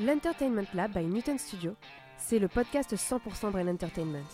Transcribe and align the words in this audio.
L'Entertainment 0.00 0.66
Lab 0.74 0.92
by 0.92 1.04
Newton 1.04 1.38
Studio, 1.38 1.74
c'est 2.16 2.38
le 2.38 2.48
podcast 2.48 2.94
100% 2.94 3.50
Brain 3.50 3.66
Entertainment. 3.68 4.24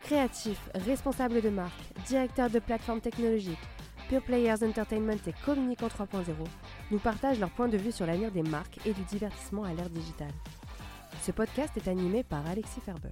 Créatifs, 0.00 0.68
responsables 0.74 1.40
de 1.40 1.48
marque, 1.50 1.80
directeurs 2.06 2.50
de 2.50 2.58
plateformes 2.58 3.00
technologiques, 3.00 3.58
Pure 4.08 4.22
Players 4.24 4.64
Entertainment 4.64 5.16
et 5.26 5.34
Communicant 5.44 5.86
3.0 5.86 6.24
nous 6.90 6.98
partagent 6.98 7.38
leur 7.38 7.50
point 7.50 7.68
de 7.68 7.76
vue 7.78 7.92
sur 7.92 8.06
l'avenir 8.06 8.32
des 8.32 8.42
marques 8.42 8.84
et 8.84 8.92
du 8.92 9.02
divertissement 9.04 9.62
à 9.64 9.72
l'ère 9.72 9.88
digitale. 9.90 10.32
Ce 11.22 11.30
podcast 11.30 11.76
est 11.76 11.88
animé 11.88 12.24
par 12.24 12.44
Alexis 12.46 12.80
Ferber. 12.80 13.10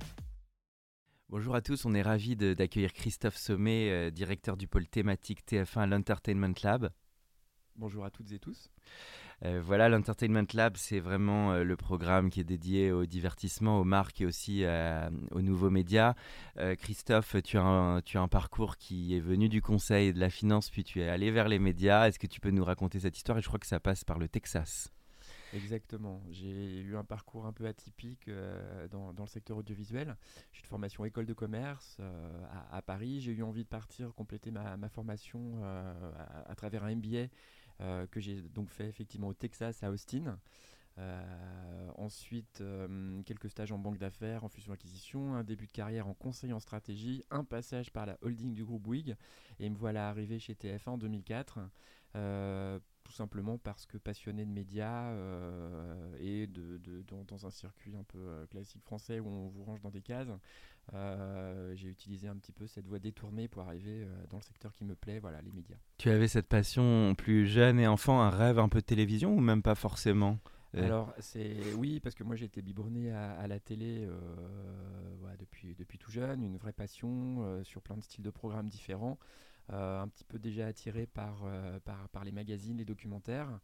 Bonjour 1.29 1.55
à 1.55 1.61
tous, 1.61 1.85
on 1.85 1.95
est 1.95 2.03
ravis 2.03 2.35
de- 2.35 2.55
d'accueillir 2.55 2.93
Christophe 2.93 3.37
Sommet, 3.37 3.89
euh, 3.91 4.11
directeur 4.11 4.57
du 4.57 4.67
pôle 4.67 4.89
thématique 4.89 5.47
TF1 5.47 5.87
l'Entertainment 5.89 6.55
Lab. 6.65 6.91
Bonjour 7.77 8.05
à 8.05 8.11
toutes 8.11 8.33
et 8.33 8.41
tous. 8.41 8.69
Euh, 9.45 9.61
voilà, 9.65 9.89
l'Entertainment 9.89 10.47
Lab, 10.53 10.77
c'est 10.77 11.01
vraiment 11.01 11.53
euh, 11.53 11.65
le 11.65 11.77
programme 11.77 12.29
qui 12.29 12.41
est 12.41 12.45
dédié 12.45 12.93
au 12.93 13.07
divertissement, 13.07 13.81
aux 13.81 13.85
marques 13.85 14.21
et 14.21 14.27
aussi 14.27 14.65
euh, 14.65 15.09
aux 15.31 15.43
nouveaux 15.43 15.71
médias. 15.71 16.15
Christophe, 16.79 17.37
tu 17.43 17.57
as, 17.57 17.63
un, 17.63 18.29
parcours 18.29 18.77
qui 18.77 19.17
est 19.17 19.21
venu 19.21 19.49
du 19.49 19.63
conseil 19.63 20.09
et 20.09 20.13
de 20.13 20.21
la 20.21 20.29
finance, 20.29 20.69
puis 20.69 20.85
tu 20.85 21.01
es 21.01 21.09
allé 21.09 21.31
vers 21.31 21.49
les 21.49 21.59
médias. 21.59 22.07
Est-ce 22.07 22.19
que 22.19 22.27
tu 22.27 22.39
peux 22.39 22.51
nous 22.51 22.65
raconter 22.65 23.01
cette 23.01 23.17
histoire? 23.17 23.39
Et 23.39 23.41
je 23.41 23.47
crois 23.47 23.59
que 23.59 23.67
ça 23.67 23.81
passe 23.81 24.05
par 24.05 24.19
le 24.19 24.29
Texas. 24.29 24.93
Exactement. 25.55 26.23
J'ai 26.31 26.81
eu 26.81 26.97
un 26.97 27.05
parcours 27.05 27.47
un 27.47 27.53
peu 27.53 27.67
atypique 27.67 28.31
dans, 28.91 29.15
le 29.19 29.27
secteur 29.27 29.57
audiovisuel. 29.57 30.17
J'ai 30.53 30.61
une 30.61 30.69
formation 30.69 31.05
école 31.07 31.27
de 31.27 31.33
commerce 31.33 31.99
à, 32.71 32.83
Paris. 32.83 33.21
J'ai 33.23 33.33
eu 33.33 33.43
envie 33.43 33.65
de 33.65 33.69
partir 33.69 34.13
compléter 34.15 34.51
ma, 34.51 34.77
ma 34.77 34.89
formation 34.91 35.63
à, 36.47 36.55
travers 36.55 36.85
un 36.85 36.95
MBA 36.95 37.29
que 38.11 38.21
j'ai 38.21 38.43
donc 38.43 38.71
fait 38.71 38.89
effectivement 38.89 39.29
au 39.29 39.35
Texas, 39.35 39.83
à 39.83 39.91
Austin. 39.91 40.39
Euh, 40.99 41.91
ensuite, 41.97 42.61
euh, 42.61 43.23
quelques 43.23 43.49
stages 43.49 43.73
en 43.73 43.79
banque 43.79 43.99
d'affaires, 43.99 44.45
en 44.45 44.49
fusion-acquisition, 44.49 45.35
un 45.35 45.45
début 45.45 45.67
de 45.67 45.73
carrière 45.73 46.07
en 46.07 46.15
conseil 46.15 46.53
en 46.53 46.61
stratégie, 46.61 47.25
un 47.31 47.45
passage 47.45 47.91
par 47.91 48.07
la 48.07 48.19
holding 48.23 48.53
du 48.53 48.65
groupe 48.65 48.83
Bouygues, 48.83 49.17
et 49.59 49.71
me 49.71 49.77
voilà 49.77 50.09
arrivé 50.09 50.39
chez 50.39 50.55
TF1 50.55 50.91
en 50.91 50.99
2004. 50.99 51.59
euh, 52.17 52.81
tout 53.11 53.17
simplement 53.17 53.59
parce 53.59 53.87
que 53.87 53.99
passionné 53.99 54.45
de 54.45 54.51
médias 54.53 55.11
euh, 55.11 56.15
et 56.21 56.47
de, 56.47 56.79
de- 56.79 57.03
dans, 57.09 57.25
dans 57.25 57.45
un 57.45 57.51
circuit 57.51 57.97
un 57.97 58.05
peu 58.05 58.19
euh, 58.19 58.47
classique 58.47 58.85
français 58.85 59.19
où 59.19 59.27
on 59.27 59.49
vous 59.49 59.65
range 59.65 59.81
dans 59.81 59.91
des 59.91 60.01
cases, 60.01 60.29
euh, 60.95 61.75
j'ai 61.75 61.89
utilisé 61.89 62.29
un 62.29 62.37
petit 62.37 62.53
peu 62.53 62.69
cette 62.69 62.87
voie 62.87 63.01
détournée 63.01 63.49
pour 63.49 63.63
arriver 63.63 64.07
dans 64.31 64.37
le 64.37 64.43
secteur 64.45 64.73
qui 64.73 64.85
me 64.85 64.95
plaît, 64.95 65.19
voilà, 65.19 65.43
les 65.43 65.51
médias. 65.51 65.77
Tu 65.99 66.09
avais 66.09 66.29
cette 66.29 66.47
passion 66.47 67.17
plus 67.17 67.49
jeune 67.49 67.81
et 67.81 67.89
enfant, 67.89 68.21
un 68.21 68.31
rêve 68.31 68.61
un 68.61 68.69
peu 68.69 68.79
de 68.81 68.87
télévision 68.87 69.35
ou 69.35 69.41
même 69.41 69.63
pas 69.63 69.75
forcément 69.75 70.39
Euh, 70.77 70.85
Alors, 70.85 71.13
c'est 71.19 71.57
oui, 71.77 71.99
parce 71.99 72.15
que 72.15 72.23
moi 72.23 72.37
j'ai 72.37 72.45
été 72.45 72.63
biberonné 72.63 73.11
à, 73.11 73.33
à 73.33 73.49
la 73.49 73.59
télé 73.59 74.07
euh, 74.07 75.37
depuis, 75.39 75.75
depuis 75.75 75.99
tout 75.99 76.13
jeune, 76.13 76.43
une 76.45 76.57
vraie 76.59 76.73
passion 76.73 77.39
euh, 77.41 77.65
sur 77.65 77.83
plein 77.83 77.97
de 77.97 78.03
styles 78.03 78.23
de 78.23 78.31
programmes 78.31 78.69
différents, 78.69 79.19
un 79.73 80.09
petit 80.09 80.25
peu 80.25 80.39
déjà 80.39 80.67
attiré 80.67 81.07
par, 81.07 81.43
euh, 81.45 81.79
par, 81.81 82.09
par 82.11 82.25
les 82.25 82.33
magazines, 82.33 82.77
les 82.79 82.85
documentaires. 82.85 83.61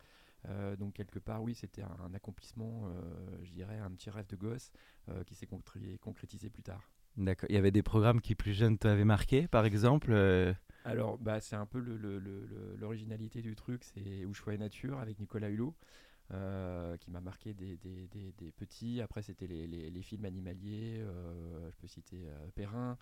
Euh, 0.48 0.76
donc 0.76 0.94
quelque 0.94 1.18
part, 1.18 1.42
oui, 1.42 1.54
c'était 1.54 1.82
un, 1.82 1.96
un 2.04 2.14
accomplissement, 2.14 2.84
euh, 2.86 3.38
je 3.42 3.50
dirais, 3.52 3.78
un 3.78 3.90
petit 3.90 4.10
rêve 4.10 4.26
de 4.28 4.36
gosse 4.36 4.70
euh, 5.08 5.24
qui 5.24 5.34
s'est 5.34 5.46
concré- 5.46 5.98
concrétisé 5.98 6.50
plus 6.50 6.62
tard. 6.62 6.90
D'accord. 7.16 7.48
Il 7.48 7.54
y 7.54 7.58
avait 7.58 7.70
des 7.70 7.82
programmes 7.82 8.20
qui 8.20 8.34
plus 8.34 8.52
jeunes 8.52 8.78
t'avaient 8.78 9.04
marqué, 9.04 9.48
par 9.48 9.64
exemple 9.64 10.12
euh, 10.12 10.52
Alors, 10.84 11.18
bah, 11.18 11.40
c'est 11.40 11.56
un 11.56 11.66
peu 11.66 11.80
le- 11.80 11.96
le- 11.96 12.18
le- 12.18 12.46
le- 12.46 12.76
l'originalité 12.76 13.40
du 13.42 13.56
truc, 13.56 13.82
c'est 13.84 14.24
Où 14.24 14.50
et 14.50 14.58
Nature 14.58 14.98
avec 15.00 15.18
Nicolas 15.18 15.48
Hulot, 15.48 15.74
euh, 16.32 16.96
qui 16.98 17.10
m'a 17.10 17.20
marqué 17.20 17.54
des, 17.54 17.76
des- 17.78 18.08
des- 18.08 18.32
petits. 18.52 19.00
Après, 19.00 19.22
c'était 19.22 19.46
les, 19.46 19.66
les- 19.66 19.90
films 20.02 20.24
animaliers, 20.24 20.96
euh, 21.00 21.70
je 21.70 21.76
peux 21.76 21.86
citer 21.86 22.26
euh, 22.28 22.48
Perrin. 22.54 22.98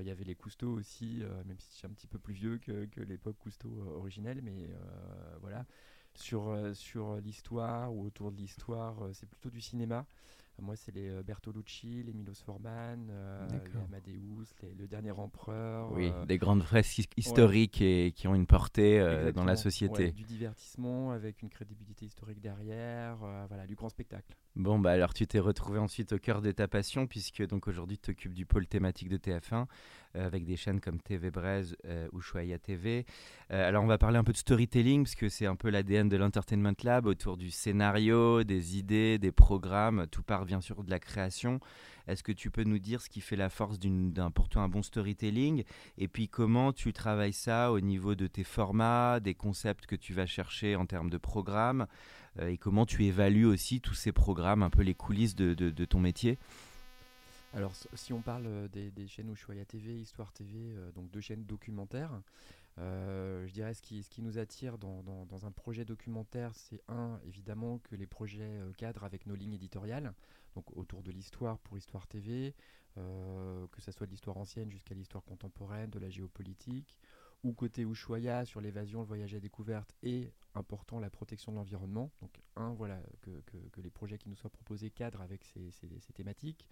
Il 0.00 0.06
y 0.06 0.10
avait 0.10 0.24
les 0.24 0.36
Cousteau 0.36 0.70
aussi, 0.72 1.22
même 1.46 1.58
si 1.58 1.70
suis 1.76 1.86
un 1.86 1.90
petit 1.90 2.06
peu 2.06 2.18
plus 2.18 2.34
vieux 2.34 2.58
que, 2.58 2.86
que 2.86 3.00
l'époque 3.00 3.36
Cousteau 3.38 3.70
originelle, 3.96 4.40
mais 4.42 4.70
voilà. 5.40 5.66
Sur, 6.14 6.54
sur 6.74 7.16
l'histoire 7.16 7.92
ou 7.94 8.04
autour 8.04 8.32
de 8.32 8.36
l'histoire, 8.36 8.96
c'est 9.14 9.26
plutôt 9.28 9.50
du 9.50 9.60
cinéma. 9.60 10.06
Moi, 10.60 10.76
c'est 10.76 10.94
les 10.94 11.08
euh, 11.08 11.22
Bertolucci, 11.24 12.02
les 12.04 12.12
Milos 12.12 12.34
Forman, 12.44 13.08
euh, 13.10 13.48
les. 13.50 13.80
Amadeus, 13.84 14.44
les- 14.62 14.74
Le 14.74 14.86
Dernier 14.86 15.10
Empereur. 15.10 15.90
Oui, 15.92 16.12
euh, 16.14 16.24
des 16.26 16.38
grandes 16.38 16.62
fresques 16.62 16.98
his- 16.98 17.08
historiques 17.16 17.80
et 17.80 18.12
qui 18.14 18.28
ont 18.28 18.34
une 18.34 18.46
portée 18.46 19.00
euh, 19.00 19.32
dans 19.32 19.44
la 19.44 19.56
société. 19.56 20.04
Ouais, 20.04 20.12
du 20.12 20.22
divertissement 20.22 21.10
avec 21.12 21.42
une 21.42 21.48
crédibilité 21.48 22.06
historique 22.06 22.40
derrière, 22.40 23.16
euh, 23.24 23.44
voilà, 23.48 23.66
du 23.66 23.74
grand 23.74 23.88
spectacle. 23.88 24.36
Bon, 24.54 24.78
bah 24.78 24.90
alors 24.90 25.14
tu 25.14 25.26
t'es 25.26 25.38
retrouvé 25.38 25.78
ensuite 25.78 26.12
au 26.12 26.18
cœur 26.18 26.42
de 26.42 26.52
ta 26.52 26.68
passion, 26.68 27.06
puisque 27.06 27.46
donc 27.46 27.68
aujourd'hui 27.68 27.96
tu 27.96 28.12
t'occupes 28.12 28.34
du 28.34 28.44
pôle 28.44 28.66
thématique 28.66 29.08
de 29.08 29.16
TF1, 29.16 29.64
euh, 30.14 30.26
avec 30.26 30.44
des 30.44 30.56
chaînes 30.56 30.78
comme 30.78 31.00
TV 31.00 31.30
Braise 31.30 31.74
euh, 31.86 32.06
ou 32.12 32.20
Choya 32.20 32.58
TV. 32.58 33.06
Euh, 33.50 33.66
alors 33.66 33.82
on 33.82 33.86
va 33.86 33.96
parler 33.96 34.18
un 34.18 34.24
peu 34.24 34.32
de 34.32 34.36
storytelling, 34.36 35.04
parce 35.04 35.14
que 35.14 35.30
c'est 35.30 35.46
un 35.46 35.56
peu 35.56 35.70
l'ADN 35.70 36.10
de 36.10 36.18
l'Entertainment 36.18 36.74
Lab, 36.84 37.06
autour 37.06 37.38
du 37.38 37.50
scénario, 37.50 38.44
des 38.44 38.76
idées, 38.76 39.18
des 39.18 39.32
programmes, 39.32 40.06
tout 40.10 40.22
part 40.22 40.44
bien 40.44 40.60
sûr 40.60 40.84
de 40.84 40.90
la 40.90 40.98
création. 40.98 41.58
Est-ce 42.06 42.22
que 42.22 42.32
tu 42.32 42.50
peux 42.50 42.64
nous 42.64 42.78
dire 42.78 43.00
ce 43.00 43.08
qui 43.08 43.22
fait 43.22 43.36
la 43.36 43.48
force 43.48 43.78
d'un 43.78 44.30
pour 44.30 44.50
toi 44.50 44.62
un 44.62 44.68
bon 44.68 44.82
storytelling? 44.82 45.64
Et 45.96 46.08
puis 46.08 46.28
comment 46.28 46.74
tu 46.74 46.92
travailles 46.92 47.32
ça 47.32 47.72
au 47.72 47.80
niveau 47.80 48.14
de 48.14 48.26
tes 48.26 48.44
formats, 48.44 49.18
des 49.18 49.34
concepts 49.34 49.86
que 49.86 49.96
tu 49.96 50.12
vas 50.12 50.26
chercher 50.26 50.76
en 50.76 50.84
termes 50.84 51.08
de 51.08 51.18
programmes? 51.18 51.86
Et 52.40 52.56
comment 52.56 52.86
tu 52.86 53.04
évalues 53.04 53.44
aussi 53.44 53.80
tous 53.80 53.94
ces 53.94 54.12
programmes, 54.12 54.62
un 54.62 54.70
peu 54.70 54.82
les 54.82 54.94
coulisses 54.94 55.34
de, 55.34 55.84
ton 55.84 56.00
métier? 56.00 56.38
Alors, 57.54 57.74
si 57.94 58.14
on 58.14 58.22
parle 58.22 58.46
euh, 58.46 58.68
des, 58.68 58.90
des 58.90 59.06
chaînes 59.06 59.30
Ushuaïa 59.30 59.66
TV, 59.66 60.00
Histoire 60.00 60.32
TV, 60.32 60.54
euh, 60.56 60.90
donc 60.92 61.10
deux 61.10 61.20
chaînes 61.20 61.44
documentaires, 61.44 62.22
euh, 62.78 63.46
je 63.46 63.52
dirais 63.52 63.74
ce 63.74 63.82
qui, 63.82 64.02
ce 64.02 64.08
qui 64.08 64.22
nous 64.22 64.38
attire 64.38 64.78
dans, 64.78 65.02
un 65.44 65.50
projet 65.50 65.84
documentaire, 65.84 66.52
c'est 66.54 66.82
un, 66.88 67.20
évidemment, 67.26 67.78
que 67.78 67.94
les 67.96 68.06
projets 68.06 68.42
euh, 68.42 68.72
cadrent 68.72 69.04
avec 69.04 69.26
nos 69.26 69.34
lignes 69.34 69.54
éditoriales, 69.54 70.14
donc 70.54 70.64
autour 70.76 71.02
de 71.02 71.10
l'histoire 71.10 71.58
pour 71.58 71.76
Histoire 71.76 72.06
TV, 72.06 72.54
euh, 72.98 73.66
que 73.72 73.80
ce 73.80 73.90
soit 73.92 74.06
de 74.06 74.10
l'histoire 74.10 74.36
ancienne 74.36 74.70
jusqu'à 74.70 74.94
l'histoire 74.94 75.24
contemporaine, 75.24 75.90
de 75.90 75.98
la 75.98 76.08
géopolitique, 76.08 76.96
ou 77.44 77.52
côté 77.52 77.82
Ushuaïa 77.82 78.44
sur 78.44 78.60
l'évasion, 78.60 79.00
le 79.00 79.06
voyage 79.06 79.34
à 79.34 79.40
découverte 79.40 79.94
et, 80.02 80.32
important, 80.54 81.00
la 81.00 81.10
protection 81.10 81.52
de 81.52 81.56
l'environnement. 81.56 82.10
Donc, 82.20 82.30
un, 82.56 82.72
voilà, 82.72 83.00
que, 83.22 83.30
les 83.80 83.90
projets 83.90 84.18
qui 84.18 84.28
nous 84.28 84.36
soient 84.36 84.50
proposés 84.50 84.90
cadrent 84.90 85.22
avec 85.22 85.44
ces- 85.44 85.70
thématiques. 86.14 86.66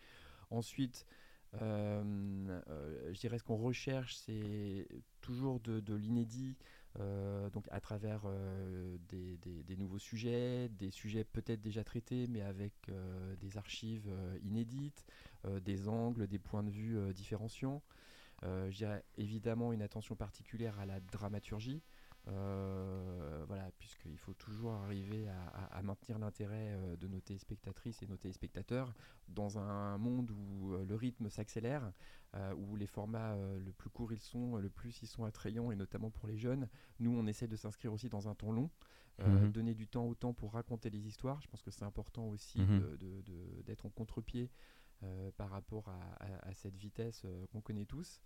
Ensuite, 0.50 1.06
euh, 1.54 2.62
euh, 2.68 3.12
je 3.12 3.18
dirais 3.20 3.38
ce 3.38 3.44
qu'on 3.44 3.56
recherche, 3.56 4.14
c'est 4.16 4.86
toujours 5.20 5.60
de, 5.60 5.94
l'inédit, 5.94 6.56
euh, 6.98 7.50
donc 7.50 7.66
à 7.70 7.80
travers 7.80 8.22
des, 9.08 9.76
nouveaux 9.76 9.98
sujets, 9.98 10.68
des 10.68 10.90
sujets 10.90 11.24
peut-être 11.24 11.60
déjà 11.60 11.82
traités, 11.84 12.26
mais 12.28 12.42
avec 12.42 12.74
des 13.40 13.58
archives 13.58 14.10
inédites, 14.42 15.04
des 15.62 15.88
angles, 15.88 16.26
des 16.26 16.38
points 16.38 16.62
de 16.62 16.70
vue 16.70 17.12
différenciants. 17.14 17.82
Euh, 18.42 18.70
je 18.70 18.76
dirais 18.78 19.04
évidemment 19.16 19.72
une 19.72 19.82
attention 19.82 20.16
particulière 20.16 20.78
à 20.78 20.86
la 20.86 21.00
dramaturgie. 21.00 21.82
Euh, 22.28 23.44
voilà, 23.46 23.70
puisqu'il 23.78 24.18
faut 24.18 24.34
toujours 24.34 24.72
arriver 24.72 25.28
à, 25.28 25.42
à- 25.48 25.78
à 25.78 25.82
maintenir 25.82 26.18
l'intérêt 26.18 26.74
euh, 26.74 26.96
de 26.96 27.08
nos 27.08 27.20
téléspectatrices 27.20 28.02
et 28.02 28.06
nos 28.06 28.16
téléspectateurs 28.18 28.94
dans 29.28 29.58
un 29.58 29.96
monde 29.98 30.30
où 30.30 30.74
euh, 30.74 30.84
le 30.84 30.94
rythme 30.94 31.28
s'accélère, 31.30 31.92
euh, 32.34 32.54
où 32.54 32.76
les 32.76 32.86
formats 32.86 33.36
le 33.36 33.72
plus 33.72 33.90
courts 33.90 34.12
ils 34.12 34.20
sont, 34.20 34.56
le 34.56 34.68
plus 34.70 35.02
ils 35.02 35.06
sont 35.06 35.24
attrayants, 35.24 35.70
et 35.70 35.76
notamment 35.76 36.10
pour 36.10 36.26
les 36.28 36.36
jeunes. 36.36 36.68
Nous, 36.98 37.10
on 37.10 37.26
essaie 37.26 37.48
de 37.48 37.56
s'inscrire 37.56 37.92
aussi 37.92 38.08
dans 38.08 38.28
un 38.28 38.34
temps 38.34 38.52
long, 38.52 38.70
Mhm. 39.18 39.52
donner 39.52 39.74
du 39.74 39.86
temps 39.86 40.06
au 40.06 40.14
temps 40.14 40.32
pour 40.32 40.52
raconter 40.54 40.88
les 40.88 41.06
histoires. 41.06 41.40
Je 41.42 41.48
pense 41.48 41.62
que 41.62 41.70
c'est 41.70 41.84
important 41.84 42.26
aussi 42.28 42.58
Mhm. 42.60 42.80
de- 42.80 42.96
de- 42.96 43.20
de- 43.22 43.62
d'être 43.66 43.84
en 43.84 43.90
contre-pied 43.90 44.50
par 45.36 45.50
rapport 45.50 45.88
à, 45.88 46.00
à- 46.24 46.48
à 46.48 46.54
cette 46.54 46.76
vitesse 46.76 47.22
euh, 47.24 47.46
qu'on 47.52 47.60
connaît 47.60 47.86
tous. 47.86 48.20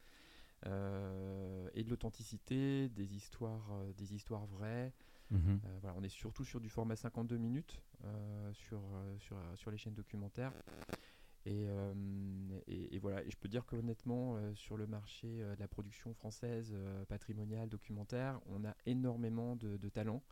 Euh, 0.66 1.68
et 1.74 1.84
de 1.84 1.90
l'authenticité, 1.90 2.88
des 2.88 3.14
histoires, 3.14 3.70
euh, 3.72 3.92
des 3.92 4.14
histoires 4.14 4.46
vraies, 4.46 4.92
Mhm. 5.30 5.60
voilà, 5.80 5.94
on 5.98 6.02
est 6.02 6.08
surtout 6.10 6.44
sur 6.44 6.60
du 6.60 6.68
format 6.68 6.96
52 6.96 7.38
minutes 7.38 7.80
sur, 8.52 8.80
sur, 9.18 9.36
sur 9.56 9.70
les 9.70 9.78
chaînes 9.78 9.94
documentaires. 9.94 10.52
Et, 11.46 11.66
et, 12.66 12.98
voilà, 12.98 13.22
et 13.24 13.30
je 13.30 13.36
peux 13.36 13.48
dire 13.48 13.64
qu'honnêtement, 13.66 14.38
sur 14.54 14.76
le 14.76 14.86
marché 14.86 15.26
de 15.38 15.56
la 15.58 15.66
production 15.68 16.12
française 16.14 16.74
patrimoniale, 17.08 17.68
documentaire, 17.68 18.40
on 18.46 18.64
a 18.64 18.74
énormément 18.86 19.56
de, 19.56 19.76
de 19.76 19.88
talents. 19.88 20.22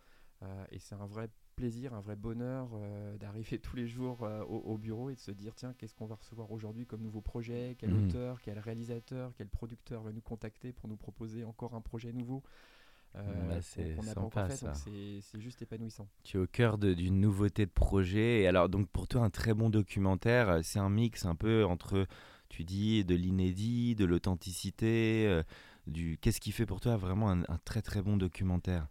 et 0.71 0.79
c'est 0.79 0.95
un 0.95 1.07
vrai 1.07 1.29
plaisir, 1.53 1.95
un 1.95 2.01
vrai 2.01 2.17
bonheur 2.17 2.71
euh, 2.75 3.17
d'arriver 3.19 3.59
tous 3.63 3.77
les 3.77 3.87
jours 3.87 4.25
euh, 4.25 4.43
au, 4.45 4.77
bureau 4.79 5.11
et 5.11 5.15
de 5.15 5.21
se 5.21 5.31
dire 5.31 5.55
tiens, 5.55 5.75
qu'est-ce 5.79 5.95
qu'on 5.95 6.07
va 6.07 6.17
recevoir 6.17 6.51
aujourd'hui 6.51 6.87
comme 6.87 7.03
nouveau 7.03 7.21
projet? 7.21 7.77
Quel 7.79 7.93
Mhm. 7.93 8.09
auteur, 8.09 8.41
quel 8.41 8.59
réalisateur, 8.59 9.33
quel 9.37 9.49
producteur 9.49 10.03
va 10.03 10.13
nous 10.13 10.21
contacter 10.21 10.73
pour 10.73 10.89
nous 10.89 10.97
proposer 10.97 11.45
encore 11.45 11.75
un 11.75 11.81
projet 11.81 12.13
nouveau? 12.13 12.43
Euh, 13.15 13.49
Bah, 13.49 13.61
c'est 13.61 14.01
sympa, 14.03 14.49
fait, 14.49 14.65
donc 14.65 14.75
ça. 14.75 14.85
c'est 15.21 15.41
juste 15.41 15.61
épanouissant. 15.63 16.09
Tu 16.25 16.39
es 16.39 16.41
au 16.41 16.47
cœur 16.47 16.79
d'une 16.79 17.21
nouveauté 17.21 17.67
de 17.67 17.71
projet. 17.71 18.43
Et 18.43 18.47
alors, 18.47 18.69
donc 18.69 18.89
pour 18.89 19.07
toi, 19.07 19.23
un 19.23 19.31
très 19.31 19.53
bon 19.55 19.69
documentaire, 19.69 20.61
c'est 20.63 20.79
un 20.79 20.89
mix 20.89 21.27
un 21.27 21.35
peu 21.35 21.65
entre, 21.65 22.07
tu 22.49 22.65
dis, 22.65 23.05
de 23.05 23.15
l'inédit, 23.15 23.95
de 23.95 24.07
l'authenticité, 24.07 25.43
Qu'est-ce 26.21 26.41
qui 26.41 26.53
fait 26.53 26.65
pour 26.65 26.81
toi 26.81 26.97
vraiment 26.97 27.31
un, 27.31 27.43
très 27.65 27.83
très 27.83 28.03
bon 28.03 28.17
documentaire 28.17 28.87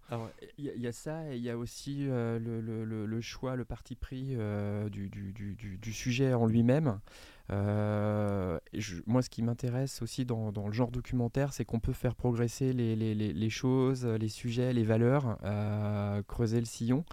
il 0.57 0.65
y, 0.65 0.87
a- 0.87 0.91
ça, 0.91 1.31
et 1.31 1.37
il 1.37 1.41
y 1.41 1.49
a 1.49 1.57
aussi 1.57 2.05
euh, 2.09 2.37
le, 2.37 3.21
choix, 3.21 3.55
le 3.55 3.63
parti 3.63 3.95
pris 3.95 4.29
euh, 4.31 4.89
du, 4.89 5.93
sujet 5.93 6.33
en 6.33 6.45
lui-même. 6.45 6.99
Euh, 7.49 8.59
moi, 9.07 9.21
ce 9.21 9.29
qui 9.29 9.41
m'intéresse 9.41 10.01
aussi 10.01 10.25
dans, 10.25 10.51
le 10.51 10.71
genre 10.73 10.91
documentaire, 10.91 11.53
c'est 11.53 11.63
qu'on 11.63 11.79
peut 11.79 11.93
faire 11.93 12.13
progresser 12.13 12.73
les, 12.73 13.49
choses, 13.49 14.05
les 14.05 14.29
sujets, 14.29 14.73
les 14.73 14.83
valeurs, 14.83 15.37
creuser 16.27 16.59
le 16.59 16.65
sillon. 16.65 17.05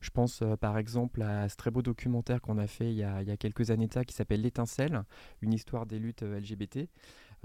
Je 0.00 0.10
pense 0.10 0.42
par 0.60 0.78
exemple 0.78 1.20
à 1.20 1.48
ce 1.50 1.56
très 1.56 1.70
beau 1.70 1.82
documentaire 1.82 2.40
qu'on 2.40 2.58
a 2.58 2.66
fait 2.66 2.90
il 2.90 2.96
y 2.96 3.02
a, 3.02 3.20
il 3.20 3.28
y 3.28 3.32
a 3.32 3.36
quelques 3.36 3.70
années 3.70 3.86
de 3.86 3.92
ça, 3.92 4.04
qui 4.04 4.14
s'appelle 4.14 4.40
L'étincelle, 4.40 5.02
une 5.42 5.52
histoire 5.52 5.84
des 5.84 5.98
luttes 5.98 6.22
LGBT. 6.22 6.88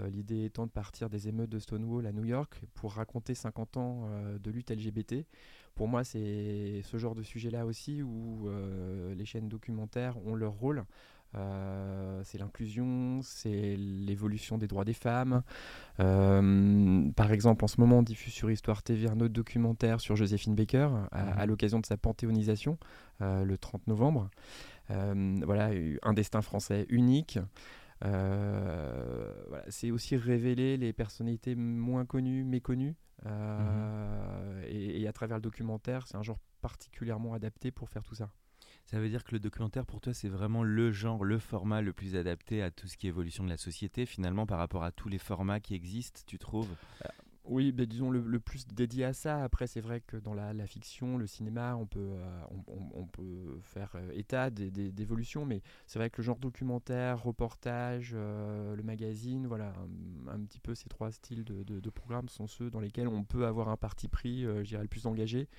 Euh, 0.01 0.09
L'idée 0.09 0.45
étant 0.45 0.65
de 0.65 0.71
partir 0.71 1.09
des 1.09 1.27
émeutes 1.27 1.49
de 1.49 1.59
Stonewall 1.59 2.05
à 2.05 2.11
New 2.11 2.25
York 2.25 2.61
pour 2.73 2.93
raconter 2.93 3.35
50 3.35 3.77
ans 3.77 4.05
euh, 4.05 4.37
de 4.39 4.51
lutte 4.51 4.71
LGBT. 4.71 5.25
Pour 5.75 5.87
moi, 5.87 6.03
c'est 6.03 6.81
ce 6.83 6.97
genre 6.97 7.15
de 7.15 7.23
sujet-là 7.23 7.65
aussi 7.65 8.01
où 8.01 8.47
euh, 8.49 9.13
les 9.15 9.25
chaînes 9.25 9.47
documentaires 9.49 10.17
ont 10.25 10.35
leur 10.35 10.51
rôle. 10.53 10.83
Euh, 11.33 12.21
c'est 12.25 12.37
l'inclusion, 12.37 13.21
c'est 13.23 13.77
l'évolution 13.77 14.57
des 14.57 14.67
droits 14.67 14.83
des 14.83 14.93
femmes. 14.93 15.43
Euh, 16.01 17.09
par 17.15 17.31
exemple, 17.31 17.63
en 17.63 17.67
ce 17.67 17.79
moment, 17.79 17.99
on 17.99 18.03
diffuse 18.03 18.33
sur 18.33 18.51
Histoire 18.51 18.83
TV 18.83 19.07
un 19.07 19.19
autre 19.21 19.33
documentaire 19.33 20.01
sur 20.01 20.17
Joséphine 20.17 20.55
Baker 20.55 20.89
à, 21.11 21.23
Mhm. 21.23 21.33
à 21.39 21.45
l'occasion 21.45 21.79
de 21.79 21.85
sa 21.85 21.95
panthéonisation 21.95 22.77
euh, 23.21 23.45
le 23.45 23.57
30 23.57 23.87
novembre. 23.87 24.29
Voilà, 24.89 25.69
un 26.03 26.11
destin 26.11 26.41
français 26.41 26.85
unique. 26.89 27.39
Euh, 28.03 29.33
voilà, 29.47 29.63
c'est 29.69 29.91
aussi 29.91 30.17
révéler 30.17 30.77
les 30.77 30.93
personnalités 30.93 31.55
moins 31.55 32.05
connues, 32.05 32.43
méconnues. 32.43 32.95
Euh, 33.25 34.63
et, 34.67 35.01
et 35.01 35.07
à 35.07 35.13
travers 35.13 35.37
le 35.37 35.41
documentaire, 35.41 36.07
c'est 36.07 36.17
un 36.17 36.23
genre 36.23 36.39
particulièrement 36.61 37.33
adapté 37.33 37.71
pour 37.71 37.89
faire 37.89 38.03
tout 38.03 38.15
ça. 38.15 38.31
Ça 38.85 38.99
veut 38.99 39.09
dire 39.09 39.23
que 39.23 39.31
le 39.31 39.39
documentaire, 39.39 39.85
pour 39.85 40.01
toi, 40.01 40.13
c'est 40.13 40.29
vraiment 40.29 40.63
le 40.63 40.91
genre, 40.91 41.23
le 41.23 41.39
format 41.39 41.81
le 41.81 41.93
plus 41.93 42.15
adapté 42.15 42.61
à 42.61 42.71
tout 42.71 42.87
ce 42.87 42.97
qui 42.97 43.07
est 43.07 43.09
évolution 43.09 43.43
de 43.43 43.49
la 43.49 43.57
société, 43.57 44.05
finalement, 44.05 44.45
par 44.45 44.57
rapport 44.57 44.83
à 44.83 44.91
tous 44.91 45.07
les 45.07 45.19
formats 45.19 45.59
qui 45.59 45.75
existent, 45.75 46.21
tu 46.25 46.37
trouves? 46.39 46.69
Oui, 47.43 47.71
ben, 47.71 47.85
disons 47.85 48.11
le, 48.11 48.39
plus 48.39 48.67
dédié 48.67 49.05
à 49.05 49.13
ça. 49.13 49.43
Après, 49.43 49.65
c'est 49.65 49.81
vrai 49.81 50.01
que 50.01 50.17
dans 50.17 50.33
la, 50.33 50.53
fiction, 50.67 51.17
le 51.17 51.25
cinéma, 51.25 51.75
on 51.75 51.87
peut, 51.87 51.99
euh, 51.99 52.43
on, 52.93 53.05
peut 53.07 53.59
faire 53.63 53.91
euh, 53.95 54.11
état 54.13 54.49
d'évolutions, 54.49 55.45
mais 55.45 55.61
c'est 55.87 55.97
vrai 55.97 56.09
que 56.09 56.21
le 56.21 56.23
genre 56.23 56.37
documentaire, 56.37 57.21
reportage, 57.23 58.11
euh, 58.13 58.75
le 58.75 58.83
magazine, 58.83 59.47
voilà, 59.47 59.73
un, 60.27 60.39
petit 60.41 60.59
peu 60.59 60.75
ces 60.75 60.87
trois 60.87 61.11
styles 61.11 61.43
de, 61.43 61.63
de- 61.63 61.89
programmes 61.89 62.29
sont 62.29 62.47
ceux 62.47 62.69
dans 62.69 62.79
lesquels 62.79 63.07
on 63.07 63.23
peut 63.23 63.45
avoir 63.45 63.69
un 63.69 63.75
parti 63.75 64.07
pris, 64.07 64.43
je 64.43 64.61
dirais, 64.61 64.83
le 64.83 64.87
plus 64.87 65.05
engagé 65.07 65.49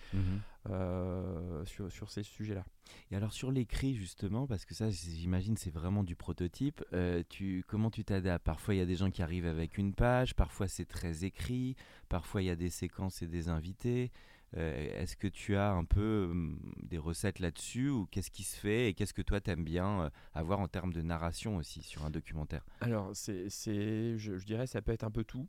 euh, 0.71 1.65
sur, 1.65 1.91
sur 1.91 2.11
ces 2.11 2.23
sujets-là. 2.23 2.65
Et 3.11 3.17
alors 3.17 3.33
sur 3.33 3.51
l'écrit 3.51 3.95
justement, 3.95 4.47
parce 4.47 4.65
que 4.65 4.75
ça 4.75 4.91
j'imagine 4.91 5.57
c'est 5.57 5.73
vraiment 5.73 6.05
du 6.05 6.15
prototype, 6.15 6.85
euh, 6.93 7.23
tu, 7.29 7.65
comment 7.67 7.91
tu 7.91 8.05
t'adaptes? 8.05 8.45
Parfois 8.45 8.75
il 8.75 8.79
y 8.79 8.81
a 8.81 8.87
des 8.87 8.97
gens 8.97 9.11
qui 9.11 9.23
arrivent 9.23 9.47
avec 9.47 9.79
une 9.79 9.95
page, 9.95 10.35
parfois 10.35 10.69
c'est 10.69 10.85
très 10.85 11.25
écrit, 11.25 11.75
parfois 12.09 12.43
il 12.43 12.47
y 12.47 12.51
a 12.51 12.57
des 12.57 12.71
séquences 12.71 13.23
et 13.23 13.27
des 13.27 13.49
invités. 13.49 14.13
Euh, 14.55 15.01
Est-ce 15.01 15.17
que 15.17 15.29
tu 15.29 15.57
as 15.57 15.73
un 15.73 15.85
peu 15.85 16.29
hum, 16.31 16.61
des 16.83 16.99
recettes 16.99 17.39
là-dessus 17.39 17.89
ou 17.89 18.07
qu'est-ce 18.11 18.31
qui 18.31 18.43
se 18.43 18.57
fait 18.57 18.89
et 18.89 18.95
qu'est-ce 18.95 19.15
que 19.15 19.23
toi 19.23 19.41
t'aimes 19.41 19.65
bien 19.65 20.11
avoir 20.35 20.61
en 20.61 20.69
termes 20.69 20.93
de 20.93 21.01
narration 21.01 21.57
aussi 21.57 21.83
sur 21.83 22.05
un 22.05 22.11
documentaire? 22.11 22.63
Alors, 22.83 23.13
c'est, 23.15 23.49
je 23.49 24.45
dirais, 24.45 24.67
ça 24.67 24.83
peut 24.83 24.93
être 24.93 25.05
un 25.05 25.11
peu 25.11 25.25
tout. 25.25 25.49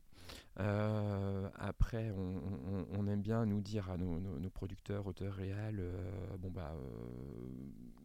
Euh, 0.60 1.50
après, 1.58 2.12
on, 2.12 3.08
aime 3.08 3.22
bien 3.22 3.46
nous 3.46 3.62
dire 3.62 3.90
à 3.90 3.98
nos, 3.98 4.50
producteurs, 4.50 5.08
auteurs 5.08 5.34
réels, 5.34 5.80
euh, 5.80 6.38
bon 6.38 6.52
bah, 6.52 6.74
euh, 6.76 7.48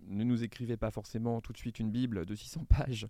ne 0.08 0.24
nous 0.24 0.42
écrivez 0.42 0.78
pas 0.78 0.90
forcément 0.90 1.42
tout 1.42 1.52
de 1.52 1.58
suite 1.58 1.78
une 1.78 1.90
bible 1.90 2.24
de 2.24 2.34
600 2.34 2.64
pages 2.68 3.06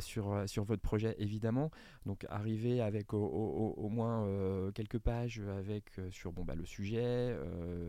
sur, 0.00 0.44
sur 0.46 0.64
votre 0.64 0.82
projet, 0.82 1.16
évidemment. 1.18 1.70
Donc, 2.04 2.26
arriver 2.28 2.82
avec 2.82 3.14
au, 3.14 3.88
moins 3.88 4.28
quelques 4.72 4.98
pages 4.98 5.40
avec 5.58 5.92
sur 6.10 6.32
bon 6.32 6.44
bah 6.44 6.54
le 6.54 6.66
sujet, 6.66 7.34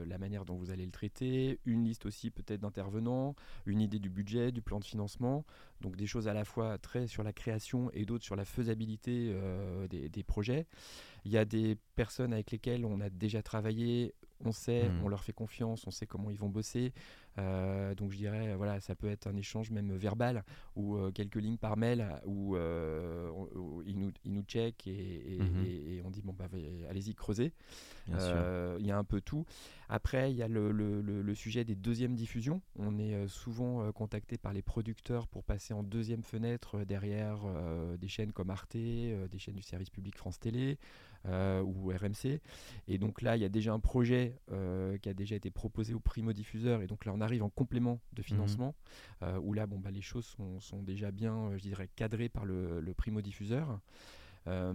la 0.07 0.17
manière 0.17 0.45
dont 0.45 0.55
vous 0.55 0.71
allez 0.71 0.85
le 0.85 0.91
traiter, 0.91 1.59
une 1.65 1.83
liste 1.83 2.05
aussi 2.05 2.31
peut-être 2.31 2.61
d'intervenants, 2.61 3.35
une 3.65 3.81
idée 3.81 3.99
du 3.99 4.09
budget, 4.09 4.51
du 4.51 4.61
plan 4.61 4.79
de 4.79 4.85
financement. 4.85 5.43
Donc 5.81 5.97
des 5.97 6.07
choses 6.07 6.29
à 6.29 6.33
la 6.33 6.45
fois 6.45 6.77
très 6.77 7.07
sur 7.07 7.23
la 7.23 7.33
création 7.33 7.91
et 7.91 8.05
d'autres 8.05 8.23
sur 8.23 8.37
la 8.37 8.45
faisabilité 8.45 9.35
des, 9.89 10.14
des 10.15 10.23
projets. 10.23 10.65
Il 11.25 11.31
y 11.31 11.37
a 11.37 11.45
des 11.45 11.77
personnes 11.95 12.33
avec 12.33 12.51
lesquelles 12.51 12.85
on 12.85 12.99
a 13.01 13.09
déjà 13.09 13.41
travaillé, 13.41 14.13
on 14.43 14.51
sait, 14.51 14.89
Mhm. 14.89 15.01
on 15.03 15.07
leur 15.07 15.23
fait 15.23 15.33
confiance, 15.33 15.87
on 15.87 15.91
sait 15.91 16.05
comment 16.05 16.29
ils 16.29 16.37
vont 16.37 16.49
bosser. 16.49 16.93
Euh, 17.37 17.93
donc 17.95 18.11
je 18.11 18.17
dirais, 18.17 18.55
voilà, 18.55 18.79
ça 18.79 18.95
peut 18.95 19.09
être 19.09 19.27
un 19.27 19.35
échange 19.35 19.69
même 19.71 19.93
verbal 19.95 20.43
ou 20.75 20.95
euh, 20.95 21.11
quelques 21.11 21.35
lignes 21.35 21.57
par 21.57 21.75
mail 21.77 22.07
où, 22.25 22.55
euh, 22.55 23.29
où 23.55 23.81
ils, 23.85 23.97
nous, 23.99 24.11
ils 24.23 24.31
nous 24.33 24.43
checkent 24.43 24.87
et, 24.87 25.35
et- 25.35 25.39
Mhm. 25.39 25.63
et- 25.65 25.95
et 25.97 26.01
on 26.05 26.09
dit, 26.11 26.21
bon, 26.21 26.33
bah, 26.33 26.45
allez-y, 26.89 27.13
creusez. 27.13 27.51
Il 28.79 28.85
y 28.85 28.91
a 28.91 28.97
un 28.97 29.03
peu 29.03 29.19
tout. 29.19 29.45
Après, 29.89 30.31
il 30.31 30.37
y 30.37 30.43
a 30.43 30.47
le, 30.47 30.71
le- 30.71 31.01
le- 31.01 31.21
le 31.21 31.35
sujet 31.35 31.63
des 31.65 31.75
deuxièmes 31.75 32.15
diffusions. 32.15 32.61
On 32.77 32.97
est 32.99 33.27
souvent 33.27 33.91
contacté 33.91 34.37
par 34.37 34.53
les 34.53 34.61
producteurs 34.61 35.27
pour 35.27 35.43
passer 35.43 35.73
en 35.73 35.83
deuxième 35.83 36.23
fenêtre 36.23 36.83
derrière 36.85 37.41
euh, 37.45 37.97
des 37.97 38.07
chaînes 38.07 38.31
comme 38.31 38.49
Arte, 38.49 38.75
euh, 38.75 39.27
des 39.27 39.37
chaînes 39.39 39.55
du 39.55 39.61
service 39.63 39.89
public 39.89 40.17
France 40.17 40.39
Télé 40.39 40.77
euh, 41.27 41.61
ou 41.61 41.89
RMC. 41.89 42.39
Et 42.87 42.97
donc 42.99 43.21
là, 43.23 43.35
il 43.35 43.41
y 43.41 43.45
a 43.45 43.49
déjà 43.49 43.73
un 43.73 43.79
projet 43.79 44.37
qui 45.01 45.09
a 45.09 45.13
déjà 45.13 45.35
été 45.35 45.49
proposé 45.49 45.93
au 45.93 45.99
primo-diffuseur. 45.99 46.81
Et 46.83 46.87
donc 46.87 47.05
là, 47.05 47.13
on 47.15 47.21
arrive 47.25 47.43
en 47.43 47.49
complément 47.49 47.99
de 48.13 48.21
financement, 48.21 48.75
euh, 49.23 49.37
où 49.39 49.53
là, 49.53 49.67
bon, 49.67 49.79
bah, 49.79 49.91
les 49.91 50.01
choses 50.01 50.25
sont, 50.25 50.59
sont 50.59 50.81
déjà 50.81 51.11
bien, 51.11 51.35
euh, 51.35 51.57
je 51.57 51.63
dirais, 51.63 51.89
cadrées 51.95 52.29
par 52.29 52.45
le, 52.45 52.79
le 52.79 52.93
primo-diffuseur. 52.93 53.79
Euh, 54.47 54.73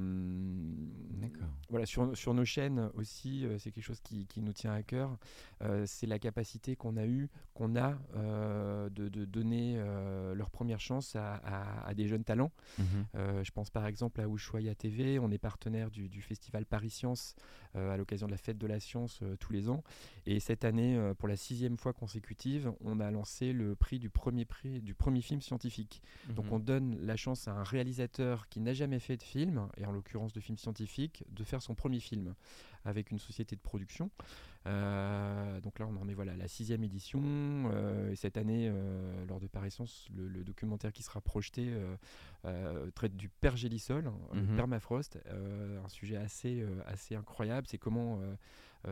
D'accord. 1.20 1.48
voilà, 1.68 1.86
sur, 1.86 2.16
sur 2.16 2.34
nos 2.34 2.44
chaînes 2.44 2.90
aussi, 2.94 3.44
euh, 3.44 3.58
c'est 3.58 3.70
quelque 3.70 3.84
chose 3.84 4.00
qui, 4.00 4.26
qui 4.26 4.40
nous 4.40 4.52
tient 4.52 4.72
à 4.72 4.82
cœur. 4.82 5.16
Euh, 5.62 5.84
c'est 5.86 6.06
la 6.06 6.18
capacité 6.18 6.76
qu'on 6.76 6.96
a 6.96 7.06
eu, 7.06 7.28
qu'on 7.54 7.76
a 7.76 7.98
de, 8.14 9.08
de 9.08 9.24
donner 9.24 9.82
leur 10.34 10.50
première 10.50 10.80
chance 10.80 11.14
à, 11.16 11.34
à- 11.34 11.86
à 11.86 11.94
des 11.94 12.06
jeunes 12.08 12.24
talents. 12.24 12.52
Mhm. 12.78 13.42
Je 13.44 13.50
pense 13.50 13.70
par 13.70 13.86
exemple 13.86 14.20
à 14.20 14.26
Ushuaïa 14.26 14.74
TV, 14.74 15.18
on 15.18 15.30
est 15.30 15.38
partenaire 15.38 15.90
du, 15.90 16.08
du 16.08 16.22
festival 16.22 16.64
Paris 16.64 16.90
Science 16.90 17.34
à 17.74 17.96
l'occasion 17.96 18.26
de 18.26 18.32
la 18.32 18.38
fête 18.38 18.58
de 18.58 18.66
la 18.66 18.80
science 18.80 19.20
tous 19.38 19.52
les 19.52 19.68
ans. 19.68 19.84
Et 20.26 20.40
cette 20.40 20.64
année, 20.64 20.98
pour 21.18 21.28
la 21.28 21.36
sixième 21.36 21.76
fois 21.76 21.92
consécutive, 21.92 22.72
on 22.80 22.98
a 23.00 23.10
lancé 23.10 23.52
le 23.52 23.74
prix 23.76 23.98
du 23.98 24.10
premier 24.10 24.44
prix 24.44 24.80
du 24.80 24.94
premier 24.94 25.20
film 25.20 25.40
scientifique. 25.42 26.02
Donc 26.30 26.46
Mhm. 26.46 26.52
on 26.52 26.58
donne 26.58 26.98
la 27.02 27.16
chance 27.16 27.46
à 27.48 27.52
un 27.52 27.62
réalisateur 27.62 28.48
qui 28.48 28.60
n'a 28.60 28.72
jamais 28.72 28.98
fait 29.00 29.16
de 29.16 29.22
film, 29.22 29.59
et 29.76 29.84
en 29.86 29.92
l'occurrence 29.92 30.32
de 30.32 30.40
film 30.40 30.56
scientifique, 30.58 31.24
de 31.30 31.44
faire 31.44 31.62
son 31.62 31.74
premier 31.74 32.00
film 32.00 32.34
avec 32.84 33.10
une 33.10 33.18
société 33.18 33.56
de 33.56 33.60
production. 33.60 34.10
Euh, 34.66 35.60
donc 35.62 35.78
là 35.78 35.86
on 35.86 35.96
en 35.96 36.06
est 36.08 36.14
voilà 36.14 36.32
à 36.32 36.36
la 36.36 36.48
sixième 36.48 36.84
édition. 36.84 37.20
euh, 37.24 38.10
et 38.12 38.16
cette 38.16 38.36
année, 38.36 38.68
euh, 38.70 39.24
lors 39.26 39.40
de 39.40 39.46
Paris 39.46 39.70
Science, 39.70 40.06
le, 40.14 40.28
le 40.28 40.44
documentaire 40.44 40.92
qui 40.92 41.02
sera 41.02 41.20
projeté 41.20 41.72
traite 42.94 43.16
du 43.16 43.28
père 43.28 43.56
Gélisol, 43.56 44.06
hein, 44.06 44.14
le 44.34 44.42
Mhm. 44.42 44.56
permafrost, 44.56 45.18
un 45.84 45.88
sujet 45.88 46.16
assez, 46.16 46.64
assez 46.86 47.14
incroyable. 47.14 47.66
C'est 47.68 47.78
comment 47.78 48.20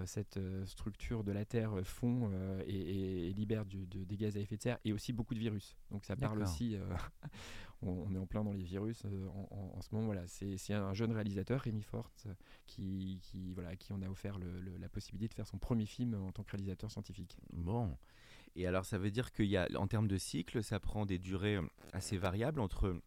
cette 0.04 0.38
structure 0.66 1.24
de 1.24 1.32
la 1.32 1.44
Terre 1.46 1.72
fond 1.84 2.30
et, 2.66 3.32
libère 3.32 3.64
du- 3.64 3.86
de- 3.86 4.04
des 4.04 4.16
gaz 4.16 4.36
à 4.36 4.40
effet 4.40 4.56
de 4.58 4.62
serre 4.62 4.78
et 4.84 4.92
aussi 4.92 5.12
beaucoup 5.14 5.32
de 5.34 5.38
virus. 5.38 5.76
Donc 5.90 6.04
ça 6.04 6.14
parle 6.16 6.38
aussi, 6.42 6.76
on, 7.82 8.14
est 8.14 8.18
en 8.18 8.26
plein 8.26 8.44
dans 8.44 8.52
les 8.52 8.64
virus 8.64 9.04
en, 9.04 9.80
ce 9.80 9.88
moment. 9.92 10.06
Voilà, 10.06 10.26
c'est 10.26 10.72
un 10.72 10.94
jeune 10.94 11.12
réalisateur, 11.12 11.60
Rémi 11.60 11.82
Forte, 11.82 12.26
qui, 12.66 13.20
qui, 13.22 13.54
voilà, 13.54 13.76
qui 13.76 13.92
en 13.92 14.02
a 14.02 14.08
offert 14.08 14.38
la 14.38 14.88
possibilité 14.88 15.28
de 15.28 15.34
faire 15.34 15.46
son 15.46 15.58
premier 15.58 15.86
film 15.86 16.14
en 16.14 16.32
tant 16.32 16.42
que 16.42 16.50
réalisateur 16.52 16.90
scientifique. 16.90 17.36
Bon. 17.52 17.96
Et 18.56 18.66
alors, 18.66 18.84
ça 18.84 18.98
veut 18.98 19.10
dire 19.10 19.32
qu'il 19.32 19.46
y 19.46 19.56
a, 19.56 19.68
en 19.76 19.86
termes 19.86 20.08
de 20.08 20.18
cycle, 20.18 20.64
ça 20.64 20.80
prend 20.80 21.06
des 21.06 21.18
durées 21.18 21.58
assez 21.92 22.16
variables 22.16 22.60
entre 22.60 23.00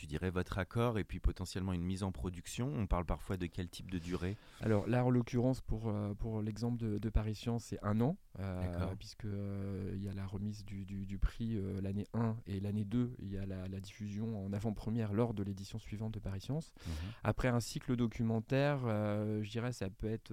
tu 0.00 0.06
dirais 0.06 0.30
votre 0.30 0.56
accord 0.56 0.98
et 0.98 1.04
puis 1.04 1.20
potentiellement 1.20 1.74
une 1.74 1.82
mise 1.82 2.02
en 2.04 2.10
production? 2.10 2.72
On 2.74 2.86
parle 2.86 3.04
parfois 3.04 3.36
de 3.36 3.44
quel 3.44 3.68
type 3.68 3.90
de 3.90 3.98
durée? 3.98 4.38
Alors 4.62 4.88
là, 4.88 5.04
en 5.04 5.10
l'occurrence, 5.10 5.60
pour, 5.60 5.88
euh, 5.88 6.14
pour 6.14 6.40
l'exemple 6.40 6.78
de, 6.78 6.96
de, 6.96 7.08
Paris 7.10 7.34
Science, 7.34 7.64
c'est 7.64 7.78
un 7.82 8.00
an, 8.00 8.16
euh, 8.38 8.94
puisque 8.98 9.26
euh, 9.26 9.92
il 9.94 10.02
y 10.02 10.08
a 10.08 10.14
la 10.14 10.24
remise 10.24 10.64
du, 10.64 10.86
du, 10.86 11.18
prix 11.18 11.60
l'année 11.82 12.06
1 12.14 12.34
et 12.46 12.60
l'année 12.60 12.86
2, 12.86 13.14
il 13.18 13.30
y 13.30 13.36
a 13.36 13.44
la, 13.44 13.80
diffusion 13.80 14.46
en 14.46 14.52
avant-première 14.54 15.12
lors 15.12 15.34
de 15.34 15.42
l'édition 15.42 15.78
suivante 15.78 16.14
de 16.14 16.18
Paris 16.18 16.40
Science. 16.40 16.72
Mhm. 16.86 16.92
Après 17.24 17.48
un 17.48 17.60
cycle 17.60 17.94
documentaire, 17.94 18.80
je 18.86 19.50
dirais 19.50 19.72
ça 19.72 19.90
peut 19.90 20.10
être 20.10 20.32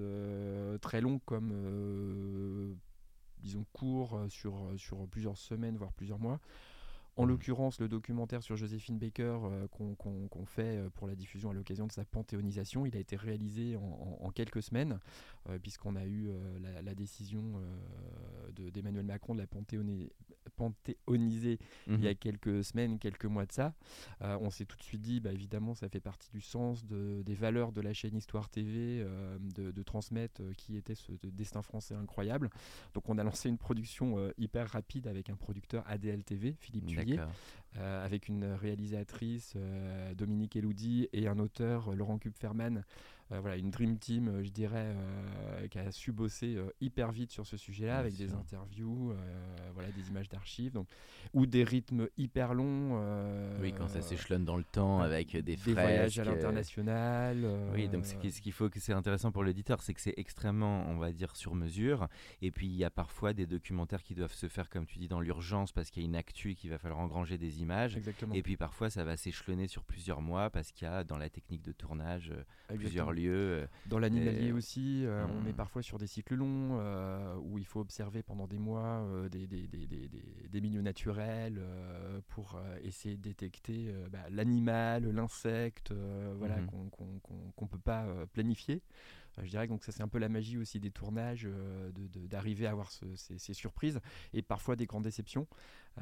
très 0.80 1.02
long 1.02 1.20
comme 1.20 2.78
disons 3.40 3.66
court 3.74 4.22
sur, 4.30 4.72
sur 4.78 5.08
plusieurs 5.10 5.38
semaines, 5.38 5.76
voire 5.76 5.92
plusieurs 5.92 6.20
mois. 6.20 6.40
En 7.18 7.26
l'occurrence, 7.26 7.80
le 7.80 7.88
documentaire 7.88 8.44
sur 8.44 8.56
Joséphine 8.56 9.00
Baker 9.00 9.40
euh, 9.46 9.68
qu'on 9.68 10.46
fait 10.46 10.78
euh, 10.78 10.90
pour 10.92 11.08
la 11.08 11.16
diffusion 11.16 11.50
à 11.50 11.54
l'occasion 11.54 11.88
de 11.88 11.92
sa 11.92 12.06
panthéonisation, 12.06 12.86
il 12.86 12.96
a 12.96 13.00
été 13.00 13.16
réalisé 13.16 13.76
en, 13.76 14.30
quelques 14.30 14.62
semaines, 14.62 15.00
euh, 15.50 15.58
puisqu'on 15.58 15.96
a 15.96 16.06
eu 16.06 16.30
la, 16.84 16.94
décision 16.94 17.42
d'Emmanuel 18.56 19.06
Macron 19.06 19.34
de 19.34 19.40
la 19.40 19.48
panthéoniser 20.50 21.60
il 21.88 22.04
y 22.04 22.08
a 22.08 22.12
mmh. 22.12 22.16
quelques 22.16 22.64
semaines, 22.64 23.00
quelques 23.00 23.26
mois 23.26 23.46
de 23.46 23.52
ça. 23.52 23.74
on 24.22 24.50
s'est 24.50 24.66
tout 24.66 24.78
de 24.78 24.84
suite 24.84 25.02
dit, 25.02 25.20
bah, 25.20 25.32
évidemment, 25.32 25.74
ça 25.76 25.90
fait 25.90 26.00
partie 26.00 26.30
du 26.32 26.42
sens 26.42 26.86
des 26.86 27.36
valeurs 27.36 27.72
de 27.72 27.82
la 27.82 27.94
chaîne 27.94 28.16
Histoire 28.16 28.50
TV, 28.50 29.06
de, 29.40 29.84
transmettre 29.84 30.42
qui 30.58 30.76
était 30.76 30.96
ce 30.96 31.12
destin 31.24 31.62
français 31.62 31.96
incroyable. 31.96 32.50
Donc 32.94 33.10
on 33.10 33.18
a 33.18 33.24
lancé 33.24 33.50
une 33.50 33.58
production 33.58 34.32
hyper 34.38 34.70
rapide 34.70 35.08
avec 35.08 35.30
un 35.30 35.36
producteur 35.36 35.84
ADL 35.88 36.24
TV, 36.24 36.56
Philippe 36.60 36.88
euh, 37.76 38.04
avec 38.04 38.28
une 38.28 38.46
réalisatrice, 38.46 39.54
euh, 39.56 40.16
Dominique 40.16 40.56
Eloudi, 40.56 41.10
et 41.14 41.28
un 41.28 41.38
auteur, 41.38 41.94
Laurent 41.94 42.18
Kupferman, 42.18 42.78
euh, 42.78 42.82
voilà, 43.30 43.58
une 43.58 43.72
dream 43.72 43.98
team, 43.98 44.30
euh, 44.30 44.44
je 44.44 44.50
dirais, 44.50 44.96
euh, 44.96 45.68
qui 45.68 45.80
a 45.80 45.92
su 45.92 46.12
bosser 46.12 46.58
hyper 46.80 47.12
vite 47.12 47.32
sur 47.32 47.46
ce 47.46 47.58
sujet-là, 47.58 47.98
avec 47.98 48.16
des 48.16 48.34
interviews, 48.34 49.14
voilà, 49.74 49.92
des 49.92 50.10
images 50.10 50.30
d'archives, 50.30 50.82
ou 51.34 51.46
des 51.46 51.64
rythmes 51.64 52.08
hyper 52.18 52.54
longs. 52.54 53.02
oui, 53.62 53.74
quand 53.78 53.88
ça 53.88 54.02
s'échelonne 54.02 54.46
dans 54.46 54.58
le 54.58 54.64
temps, 54.64 55.02
avec 55.02 55.36
des, 55.36 55.56
des 55.56 55.74
voyages 55.74 56.20
à 56.20 56.24
l'international. 56.24 57.46
Oui, 57.74 57.90
donc 57.90 58.06
ce 58.06 58.16
qu'il 58.16 58.52
faut 58.52 58.70
que 58.70 58.80
c'est 58.80 58.94
intéressant 58.94 59.32
pour 59.32 59.44
l'éditeur, 59.44 59.82
c'est 59.82 59.94
que 59.94 60.02
c'est 60.02 60.14
extrêmement, 60.18 60.86
on 60.88 60.98
va 60.98 61.12
dire, 61.12 61.36
sur 61.36 61.56
mesure. 61.56 62.08
Et 62.42 62.52
puis 62.52 62.68
il 62.68 62.76
y 62.76 62.84
a 62.84 62.90
parfois 62.90 63.34
des 63.34 63.46
documentaires 63.46 64.04
qui 64.04 64.16
doivent 64.16 64.34
se 64.34 64.48
faire, 64.48 64.70
comme 64.70 64.86
tu 64.86 65.00
dis, 65.00 65.08
dans 65.08 65.20
l'urgence, 65.20 65.72
parce 65.72 65.90
qu'il 65.90 66.04
y 66.04 66.06
a 66.06 66.10
une 66.10 66.16
actu 66.16 66.56
qu'il 66.56 66.70
va 66.70 66.78
falloir 66.78 67.00
engranger 67.00 67.38
des 67.38 67.62
images. 67.62 67.98
Exactement. 67.98 68.34
Et 68.34 68.42
puis 68.42 68.58
parfois 68.58 68.90
ça 68.90 69.04
va 69.04 69.18
s'échelonner 69.18 69.68
sur 69.68 69.84
plusieurs 69.84 70.22
mois, 70.22 70.50
parce 70.50 70.72
qu'il 70.72 70.88
y 70.88 70.92
a 70.92 71.04
dans 71.04 71.18
la 71.18 71.30
technique 71.30 71.62
de 71.62 71.72
tournage 71.72 72.34
plusieurs 72.68 73.12
euh, 73.26 73.66
Dans 73.88 74.00
l'animalier 74.00 74.52
aussi, 74.52 75.04
euh, 75.06 75.26
on 75.28 75.48
est 75.48 75.52
hmm. 75.52 75.56
parfois 75.56 75.82
sur 75.82 75.98
des 75.98 76.08
cycles 76.08 76.36
longs 76.36 76.80
euh, 76.80 77.36
où 77.42 77.58
il 77.58 77.66
faut 77.66 77.80
observer 77.80 78.22
pendant 78.24 78.48
des 78.48 78.60
mois 78.60 79.06
des, 79.32 79.48
des, 79.48 79.68
des, 79.68 79.88
des, 80.50 80.62
milieux 80.62 80.82
naturels 80.82 81.62
pour 82.30 82.60
essayer 82.84 83.18
de 83.18 83.22
détecter 83.22 83.92
bah, 84.12 84.20
l'animal, 84.30 85.10
l'insecte, 85.12 85.94
voilà, 86.38 86.58
hmm. 86.58 86.90
qu'on 86.90 87.66
ne 87.66 87.68
peut 87.68 87.80
pas 87.80 88.06
planifier. 88.34 88.82
Je 89.44 89.50
dirais 89.50 89.68
donc 89.68 89.84
ça 89.84 89.92
c'est 89.92 90.04
un 90.04 90.08
peu 90.08 90.18
la 90.18 90.30
magie 90.30 90.58
aussi 90.58 90.80
des 90.80 90.92
tournages, 90.92 91.48
d'arriver 92.30 92.68
à 92.68 92.72
avoir 92.72 92.92
ces, 92.92 93.54
surprises 93.54 94.00
et 94.34 94.42
parfois 94.42 94.76
des 94.76 94.86
grandes 94.86 95.04
déceptions. 95.04 95.48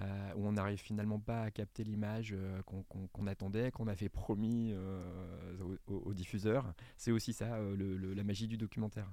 Euh, 0.01 0.33
où 0.35 0.45
on 0.45 0.51
n'arrive 0.51 0.79
finalement 0.79 1.19
pas 1.19 1.43
à 1.43 1.51
capter 1.51 1.85
l'image 1.85 2.33
euh, 2.33 2.61
qu'on 2.63 3.27
attendait, 3.27 3.71
qu'on 3.71 3.87
avait 3.87 4.09
promis 4.09 4.71
euh, 4.73 5.77
aux, 5.87 6.13
diffuseurs. 6.13 6.73
C'est 6.97 7.11
aussi 7.11 7.31
ça, 7.31 7.57
la 7.77 8.23
magie 8.23 8.47
du 8.47 8.57
documentaire. 8.57 9.09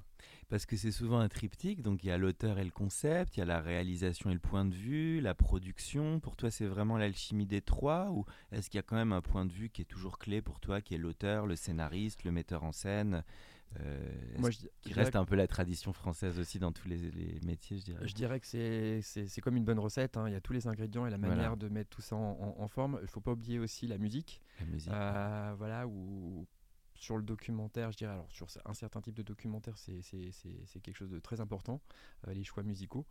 Parce 0.48 0.66
que 0.66 0.76
c'est 0.76 0.90
souvent 0.90 1.20
un 1.20 1.28
triptyque, 1.28 1.82
donc 1.82 2.02
il 2.02 2.08
y 2.08 2.10
a 2.10 2.18
l'auteur 2.18 2.58
et 2.58 2.64
le 2.64 2.72
concept, 2.72 3.36
il 3.36 3.40
y 3.40 3.42
a 3.44 3.46
la 3.46 3.60
réalisation 3.60 4.30
et 4.30 4.34
le 4.34 4.40
point 4.40 4.64
de 4.64 4.74
vue, 4.74 5.20
la 5.20 5.34
production. 5.34 6.18
Pour 6.18 6.34
toi, 6.34 6.50
c'est 6.50 6.66
vraiment 6.66 6.98
l'alchimie 6.98 7.46
des 7.46 7.62
trois 7.62 8.10
ou 8.10 8.24
est-ce 8.50 8.68
qu'il 8.68 8.78
y 8.78 8.80
a 8.80 8.82
quand 8.82 8.96
même 8.96 9.12
un 9.12 9.22
point 9.22 9.46
de 9.46 9.52
vue 9.52 9.70
qui 9.70 9.82
est 9.82 9.86
toujours 9.86 10.18
clé 10.18 10.42
pour 10.42 10.58
toi, 10.58 10.80
qui 10.80 10.94
est 10.94 10.98
l'auteur, 10.98 11.46
le 11.46 11.54
scénariste, 11.54 12.24
le 12.24 12.32
metteur 12.32 12.64
en 12.64 12.72
scène? 12.72 13.14
euh, 13.14 13.20
Moi, 14.38 14.50
je, 14.50 14.58
qui 14.80 14.92
reste 14.92 15.16
un 15.16 15.24
peu 15.24 15.34
la 15.34 15.46
tradition 15.46 15.92
française 15.92 16.38
aussi 16.38 16.58
dans 16.58 16.72
tous 16.72 16.88
les, 16.88 17.40
métiers, 17.44 17.78
je 17.78 17.84
dirais? 17.84 18.08
Je 18.08 18.14
dirais 18.14 18.40
que 18.40 18.46
c'est 18.46 19.40
comme 19.40 19.56
une 19.56 19.64
bonne 19.64 19.78
recette. 19.78 20.16
Hein. 20.16 20.28
Il 20.28 20.32
y 20.32 20.36
a 20.36 20.40
tous 20.40 20.52
les 20.52 20.66
ingrédients 20.66 21.06
et 21.06 21.10
la 21.10 21.18
manière 21.18 21.56
de 21.56 21.68
mettre 21.68 21.90
tout 21.90 22.02
ça 22.02 22.16
en, 22.16 22.68
forme. 22.68 22.98
Il 23.00 23.04
ne 23.04 23.08
faut 23.08 23.20
pas 23.20 23.32
oublier 23.32 23.58
aussi 23.58 23.86
la 23.86 23.98
musique. 23.98 24.40
La 24.60 24.66
musique. 24.66 24.92
Euh, 24.92 25.54
voilà, 25.56 25.86
où 25.86 26.46
sur 27.02 27.16
le 27.16 27.24
documentaire, 27.24 27.90
je 27.90 27.96
dirais, 27.96 28.12
alors 28.12 28.30
sur 28.30 28.46
un 28.64 28.74
certain 28.74 29.00
type 29.00 29.16
de 29.16 29.24
documentaire, 29.24 29.76
c'est 29.76 30.80
quelque 30.82 30.96
chose 30.96 31.10
de 31.10 31.18
très 31.18 31.40
important, 31.40 31.80
euh, 32.28 32.32
les 32.32 32.44
choix 32.44 32.62
musicaux. 32.62 33.04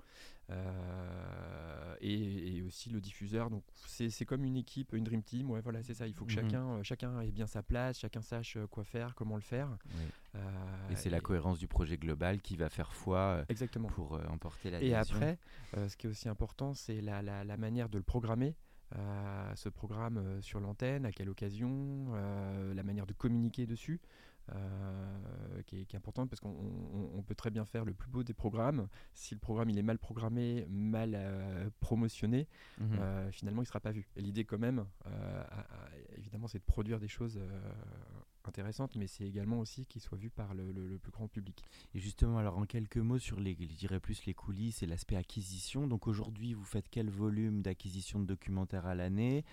Euh, 0.50 1.96
et, 2.00 2.62
aussi 2.62 2.90
le 2.90 3.02
diffuseur. 3.02 3.50
Donc 3.50 3.64
c'est 3.86 4.26
comme 4.26 4.46
une 4.46 4.56
équipe, 4.56 4.94
une 4.94 5.04
dream 5.04 5.24
team. 5.24 5.52
Ouais, 5.52 5.60
voilà, 5.60 5.84
c'est 5.84 5.94
ça. 5.94 6.08
Il 6.08 6.14
faut 6.14 6.24
que 6.26 6.32
mhm. 6.32 6.42
chacun, 6.42 6.70
euh, 6.70 6.84
chacun 6.84 7.20
ait 7.20 7.32
bien 7.32 7.48
sa 7.48 7.64
place, 7.64 8.00
chacun 8.00 8.22
sache 8.22 8.58
quoi 8.70 8.86
faire, 8.86 9.14
comment 9.14 9.36
le 9.36 9.42
faire. 9.42 9.78
et 10.90 10.96
c'est 10.96 11.10
la 11.10 11.20
cohérence 11.20 11.60
du 11.60 11.68
projet 11.68 11.98
global 11.98 12.40
qui 12.42 12.56
va 12.56 12.70
faire 12.70 12.94
foi 12.94 13.44
exactement. 13.50 13.90
pour 13.90 14.22
emporter 14.30 14.72
la 14.72 14.82
Et 14.82 14.94
après, 14.94 15.38
ce 15.74 15.98
qui 15.98 16.08
est 16.08 16.10
aussi 16.10 16.30
important, 16.30 16.74
c'est 16.74 17.02
la, 17.02 17.22
la, 17.22 17.58
manière 17.58 17.90
de 17.90 17.98
le 17.98 18.04
programmer 18.06 18.56
ce 19.56 19.70
programme 19.70 20.18
euh, 20.18 20.42
sur 20.42 20.60
l'antenne, 20.60 21.06
à 21.06 21.12
quelle 21.12 21.30
occasion, 21.30 22.08
euh, 22.14 22.74
la 22.74 22.84
manière 22.84 23.06
de 23.06 23.14
communiquer 23.14 23.66
dessus. 23.66 24.00
Euh, 24.56 25.62
qui, 25.68 25.78
est, 25.78 25.96
importante 25.96 26.30
parce 26.30 26.42
qu'on 26.42 27.24
peut 27.26 27.36
très 27.36 27.52
bien 27.52 27.64
faire 27.64 27.86
le 27.86 27.94
plus 27.94 28.10
beau 28.10 28.24
des 28.24 28.34
programmes. 28.34 28.88
Si 29.14 29.36
le 29.36 29.40
programme 29.40 29.70
il 29.70 29.78
est 29.78 29.84
mal 29.84 30.00
programmé, 30.00 30.66
mal 30.68 31.72
promotionné, 31.80 32.48
mhm. 32.80 33.32
finalement 33.32 33.62
il 33.62 33.66
ne 33.66 33.68
sera 33.68 33.80
pas 33.80 33.92
vu. 33.92 34.10
Et 34.18 34.22
l'idée 34.22 34.44
quand 34.44 34.58
même, 34.58 34.86
évidemment, 36.18 36.48
c'est 36.48 36.58
de 36.58 36.64
produire 36.64 37.00
des 37.00 37.08
choses 37.08 37.40
intéressante, 38.48 38.96
mais 38.96 39.08
c'est 39.08 39.24
également 39.24 39.60
aussi 39.60 39.86
qu'il 39.86 40.02
soit 40.02 40.18
vu 40.18 40.30
par 40.30 40.54
le, 40.54 40.98
plus 40.98 41.12
grand 41.12 41.28
public. 41.28 41.64
Et 41.94 42.00
justement, 42.00 42.38
alors 42.38 42.58
en 42.58 42.66
quelques 42.66 42.98
mots 42.98 43.20
sur 43.20 43.40
les, 43.40 43.56
les 44.26 44.34
coulisses 44.34 44.84
et 44.84 44.86
l'aspect 44.86 45.16
acquisition. 45.16 45.88
Donc 45.88 46.08
aujourd'hui, 46.08 46.54
vous 46.54 46.64
faites 46.64 46.90
quel 46.90 47.10
volume 47.10 47.62
d'acquisition 47.62 48.20
de 48.20 48.26
documentaires 48.26 48.86
à 48.86 48.96
l'année? 48.96 49.44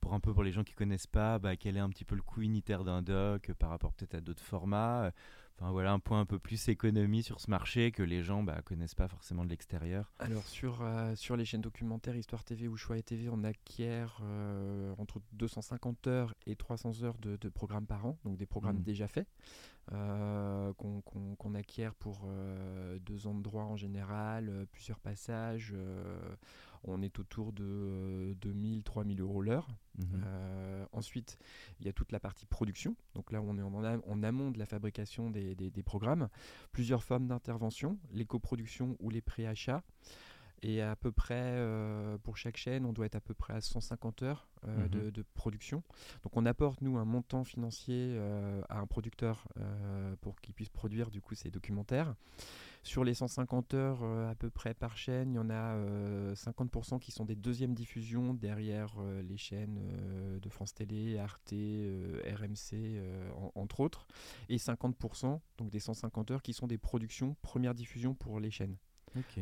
Pour 0.00 0.14
un 0.14 0.20
peu 0.20 0.32
pour 0.32 0.42
les 0.42 0.52
gens 0.52 0.64
qui 0.64 0.74
connaissent 0.74 1.06
pas, 1.06 1.38
bah, 1.38 1.56
quel 1.56 1.76
est 1.76 1.80
un 1.80 1.90
petit 1.90 2.04
peu 2.04 2.14
le 2.14 2.22
coût 2.22 2.42
unitaire 2.42 2.84
d'un 2.84 3.02
doc 3.02 3.52
par 3.58 3.70
rapport 3.70 3.92
peut-être 3.92 4.14
à 4.14 4.20
d'autres 4.20 4.42
formats 4.42 5.12
Enfin 5.60 5.72
voilà 5.72 5.92
un 5.92 5.98
point 5.98 6.20
un 6.20 6.24
peu 6.24 6.38
plus 6.38 6.68
économie 6.68 7.24
sur 7.24 7.40
ce 7.40 7.50
marché 7.50 7.90
que 7.90 8.04
les 8.04 8.22
gens 8.22 8.44
bah, 8.44 8.62
connaissent 8.64 8.94
pas 8.94 9.08
forcément 9.08 9.44
de 9.44 9.50
l'extérieur. 9.50 10.12
Alors 10.20 10.46
sur, 10.46 10.82
euh, 10.82 11.16
sur 11.16 11.36
les 11.36 11.44
chaînes 11.44 11.62
documentaires 11.62 12.14
Histoire 12.14 12.44
TV 12.44 12.68
ou 12.68 12.76
Choix 12.76 13.00
TV, 13.02 13.28
on 13.28 13.42
acquiert 13.42 14.20
euh, 14.22 14.94
entre 14.98 15.20
250 15.32 16.06
heures 16.06 16.34
et 16.46 16.54
300 16.54 17.02
heures 17.02 17.18
de, 17.18 17.36
de 17.36 17.48
programmes 17.48 17.86
par 17.86 18.06
an, 18.06 18.16
donc 18.24 18.36
des 18.36 18.46
programmes 18.46 18.78
mmh. 18.78 18.84
déjà 18.84 19.08
faits, 19.08 19.26
euh, 19.90 20.72
qu'on 20.74 21.54
acquiert 21.54 21.96
pour 21.96 22.28
deux 23.00 23.26
ans 23.26 23.34
de 23.34 23.42
droit 23.42 23.64
en 23.64 23.76
général, 23.76 24.66
plusieurs 24.70 25.00
passages 25.00 25.74
on 26.88 27.02
est 27.02 27.18
autour 27.18 27.52
de 27.52 28.36
2000, 28.40 28.82
3000 28.82 29.20
euros 29.20 29.42
l'heure. 29.42 29.68
Mhm. 29.98 30.22
Euh, 30.24 30.86
ensuite, 30.92 31.38
il 31.80 31.86
y 31.86 31.88
a 31.88 31.92
toute 31.92 32.12
la 32.12 32.20
partie 32.20 32.46
production. 32.46 32.96
Donc 33.14 33.32
là, 33.32 33.40
on 33.42 33.58
est 33.58 33.62
en, 33.62 34.22
amont 34.22 34.50
de 34.50 34.58
la 34.58 34.66
fabrication 34.66 35.30
des, 35.30 35.82
programmes. 35.84 36.28
Plusieurs 36.72 37.04
formes 37.04 37.28
d'intervention, 37.28 37.98
les 38.12 38.24
coproductions 38.24 38.96
ou 39.00 39.10
les 39.10 39.20
préachats. 39.20 39.82
Et 40.60 40.82
à 40.82 40.96
peu 40.96 41.12
près, 41.12 41.36
euh, 41.36 42.18
pour 42.18 42.36
chaque 42.36 42.56
chaîne, 42.56 42.84
on 42.84 42.92
doit 42.92 43.06
être 43.06 43.14
à 43.14 43.20
peu 43.20 43.32
près 43.32 43.52
à 43.52 43.60
150 43.60 44.22
heures 44.24 44.48
euh, 44.66 44.88
mhm. 44.88 45.12
de, 45.12 45.24
production. 45.34 45.84
Donc 46.24 46.36
on 46.36 46.44
apporte, 46.46 46.80
nous, 46.80 46.98
un 46.98 47.04
montant 47.04 47.44
financier 47.44 48.18
à 48.68 48.78
un 48.80 48.86
producteur 48.86 49.46
pour 50.20 50.40
qu'il 50.40 50.54
puisse 50.54 50.70
produire, 50.70 51.10
du 51.10 51.20
coup, 51.20 51.34
ces 51.34 51.50
documentaires. 51.50 52.14
Sur 52.88 53.04
les 53.04 53.12
150 53.12 53.74
heures 53.74 54.02
euh, 54.02 54.30
à 54.30 54.34
peu 54.34 54.48
près 54.48 54.72
par 54.72 54.96
chaîne, 54.96 55.32
il 55.32 55.36
y 55.36 55.38
en 55.38 55.50
a 55.50 55.76
50% 56.32 56.94
euh, 56.94 56.98
qui 56.98 57.12
sont 57.12 57.26
des 57.26 57.36
deuxièmes 57.36 57.74
diffusions 57.74 58.32
derrière 58.32 58.94
euh, 58.98 59.20
les 59.20 59.36
chaînes 59.36 59.78
de 60.40 60.48
France 60.48 60.72
Télé, 60.72 61.18
Arte, 61.18 61.52
RMC, 61.52 63.02
entre 63.54 63.80
autres, 63.80 64.06
et 64.48 64.56
50%, 64.56 65.38
donc 65.58 65.68
des 65.68 65.80
150 65.80 66.30
heures, 66.30 66.42
qui 66.42 66.54
sont 66.54 66.66
des 66.66 66.78
productions 66.78 67.36
première 67.42 67.74
diffusion 67.74 68.14
pour 68.14 68.40
les 68.40 68.50
chaînes. 68.50 68.78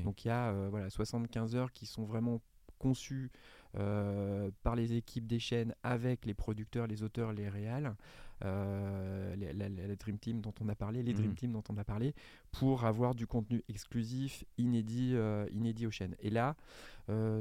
Donc 0.03 0.25
il 0.25 0.29
y 0.29 0.31
a 0.33 0.53
voilà, 0.69 0.91
75 0.91 1.55
heures 1.55 1.73
qui 1.73 1.87
sont 1.87 2.05
vraiment 2.05 2.43
conçu 2.79 3.31
par 3.75 4.75
les 4.75 4.95
équipes 4.95 5.29
des 5.29 5.39
chaînes 5.39 5.73
avec 5.85 6.27
les 6.27 6.35
producteurs, 6.35 6.89
les 6.89 7.05
auteurs, 7.05 7.33
les 7.33 7.49
réals, 7.49 7.95
la, 8.43 9.97
Dream 9.97 10.19
Team 10.19 10.41
dont 10.41 10.55
on 10.61 10.69
a 10.69 10.75
parlé, 10.75 11.03
les 11.03 11.15
Dream 11.15 11.33
mmh. 11.33 11.37
Team 11.37 11.53
dont 11.53 11.65
on 11.69 11.77
a 11.77 11.85
parlé, 11.85 12.15
pour 12.53 12.85
avoir 12.85 13.15
du 13.15 13.27
contenu 13.27 13.63
exclusif, 13.69 14.45
inédit, 14.59 15.15
inédit 15.53 15.87
aux 15.87 15.91
chaînes. 15.91 16.17
Et 16.21 16.31
là, 16.31 16.57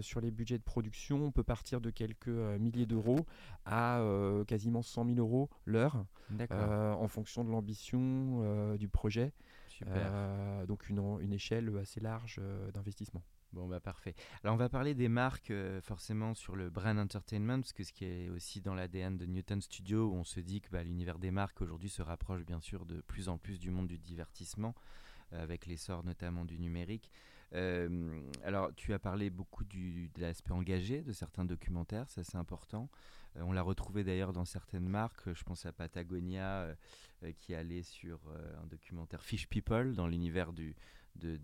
sur 0.01 0.21
les 0.21 0.31
budgets 0.31 0.57
de 0.57 0.63
production, 0.63 1.25
on 1.25 1.31
peut 1.31 1.43
partir 1.43 1.81
de 1.81 1.89
quelques 1.89 2.27
milliers 2.27 2.85
d'euros 2.85 3.25
à 3.65 4.01
quasiment 4.47 4.81
100 4.81 5.05
000 5.05 5.17
euros 5.19 5.49
l'heure, 5.65 6.05
en 6.49 7.07
fonction 7.07 7.43
de 7.43 7.49
l'ambition 7.49 8.75
du 8.77 8.87
projet. 8.87 9.33
Euh, 9.87 10.65
donc 10.65 10.89
une, 10.89 10.99
une, 11.21 11.33
échelle 11.33 11.71
assez 11.77 11.99
large 11.99 12.37
euh, 12.39 12.71
d'investissement. 12.71 13.23
Bon, 13.55 13.67
bah 13.67 13.79
parfait. 13.79 14.15
Alors, 14.43 14.53
on 14.53 14.57
va 14.57 14.67
parler 14.67 14.93
des 14.93 15.07
marques 15.07 15.49
euh, 15.49 15.79
forcément 15.79 16.33
sur 16.33 16.57
le 16.57 16.69
brand 16.69 16.99
entertainment, 16.99 17.61
parce 17.61 17.71
que 17.71 17.85
ce 17.85 17.93
qui 17.93 18.03
est 18.03 18.29
aussi 18.29 18.59
dans 18.59 18.75
l'ADN 18.75 19.15
de 19.15 19.25
Newton 19.25 19.61
Studio, 19.61 20.09
où 20.09 20.15
on 20.15 20.25
se 20.25 20.41
dit 20.41 20.59
que 20.59 20.69
bah, 20.69 20.83
l'univers 20.83 21.19
des 21.19 21.31
marques 21.31 21.61
aujourd'hui 21.61 21.87
se 21.87 22.01
rapproche 22.01 22.43
bien 22.43 22.59
sûr 22.59 22.85
de 22.85 22.99
plus 23.07 23.29
en 23.29 23.37
plus 23.37 23.57
du 23.57 23.71
monde 23.71 23.87
du 23.87 23.97
divertissement, 23.97 24.75
avec 25.31 25.67
l'essor 25.67 26.03
notamment 26.03 26.43
du 26.43 26.59
numérique. 26.59 27.09
alors, 28.43 28.73
tu 28.75 28.93
as 28.93 28.99
parlé 28.99 29.29
beaucoup 29.29 29.63
de 29.63 30.21
l'aspect 30.21 30.51
engagé 30.51 31.01
de 31.01 31.13
certains 31.13 31.45
documentaires, 31.45 32.09
ça 32.09 32.23
c'est 32.23 32.37
important. 32.37 32.89
on 33.35 33.53
l'a 33.53 33.61
retrouvé 33.61 34.03
d'ailleurs 34.03 34.33
dans 34.33 34.45
certaines 34.45 34.87
marques, 34.87 35.33
je 35.33 35.43
pense 35.43 35.65
à 35.65 35.71
Patagonia 35.71 36.75
euh, 37.23 37.31
qui 37.37 37.55
allait 37.55 37.83
sur 37.83 38.19
euh, 38.27 38.61
un 38.61 38.67
documentaire 38.67 39.23
Fish 39.23 39.47
People 39.47 39.95
dans 39.95 40.07
l'univers 40.07 40.51
du 40.51 40.75
de, 41.15 41.39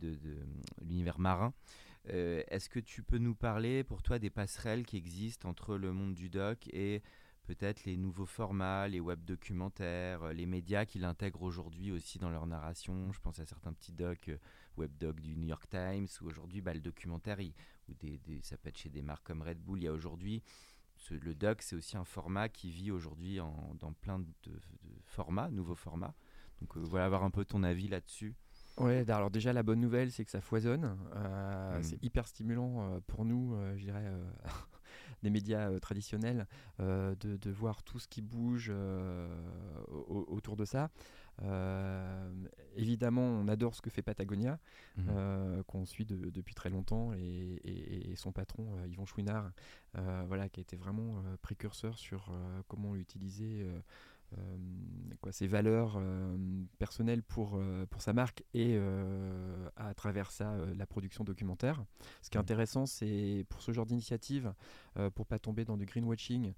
l'univers 0.82 1.18
marin. 1.18 1.54
Euh, 2.10 2.44
est-ce 2.48 2.70
que 2.70 2.80
tu 2.80 3.04
peux 3.04 3.18
nous 3.18 3.36
parler 3.36 3.84
pour 3.84 4.02
toi 4.02 4.20
des 4.20 4.30
passerelles 4.30 4.86
qui 4.86 4.98
existent 4.98 5.48
entre 5.50 5.78
le 5.78 5.94
monde 5.94 6.16
du 6.16 6.30
doc 6.30 6.68
et 6.74 7.04
peut-être 7.44 7.86
les 7.86 7.98
nouveaux 7.98 8.26
formats, 8.26 8.88
les 8.88 9.00
web 9.00 9.24
documentaires, 9.24 10.34
les 10.34 10.46
médias 10.46 10.86
qui 10.86 11.00
l'intègrent 11.00 11.44
aujourd'hui 11.44 11.92
aussi 11.92 12.18
dans 12.18 12.30
leur 12.30 12.48
narration? 12.48 13.12
Je 13.12 13.20
pense 13.20 13.40
à 13.40 13.46
certains 13.46 13.74
petits 13.74 13.94
docs, 13.94 14.32
web 14.78 14.92
docs 14.98 15.20
du 15.20 15.36
New 15.36 15.48
York 15.48 15.70
Times, 15.70 16.08
ou 16.22 16.28
aujourd'hui 16.28 16.62
bah, 16.62 16.74
le 16.74 16.82
documentaire, 16.82 17.38
ou 17.90 17.94
des, 17.94 18.20
ça 18.42 18.58
peut 18.58 18.70
être 18.70 18.78
chez 18.78 18.90
des 18.90 19.02
marques 19.02 19.26
comme 19.26 19.42
Red 19.42 19.60
Bull. 19.60 19.80
Il 19.80 19.84
y 19.84 19.88
a 19.88 19.94
aujourd'hui 19.94 20.42
le 21.10 21.34
doc, 21.34 21.62
c'est 21.62 21.76
aussi 21.76 21.98
un 21.98 22.06
format 22.06 22.50
qui 22.50 22.70
vit 22.70 22.92
aujourd'hui 22.92 23.38
dans 23.38 23.94
plein 23.94 24.20
de, 24.20 24.26
formats, 25.06 25.50
nouveaux 25.50 25.76
formats. 25.76 26.14
Donc 26.62 26.78
euh, 26.78 26.82
voilà, 26.82 27.06
avoir 27.06 27.24
un 27.24 27.32
peu 27.32 27.44
ton 27.44 27.64
avis 27.64 27.88
là-dessus. 27.88 28.36
Ouais, 28.78 29.10
alors 29.10 29.30
déjà 29.30 29.54
la 29.54 29.64
bonne 29.64 29.80
nouvelle 29.80 30.12
c'est 30.12 30.26
que 30.26 30.32
ça 30.32 30.42
foisonne. 30.42 30.98
Euh, 31.16 31.80
mmh. 31.80 31.84
C'est 31.84 32.04
hyper 32.04 32.28
stimulant 32.28 32.82
euh, 32.82 33.00
pour 33.08 33.26
nous, 33.26 33.56
je 33.76 33.84
dirais, 33.84 34.12
des 35.24 35.30
médias 35.30 35.80
traditionnels, 35.80 36.48
de, 36.80 37.16
de, 37.22 37.52
voir 37.52 37.84
tout 37.84 38.00
ce 38.00 38.08
qui 38.08 38.22
bouge 38.22 38.72
autour 40.08 40.56
de 40.56 40.66
ça. 40.66 40.90
Euh, 41.44 42.32
évidemment, 42.76 43.22
on 43.22 43.48
adore 43.48 43.76
ce 43.76 43.82
que 43.82 43.90
fait 43.90 44.02
Patagonia, 44.02 44.60
euh, 45.10 45.64
qu'on 45.64 45.86
suit 45.86 46.06
depuis 46.06 46.54
très 46.54 46.70
longtemps, 46.70 47.14
et, 47.14 48.14
son 48.16 48.32
patron 48.32 48.76
euh, 48.78 48.88
Yvon 48.88 49.06
Chouinard, 49.06 49.52
voilà, 50.28 50.50
qui 50.50 50.60
a 50.60 50.62
été 50.62 50.76
vraiment 50.76 51.24
précurseur 51.42 51.98
sur 51.98 52.32
comment 52.68 52.96
utiliser 52.96 53.64
euh, 53.64 53.80
quoi, 55.22 55.32
ses 55.32 55.48
valeurs 55.48 55.96
euh, 55.98 56.36
personnelles 56.80 57.24
pour, 57.24 57.56
euh, 57.56 57.86
pour 57.86 58.02
sa 58.02 58.14
marque 58.14 58.44
et 58.54 58.78
à 59.76 59.94
travers 59.94 60.32
ça 60.32 60.56
la 60.76 60.86
production 60.86 61.24
documentaire. 61.24 61.84
Ce 62.22 62.30
qui 62.30 62.38
est 62.38 62.40
mmh. 62.40 62.42
intéressant, 62.42 62.86
c'est 62.86 63.46
pour 63.50 63.62
ce 63.62 63.72
genre 63.72 63.86
d'initiative, 63.86 64.54
pour 65.16 65.26
pas 65.26 65.40
tomber 65.40 65.66
dans 65.66 65.78
du 65.78 65.86
greenwashing, 65.86 66.54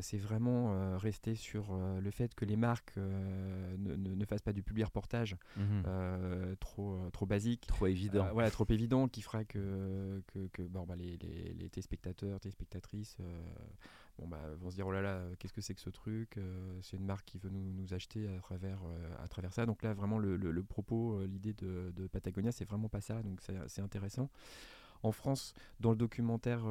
c'est 0.00 0.18
vraiment 0.18 0.96
rester 0.98 1.34
sur 1.34 1.76
le 1.76 2.10
fait 2.10 2.34
que 2.34 2.44
les 2.44 2.56
marques 2.56 2.96
ne, 2.96 3.96
ne, 3.96 4.24
fassent 4.24 4.42
pas 4.42 4.52
du 4.52 4.62
public 4.62 4.86
reportage 4.86 5.36
mmh. 5.56 5.82
trop, 6.60 6.98
trop 7.12 7.26
basique. 7.26 7.66
Trop 7.66 7.86
évident. 7.86 8.28
voilà, 8.32 8.50
trop 8.50 8.66
évident 8.68 9.08
qui 9.08 9.22
fera 9.22 9.44
que, 9.44 10.22
que, 10.28 10.46
que 10.48 10.62
bon, 10.62 10.84
bah, 10.86 10.96
les, 10.96 11.16
les, 11.18 11.54
les, 11.54 11.68
téléspectateurs, 11.68 12.40
téléspectatrices 12.40 13.18
bon 14.18 14.26
bah, 14.28 14.40
vont 14.60 14.70
se 14.70 14.76
dire 14.76 14.86
oh 14.86 14.92
là 14.92 15.02
là, 15.02 15.22
qu'est-ce 15.38 15.52
que 15.52 15.60
c'est 15.60 15.74
que 15.74 15.80
ce 15.80 15.90
truc 15.90 16.36
euh, 16.38 16.78
C'est 16.82 16.96
une 16.96 17.04
marque 17.04 17.24
qui 17.24 17.38
veut 17.38 17.50
nous, 17.50 17.72
nous 17.72 17.94
acheter 17.94 18.28
à 18.28 18.40
travers, 18.40 18.80
euh, 18.84 19.24
à 19.24 19.28
travers 19.28 19.52
ça. 19.52 19.66
Donc 19.66 19.82
là, 19.82 19.94
vraiment, 19.94 20.18
le, 20.18 20.36
le, 20.36 20.62
propos, 20.62 21.14
euh, 21.14 21.26
l'idée 21.26 21.52
de, 21.54 21.92
de, 21.94 22.06
Patagonia, 22.06 22.52
c'est 22.52 22.64
vraiment 22.64 22.88
pas 22.88 23.00
ça. 23.00 23.22
Donc 23.22 23.40
c'est 23.66 23.82
intéressant. 23.82 24.30
En 25.02 25.12
France, 25.12 25.52
dans 25.78 25.90
le 25.90 25.96
documentaire 25.96 26.64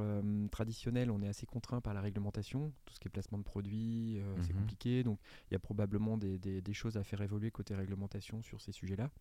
traditionnel, 0.52 1.12
on 1.12 1.22
est 1.22 1.28
assez 1.28 1.46
contraint 1.46 1.80
par 1.80 1.94
la 1.94 2.02
réglementation. 2.02 2.74
Tout 2.84 2.94
ce 2.96 3.00
qui 3.00 3.08
est 3.08 3.12
placement 3.12 3.38
de 3.38 3.44
produits, 3.44 4.20
c'est 4.42 4.52
mhm. 4.52 4.62
compliqué. 4.62 5.04
Donc 5.04 5.20
il 5.50 5.54
y 5.54 5.56
a 5.56 5.60
probablement 5.60 6.18
des, 6.18 6.40
des, 6.40 6.60
des, 6.60 6.74
choses 6.74 6.98
à 6.98 7.04
faire 7.04 7.22
évoluer 7.22 7.52
côté 7.52 7.76
réglementation 7.76 8.42
sur 8.42 8.60
ces 8.62 8.72
sujets-là. 8.72 9.12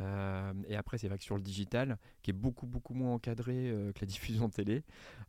Euh, 0.00 0.52
et 0.68 0.76
après, 0.76 0.98
c'est 0.98 1.08
vrai 1.08 1.18
que 1.18 1.24
sur 1.24 1.36
le 1.36 1.42
digital, 1.42 1.98
qui 2.22 2.30
est 2.30 2.34
beaucoup, 2.34 2.66
beaucoup 2.66 2.94
moins 2.94 3.14
encadré 3.14 3.70
euh, 3.70 3.92
que 3.92 4.00
la 4.00 4.06
diffusion 4.06 4.48
télé, 4.48 4.82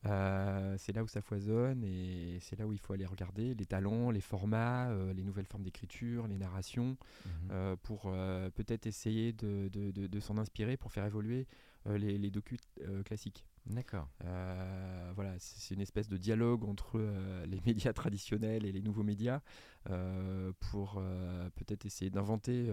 euh, 0.06 0.76
c'est 0.78 0.94
là 0.94 1.04
où 1.04 1.08
ça 1.08 1.22
foisonne 1.22 1.84
et 1.84 2.38
c'est 2.42 2.58
là 2.58 2.66
où 2.66 2.74
il 2.74 2.80
faut 2.80 2.94
aller 2.94 3.06
regarder 3.06 3.54
les 3.54 3.66
talents, 3.66 4.12
les 4.12 4.22
formats, 4.22 4.90
les 5.14 5.24
nouvelles 5.24 5.46
formes 5.46 5.64
d'écriture, 5.64 6.28
les 6.28 6.38
narrations, 6.38 6.98
mhm. 7.26 7.76
pour 7.84 8.12
peut-être 8.56 8.86
essayer 8.88 9.34
de, 9.34 9.70
de, 9.70 9.92
de, 9.92 10.08
de 10.08 10.20
s'en 10.20 10.38
inspirer 10.38 10.78
pour 10.78 10.92
faire 10.92 11.06
évoluer 11.06 11.48
les, 11.86 12.18
les 12.18 12.30
docus 12.30 12.60
classiques. 13.06 13.46
D'accord. 13.68 14.10
Euh, 14.26 15.12
voilà, 15.16 15.34
c'est 15.38 15.76
une 15.76 15.82
espèce 15.82 16.10
de 16.10 16.18
dialogue 16.18 16.64
entre 16.66 16.94
euh, 16.96 17.46
les 17.46 17.62
médias 17.66 17.94
traditionnels 17.94 18.66
et 18.66 18.72
les 18.72 18.82
nouveaux 18.82 19.04
médias 19.04 19.42
euh, 19.90 20.52
pour 20.60 21.02
peut-être 21.56 21.86
essayer 21.86 22.12
d'inventer 22.12 22.72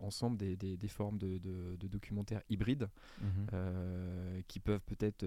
ensemble 0.00 0.36
des, 0.36 0.56
des, 0.56 0.88
formes 0.88 1.18
de, 1.18 1.38
de, 1.38 1.88
documentaires 1.88 2.42
hybrides 2.50 2.88
mhm. 3.20 4.42
qui 4.48 4.58
peuvent 4.58 4.82
peut-être 4.84 5.24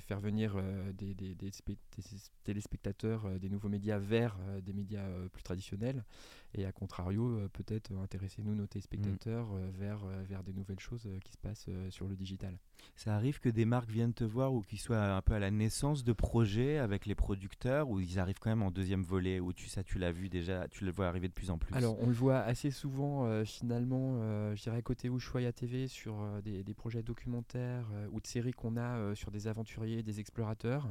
faire 0.00 0.20
venir 0.20 0.56
des, 0.94 1.14
des, 1.14 1.34
téléspectateurs 2.44 3.38
des 3.38 3.50
nouveaux 3.50 3.68
médias 3.68 3.98
vers 3.98 4.38
des 4.62 4.72
médias 4.72 5.06
plus 5.32 5.42
traditionnels 5.42 6.04
et 6.54 6.64
à 6.64 6.72
contrario 6.72 7.38
peut-être 7.52 7.92
intéresser 8.02 8.42
nous 8.42 8.54
nos 8.54 8.66
téléspectateurs 8.66 9.48
mhm. 9.52 9.70
vers, 9.70 10.06
vers 10.28 10.42
des 10.42 10.52
nouvelles 10.52 10.80
choses 10.80 11.08
qui 11.24 11.32
se 11.32 11.38
passent 11.38 11.68
sur 11.90 12.06
le 12.06 12.16
digital. 12.16 12.56
Ça 12.94 13.14
arrive 13.14 13.40
que 13.40 13.48
des 13.48 13.64
marques 13.64 13.90
viennent 13.90 14.14
te 14.14 14.24
voir 14.24 14.54
ou 14.54 14.62
qu'ils 14.62 14.78
soient 14.78 15.14
un 15.14 15.22
peu 15.22 15.34
à 15.34 15.38
la 15.38 15.50
naissance 15.50 16.04
de 16.04 16.12
projets 16.12 16.78
avec 16.78 17.06
les 17.06 17.14
producteurs 17.14 17.88
ou 17.88 18.00
ils 18.00 18.18
arrivent 18.18 18.38
quand 18.38 18.50
même 18.50 18.62
en 18.62 18.70
deuxième 18.70 19.02
volet 19.02 19.40
ou 19.40 19.52
tu 19.52 19.68
ça 19.68 19.82
tu 19.82 19.98
l'as 19.98 20.12
vu 20.12 20.28
déjà, 20.28 20.68
tu 20.68 20.84
le 20.84 20.90
vois 20.90 21.06
arriver 21.06 21.28
de 21.28 21.32
plus 21.32 21.50
en 21.50 21.58
plus? 21.58 21.74
Alors 21.74 22.00
on 22.00 22.06
le 22.06 22.12
voit 22.12 22.40
assez 22.40 22.70
souvent 22.70 23.26
euh, 23.26 23.44
finalement, 23.44 24.18
euh, 24.20 24.54
je 24.54 24.62
dirais 24.62 24.82
côté 24.82 25.08
Ushuaïa 25.08 25.52
TV 25.52 25.88
sur 25.88 26.20
euh, 26.20 26.40
des, 26.40 26.62
des, 26.62 26.74
projets 26.74 27.02
documentaires 27.02 27.86
ou 28.12 28.20
de 28.20 28.26
séries 28.26 28.52
qu'on 28.52 28.76
a 28.76 29.14
sur 29.14 29.30
des 29.30 29.48
aventuriers, 29.48 30.02
des 30.02 30.20
explorateurs. 30.20 30.86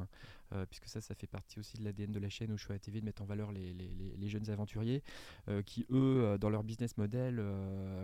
Euh, 0.52 0.64
puisque 0.66 0.86
ça, 0.86 1.00
ça 1.00 1.14
fait 1.14 1.26
partie 1.26 1.58
aussi 1.58 1.76
de 1.76 1.84
l'ADN 1.84 2.12
de 2.12 2.20
la 2.20 2.28
chaîne 2.28 2.52
au 2.52 2.56
choix 2.56 2.78
TV 2.78 3.00
de 3.00 3.04
mettre 3.04 3.22
en 3.22 3.24
valeur 3.24 3.50
les, 3.50 3.72
les, 3.72 3.90
les 4.16 4.28
jeunes 4.28 4.48
aventuriers 4.48 5.02
euh, 5.48 5.62
qui, 5.62 5.86
eux, 5.90 6.22
euh, 6.22 6.38
dans 6.38 6.50
leur 6.50 6.62
business 6.62 6.96
model, 6.96 7.42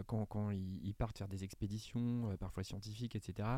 quand, 0.06 0.26
quand 0.26 0.50
ils, 0.50 0.94
partent 0.94 1.18
faire 1.18 1.28
des 1.28 1.44
expéditions, 1.44 2.36
parfois 2.38 2.64
scientifiques, 2.64 3.16
etc., 3.16 3.48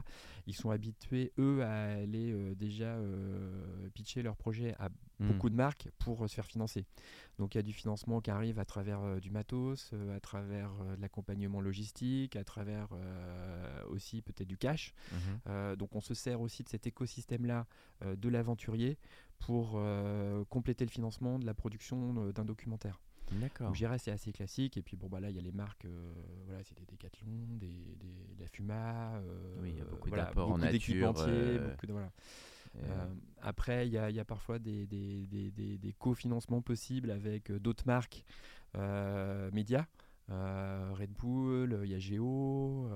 ils 0.47 0.55
sont 0.55 0.71
habitués, 0.71 1.33
eux, 1.39 1.63
à 1.63 1.95
aller 1.95 2.55
déjà 2.55 2.97
pitcher 3.95 4.23
leur 4.23 4.37
projet 4.37 4.75
à 4.79 4.89
hmm. 4.89 5.29
beaucoup 5.29 5.51
de 5.51 5.55
marques 5.55 5.89
pour 5.99 6.29
se 6.29 6.35
faire 6.35 6.47
financer. 6.47 6.85
Donc 7.39 7.55
il 7.55 7.59
y 7.59 7.61
a 7.61 7.63
du 7.63 7.73
financement 7.73 8.21
qui 8.21 8.31
arrive 8.31 8.59
à 8.59 8.65
travers 8.65 9.21
du 9.21 9.31
matos, 9.31 9.93
à 10.15 10.21
travers 10.21 10.71
de 10.97 11.01
l'accompagnement 11.01 11.61
logistique, 11.61 12.37
à 12.37 12.45
travers 12.45 12.89
aussi 13.89 14.23
peut-être 14.23 14.49
du 14.49 14.57
cash. 14.57 14.95
Mhm. 15.13 15.77
donc 15.77 15.95
on 15.95 16.01
se 16.01 16.15
sert 16.15 16.41
aussi 16.41 16.63
de 16.63 16.69
cet 16.69 16.87
écosystème-là 16.87 17.67
de 18.05 18.29
l'aventure 18.29 18.74
pour 19.45 19.73
euh, 19.75 20.43
compléter 20.49 20.85
le 20.85 20.91
financement 20.91 21.39
de 21.39 21.45
la 21.45 21.53
production 21.53 22.15
euh, 22.17 22.33
d'un 22.33 22.47
documentaire. 22.47 23.01
D'accord. 23.33 23.69
Donc 23.69 23.77
c'est 23.99 24.11
assez 24.11 24.33
classique. 24.33 24.77
Et 24.77 24.83
puis 24.83 24.97
bon, 24.97 25.09
bah 25.09 25.21
là, 25.21 25.31
il 25.31 25.37
y 25.37 25.39
a 25.39 25.43
les 25.43 25.53
marques, 25.53 25.85
euh, 25.85 26.13
voilà, 26.47 26.63
c'est 26.63 26.77
des 26.79 26.87
Decathlon, 26.87 27.57
des, 27.59 27.67
des, 27.67 28.37
la 28.39 28.47
Fuma. 28.47 29.21
oui, 29.61 29.71
il 29.71 29.79
y 29.79 29.81
a 29.81 29.85
beaucoup 29.85 30.11
d'apports 30.11 30.53
en 30.53 30.59
nature. 30.59 31.13
Beaucoup 31.13 31.87
de, 31.87 31.93
voilà. 31.93 32.11
après, 33.43 33.87
il 33.87 33.91
y, 33.91 33.97
y, 33.97 34.21
a 34.21 34.25
parfois 34.25 34.59
des, 34.59 34.87
des, 34.87 35.27
des 35.27 35.93
cofinancements 35.99 36.63
possibles 36.63 37.11
avec 37.11 37.53
d'autres 37.53 37.87
marques 37.87 38.25
médias. 39.53 39.87
Red 40.29 41.13
Bull, 41.13 41.81
il 41.85 41.91
y 41.91 41.95
a 41.95 41.99
Geo, 41.99 42.89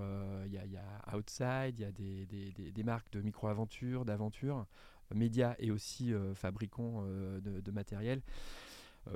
il 0.44 0.52
y, 0.52 0.56
y, 0.56 0.76
a 0.76 1.16
Outside, 1.16 1.78
il 1.78 1.80
y 1.80 1.84
a 1.84 1.92
des, 1.92 2.26
des 2.26 2.82
marques 2.82 3.10
de 3.12 3.22
micro-aventure, 3.22 4.04
d'aventure 4.04 4.66
médias 5.14 5.54
et 5.58 5.70
aussi 5.70 6.12
euh, 6.12 6.34
fabricants 6.34 7.04
euh, 7.06 7.40
de, 7.40 7.70
matériel. 7.70 8.22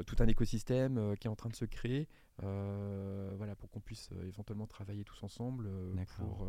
tout 0.06 0.16
un 0.20 0.26
écosystème 0.26 1.16
qui 1.18 1.26
est 1.26 1.30
en 1.30 1.36
train 1.36 1.50
de 1.50 1.56
se 1.56 1.64
créer. 1.64 2.08
voilà, 2.38 3.54
pour 3.56 3.70
qu'on 3.70 3.80
puisse 3.80 4.10
éventuellement 4.26 4.66
travailler 4.66 5.04
tous 5.04 5.22
ensemble. 5.22 5.68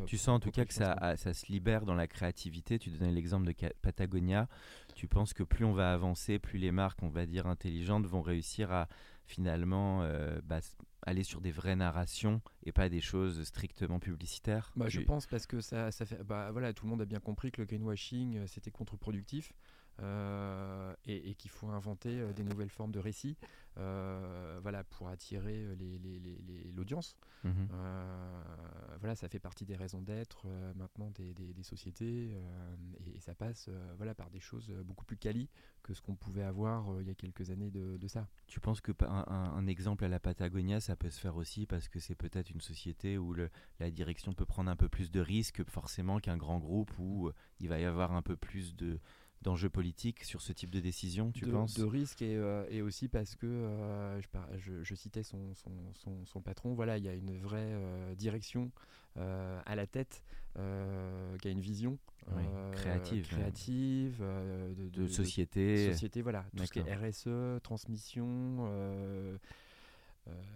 tu 0.06 0.18
sens 0.18 0.36
en 0.36 0.40
tout 0.40 0.52
cas 0.52 0.66
que 0.66 0.74
ça, 0.74 1.16
ça 1.18 1.34
se 1.34 1.52
libère 1.52 1.86
dans 1.86 1.96
la 1.96 2.08
créativité. 2.08 2.80
Tu 2.80 2.90
donnais 2.90 3.12
l'exemple 3.12 3.46
de 3.46 3.54
Patagonia. 3.82 4.48
Tu 4.96 5.08
penses 5.08 5.34
que 5.34 5.44
plus 5.44 5.66
on 5.66 5.74
va 5.74 5.94
avancer, 5.94 6.40
plus 6.40 6.60
les 6.60 6.72
marques, 6.72 7.04
on 7.04 7.10
va 7.10 7.26
dire 7.26 7.48
intelligentes, 7.48 8.06
vont 8.06 8.22
réussir 8.22 8.72
à 8.72 8.88
finalement 9.26 10.08
bah, 10.44 10.60
aller 11.06 11.24
sur 11.24 11.42
des 11.42 11.52
vraies 11.52 11.76
narrations 11.76 12.42
et 12.64 12.72
pas 12.72 12.90
des 12.90 13.02
choses 13.02 13.44
strictement 13.44 14.00
publicitaires 14.00 14.72
bah, 14.76 14.90
Je 14.90 15.02
pense 15.02 15.28
parce 15.28 15.46
que 15.46 15.62
ça, 15.62 15.92
ça 15.92 16.06
fait. 16.06 16.24
Bah, 16.24 16.52
voilà, 16.52 16.74
tout 16.74 16.86
le 16.86 16.92
monde 16.92 17.02
a 17.02 17.06
bien 17.06 17.20
compris 17.20 17.52
que 17.52 17.62
le 17.62 17.66
greenwashing, 17.66 18.38
euh, 18.38 18.48
c'était 18.48 18.72
contre-productif. 18.72 19.54
Euh, 20.02 20.96
et, 21.06 21.36
qu'il 21.36 21.52
faut 21.52 21.68
inventer 21.68 22.20
euh, 22.20 22.34
des 22.34 22.44
nouvelles 22.44 22.70
formes 22.70 22.92
de 22.92 23.00
récits 23.00 23.38
voilà, 23.76 24.84
pour 24.84 25.08
attirer 25.08 25.66
l'audience. 26.76 27.18
Les, 27.44 27.50
mhm. 27.50 27.68
voilà, 29.00 29.16
ça 29.16 29.28
fait 29.28 29.40
partie 29.40 29.66
des 29.66 29.76
raisons 29.76 30.02
d'être 30.02 30.46
maintenant 30.76 31.10
des, 31.10 31.64
sociétés 31.64 32.38
et, 33.06 33.20
ça 33.20 33.34
passe 33.34 33.70
voilà, 33.98 34.14
par 34.14 34.30
des 34.30 34.40
choses 34.40 34.70
beaucoup 34.86 35.06
plus 35.06 35.18
quali 35.18 35.50
que 35.82 35.96
ce 35.96 36.02
qu'on 36.02 36.16
pouvait 36.16 36.44
avoir 36.44 36.86
il 37.02 37.08
y 37.08 37.10
a 37.10 37.16
quelques 37.16 37.50
années 37.50 37.72
de, 37.72 38.08
ça. 38.08 38.28
Tu 38.46 38.60
penses 38.60 38.80
que 38.80 38.92
un, 39.06 39.26
un, 39.28 39.66
exemple 39.66 40.06
à 40.06 40.08
la 40.08 40.20
Patagonia, 40.20 40.80
ça 40.80 40.96
peut 40.96 41.10
se 41.10 41.20
faire 41.20 41.36
aussi 41.36 41.66
parce 41.66 41.90
que 41.90 42.00
c'est 42.00 42.16
peut-être 42.16 42.52
une 42.52 42.62
société 42.62 43.18
où 43.18 43.34
le, 43.34 43.50
la 43.80 43.90
direction 43.90 44.34
peut 44.34 44.46
prendre 44.46 44.70
un 44.70 44.76
peu 44.76 44.88
plus 44.88 45.10
de 45.10 45.20
risques 45.20 45.64
forcément 45.68 46.20
qu'un 46.20 46.38
grand 46.38 46.60
groupe 46.60 46.92
où 47.00 47.32
il 47.60 47.70
va 47.70 47.80
y 47.80 47.86
avoir 47.86 48.12
un 48.12 48.22
peu 48.22 48.36
plus 48.36 48.76
de 48.76 49.00
d'enjeux 49.44 49.70
politiques 49.70 50.24
sur 50.24 50.42
ce 50.42 50.52
type 50.54 50.72
de 50.72 50.80
décision, 50.80 51.32
tu 51.32 51.46
penses 51.46 51.76
De 51.76 51.84
risques 51.84 52.22
et, 52.22 52.36
euh, 52.36 52.66
et, 52.70 52.82
aussi 52.82 53.08
parce 53.08 53.36
que, 53.36 53.46
euh, 53.46 54.20
je, 54.58 54.84
je, 54.84 54.96
citais 54.96 55.24
son, 55.24 55.54
son, 55.54 56.26
son, 56.26 56.42
patron, 56.42 56.74
voilà, 56.74 56.98
il 56.98 57.04
y 57.04 57.10
a 57.10 57.14
une 57.14 57.38
vraie 57.38 57.60
euh, 57.60 58.16
direction 58.16 58.72
à 59.16 59.76
la 59.76 59.86
tête, 59.86 60.24
qui 60.56 60.60
a 60.60 61.52
une 61.52 61.60
vision 61.60 62.00
créative, 62.72 63.28
créative 63.28 64.22
de, 64.22 64.90
de, 64.90 65.08
société. 65.08 65.92
société, 65.92 66.22
voilà, 66.24 66.46
tout 66.58 66.66
ce 66.66 66.72
qui 66.72 66.80
est 66.80 66.96
RSE, 66.96 67.62
transmission. 67.62 68.68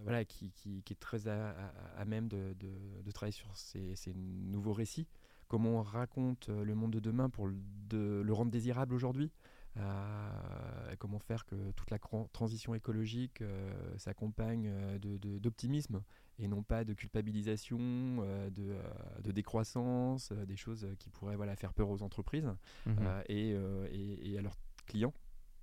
voilà, 0.03 0.25
qui, 0.25 0.49
qui, 0.51 0.81
qui, 0.83 0.93
est 0.93 0.99
très 0.99 1.27
à, 1.27 1.55
à, 1.97 2.05
même 2.05 2.27
de, 2.27 2.55
de, 2.59 3.11
travailler 3.11 3.33
sur 3.33 3.55
ces, 3.55 3.95
ces 3.95 4.13
nouveaux 4.15 4.73
récits 4.73 5.07
comment 5.47 5.79
on 5.79 5.81
raconte 5.81 6.49
euh, 6.49 6.63
le 6.63 6.75
monde 6.75 6.91
de 6.91 6.99
demain 6.99 7.29
pour 7.29 7.47
le, 7.47 8.33
rendre 8.33 8.51
désirable 8.51 8.93
aujourd'hui. 8.93 9.31
Euh, 9.77 10.95
comment 10.97 11.19
faire 11.19 11.45
que 11.45 11.71
toute 11.73 11.91
la 11.91 11.99
transition 12.33 12.73
écologique 12.73 13.41
euh, 13.41 13.71
s'accompagne 13.97 14.71
d'optimisme 14.99 16.01
et 16.39 16.47
non 16.47 16.63
pas 16.63 16.83
de 16.83 16.93
culpabilisation, 16.93 17.77
de, 17.77 19.31
décroissance, 19.31 20.31
des 20.31 20.55
choses 20.55 20.87
qui 20.97 21.11
pourraient 21.11 21.35
voilà, 21.35 21.55
faire 21.55 21.73
peur 21.73 21.89
aux 21.89 22.01
entreprises 22.01 22.49
mmh 22.85 22.91
et, 23.29 23.55
et, 23.91 24.37
à 24.37 24.41
leurs 24.41 24.57
clients 24.87 25.13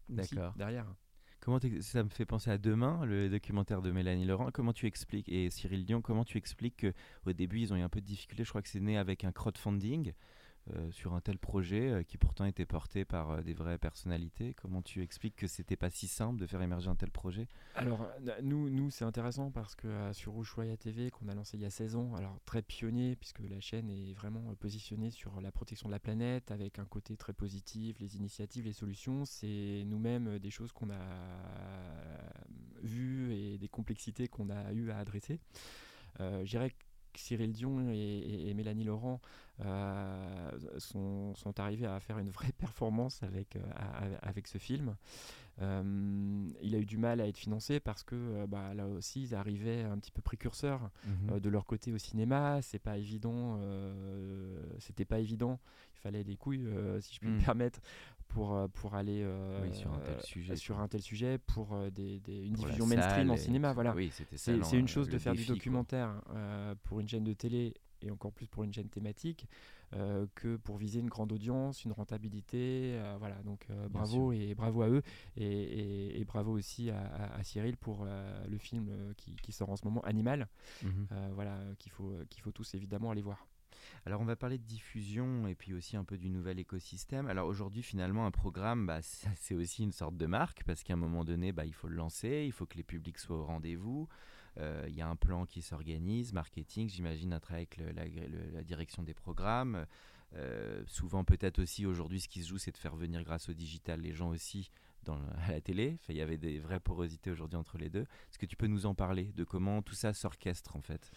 derrière. 0.08 0.86
Comment 1.44 1.58
ça 1.80 2.02
me 2.02 2.08
fait 2.08 2.24
penser 2.24 2.50
à 2.50 2.56
Demain, 2.56 3.04
le 3.04 3.28
documentaire 3.28 3.82
de 3.82 3.90
Mélanie 3.90 4.24
Laurent. 4.24 4.48
Comment 4.50 4.72
tu 4.72 4.86
expliques, 4.86 5.28
et 5.28 5.50
Cyril 5.50 5.84
Dion, 5.84 6.00
comment 6.00 6.24
tu 6.24 6.38
expliques 6.38 6.86
qu'au 7.22 7.32
début, 7.34 7.60
ils 7.60 7.70
ont 7.74 7.76
eu 7.76 7.82
un 7.82 7.90
peu 7.90 8.00
de 8.00 8.06
difficulté 8.06 8.44
Je 8.44 8.48
crois 8.48 8.62
que 8.62 8.68
c'est 8.70 8.80
né 8.80 8.96
avec 8.96 9.24
un 9.24 9.30
crowdfunding. 9.30 10.14
Euh, 10.72 10.90
sur 10.92 11.12
un 11.12 11.20
tel 11.20 11.36
projet 11.36 11.90
euh, 11.90 12.02
qui 12.02 12.16
pourtant 12.16 12.46
était 12.46 12.64
porté 12.64 13.04
par 13.04 13.32
euh, 13.32 13.42
des 13.42 13.52
vraies 13.52 13.76
personnalités 13.76 14.54
Comment 14.54 14.80
tu 14.80 15.02
expliques 15.02 15.36
que 15.36 15.46
c'était 15.46 15.76
pas 15.76 15.90
si 15.90 16.08
simple 16.08 16.40
de 16.40 16.46
faire 16.46 16.62
émerger 16.62 16.88
un 16.88 16.94
tel 16.94 17.10
projet? 17.10 17.48
Alors 17.74 18.08
nous, 18.42 18.90
c'est 18.90 19.04
intéressant 19.04 19.50
parce 19.50 19.74
que 19.74 20.10
sur 20.14 20.40
Ushuaia 20.40 20.78
TV 20.78 21.10
qu'on 21.10 21.28
a 21.28 21.34
lancé 21.34 21.58
il 21.58 21.62
y 21.62 21.66
a 21.66 21.70
16 21.70 21.96
ans, 21.96 22.14
alors 22.14 22.38
très 22.46 22.62
pionnier 22.62 23.14
puisque 23.14 23.40
la 23.40 23.60
chaîne 23.60 23.90
est 23.90 24.14
vraiment 24.14 24.54
positionnée 24.54 25.10
sur 25.10 25.38
la 25.42 25.52
protection 25.52 25.88
de 25.88 25.92
la 25.92 26.00
planète 26.00 26.50
avec 26.50 26.78
un 26.78 26.86
côté 26.86 27.14
très 27.18 27.34
positif, 27.34 27.98
les 28.00 28.16
initiatives, 28.16 28.64
les 28.64 28.72
solutions, 28.72 29.26
c'est 29.26 29.82
nous-mêmes 29.84 30.38
des 30.38 30.50
choses 30.50 30.72
qu'on 30.72 30.88
a 30.88 30.96
vues 32.82 33.34
et 33.34 33.58
des 33.58 33.68
complexités 33.68 34.28
qu'on 34.28 34.48
a 34.48 34.72
eu 34.72 34.90
à 34.90 34.96
adresser. 34.96 35.40
Euh, 36.20 36.44
je 36.44 36.50
dirais 36.50 36.70
que 36.70 36.76
Cyril 37.18 37.52
Dion 37.52 37.90
et, 37.90 38.52
Mélanie 38.54 38.84
Laurent 38.84 39.20
euh, 39.64 40.50
sont, 40.78 41.34
sont, 41.34 41.60
arrivés 41.60 41.86
à 41.86 42.00
faire 42.00 42.18
une 42.18 42.30
vraie 42.30 42.52
performance 42.58 43.22
avec, 43.22 43.56
euh, 43.56 43.60
avec 44.22 44.46
ce 44.46 44.58
film. 44.58 44.96
Euh, 45.62 46.50
il 46.62 46.74
a 46.74 46.78
eu 46.78 46.84
du 46.84 46.98
mal 46.98 47.20
à 47.20 47.28
être 47.28 47.38
financé 47.38 47.78
parce 47.78 48.02
que 48.02 48.44
bah, 48.46 48.74
là 48.74 48.88
aussi 48.88 49.22
ils 49.22 49.34
arrivaient 49.36 49.82
un 49.82 49.96
petit 49.98 50.10
peu 50.10 50.20
précurseurs 50.20 50.90
mhm. 51.06 51.38
de 51.38 51.48
leur 51.48 51.64
côté 51.64 51.92
au 51.92 51.98
cinéma. 51.98 52.60
C'est 52.62 52.80
pas 52.80 52.98
évident, 52.98 53.60
c'était 54.80 55.04
pas 55.04 55.20
évident. 55.20 55.60
Il 55.96 56.00
fallait 56.00 56.24
des 56.24 56.36
couilles, 56.36 56.68
si 57.00 57.14
je 57.14 57.20
puis 57.20 57.28
me 57.28 57.36
mhm. 57.36 57.44
permettre, 57.44 57.80
pour, 58.28 58.68
pour 58.74 58.94
aller 58.94 59.26
sur, 59.72 59.92
un 59.92 59.98
tel 59.98 60.20
sujet, 60.22 60.56
sur 60.56 60.80
un 60.80 60.88
tel 60.88 61.02
sujet, 61.02 61.38
pour 61.38 61.76
des, 61.92 62.20
une 62.28 62.54
diffusion 62.54 62.86
mainstream 62.86 63.30
en 63.30 63.36
cinéma. 63.36 63.72
Voilà. 63.72 63.94
c'est 64.34 64.78
une 64.78 64.88
chose 64.88 65.08
de 65.08 65.18
faire 65.18 65.34
du 65.34 65.44
documentaire 65.44 66.20
pour 66.84 67.00
une 67.00 67.08
chaîne 67.08 67.24
de 67.24 67.32
télé 67.32 67.74
et 68.04 68.10
encore 68.10 68.32
plus 68.32 68.46
pour 68.46 68.64
une 68.64 68.72
chaîne 68.72 68.88
thématique, 68.88 69.48
euh, 69.94 70.26
que 70.34 70.56
pour 70.56 70.76
viser 70.76 71.00
une 71.00 71.08
grande 71.08 71.32
audience, 71.32 71.84
une 71.84 71.92
rentabilité. 71.92 72.94
Euh, 72.94 73.16
voilà, 73.18 73.36
donc 73.42 73.66
euh, 73.70 73.88
bravo 73.88 74.32
et 74.32 74.54
bravo 74.54 74.82
à 74.82 74.88
eux 74.88 75.02
et, 75.36 76.20
et, 76.20 76.24
bravo 76.24 76.52
aussi 76.52 76.90
à, 76.90 77.42
Cyril 77.42 77.76
pour 77.76 78.06
le 78.48 78.58
film 78.58 78.90
qui, 79.16 79.36
qui, 79.36 79.52
sort 79.52 79.70
en 79.70 79.76
ce 79.76 79.84
moment, 79.84 80.00
Animal. 80.02 80.48
Mhm. 80.82 81.06
voilà, 81.34 81.58
qu'il 81.78 81.92
faut, 81.92 82.12
qu'il 82.30 82.42
faut 82.42 82.52
tous 82.52 82.74
évidemment 82.74 83.10
aller 83.10 83.22
voir. 83.22 83.46
Alors 84.06 84.20
on 84.20 84.26
va 84.26 84.36
parler 84.36 84.58
de 84.58 84.64
diffusion 84.64 85.46
et 85.46 85.54
puis 85.54 85.72
aussi 85.72 85.96
un 85.96 86.04
peu 86.04 86.18
du 86.18 86.28
nouvel 86.28 86.58
écosystème. 86.58 87.26
Alors 87.26 87.48
aujourd'hui 87.48 87.82
finalement 87.82 88.26
un 88.26 88.30
programme 88.30 88.86
bah, 88.86 89.00
c'est 89.36 89.54
aussi 89.54 89.82
une 89.82 89.92
sorte 89.92 90.16
de 90.16 90.26
marque 90.26 90.62
parce 90.64 90.82
qu'à 90.82 90.92
un 90.92 90.96
moment 90.96 91.24
donné 91.24 91.52
bah, 91.52 91.64
il 91.64 91.72
faut 91.72 91.88
le 91.88 91.96
lancer, 91.96 92.44
il 92.44 92.52
faut 92.52 92.66
que 92.66 92.76
les 92.76 92.82
publics 92.82 93.18
soient 93.18 93.38
au 93.38 93.44
rendez-vous. 93.44 94.08
Euh, 94.58 94.84
il 94.88 94.94
y 94.94 95.00
a 95.00 95.08
un 95.08 95.16
plan 95.16 95.46
qui 95.46 95.62
s'organise, 95.62 96.32
marketing, 96.32 96.88
j'imagine, 96.88 97.32
un 97.32 97.40
travail 97.40 97.66
avec 97.96 98.20
la, 98.52 98.62
direction 98.62 99.02
des 99.02 99.14
programmes. 99.14 99.86
Euh, 100.34 100.82
souvent, 100.86 101.24
peut-être 101.24 101.60
aussi 101.60 101.86
aujourd'hui, 101.86 102.20
ce 102.20 102.28
qui 102.28 102.42
se 102.42 102.48
joue, 102.48 102.58
c'est 102.58 102.70
de 102.70 102.76
faire 102.76 102.94
venir 102.94 103.24
grâce 103.24 103.48
au 103.48 103.52
digital 103.52 104.00
les 104.00 104.12
gens 104.12 104.28
aussi 104.28 104.70
dans, 105.04 105.18
à 105.48 105.50
la 105.50 105.60
télé. 105.60 105.98
il 106.08 106.16
y 106.16 106.20
avait 106.20 106.38
des 106.38 106.58
vraies 106.58 106.80
porosités 106.80 107.30
aujourd'hui 107.30 107.56
entre 107.56 107.78
les 107.78 107.90
deux. 107.90 108.02
Est-ce 108.30 108.38
que 108.38 108.46
tu 108.46 108.56
peux 108.56 108.66
nous 108.66 108.86
en 108.86 108.94
parler 108.94 109.32
de 109.34 109.44
comment 109.44 109.82
tout 109.82 109.94
ça 109.94 110.12
s'orchestre 110.12 110.76
en 110.76 110.82
fait? 110.82 111.10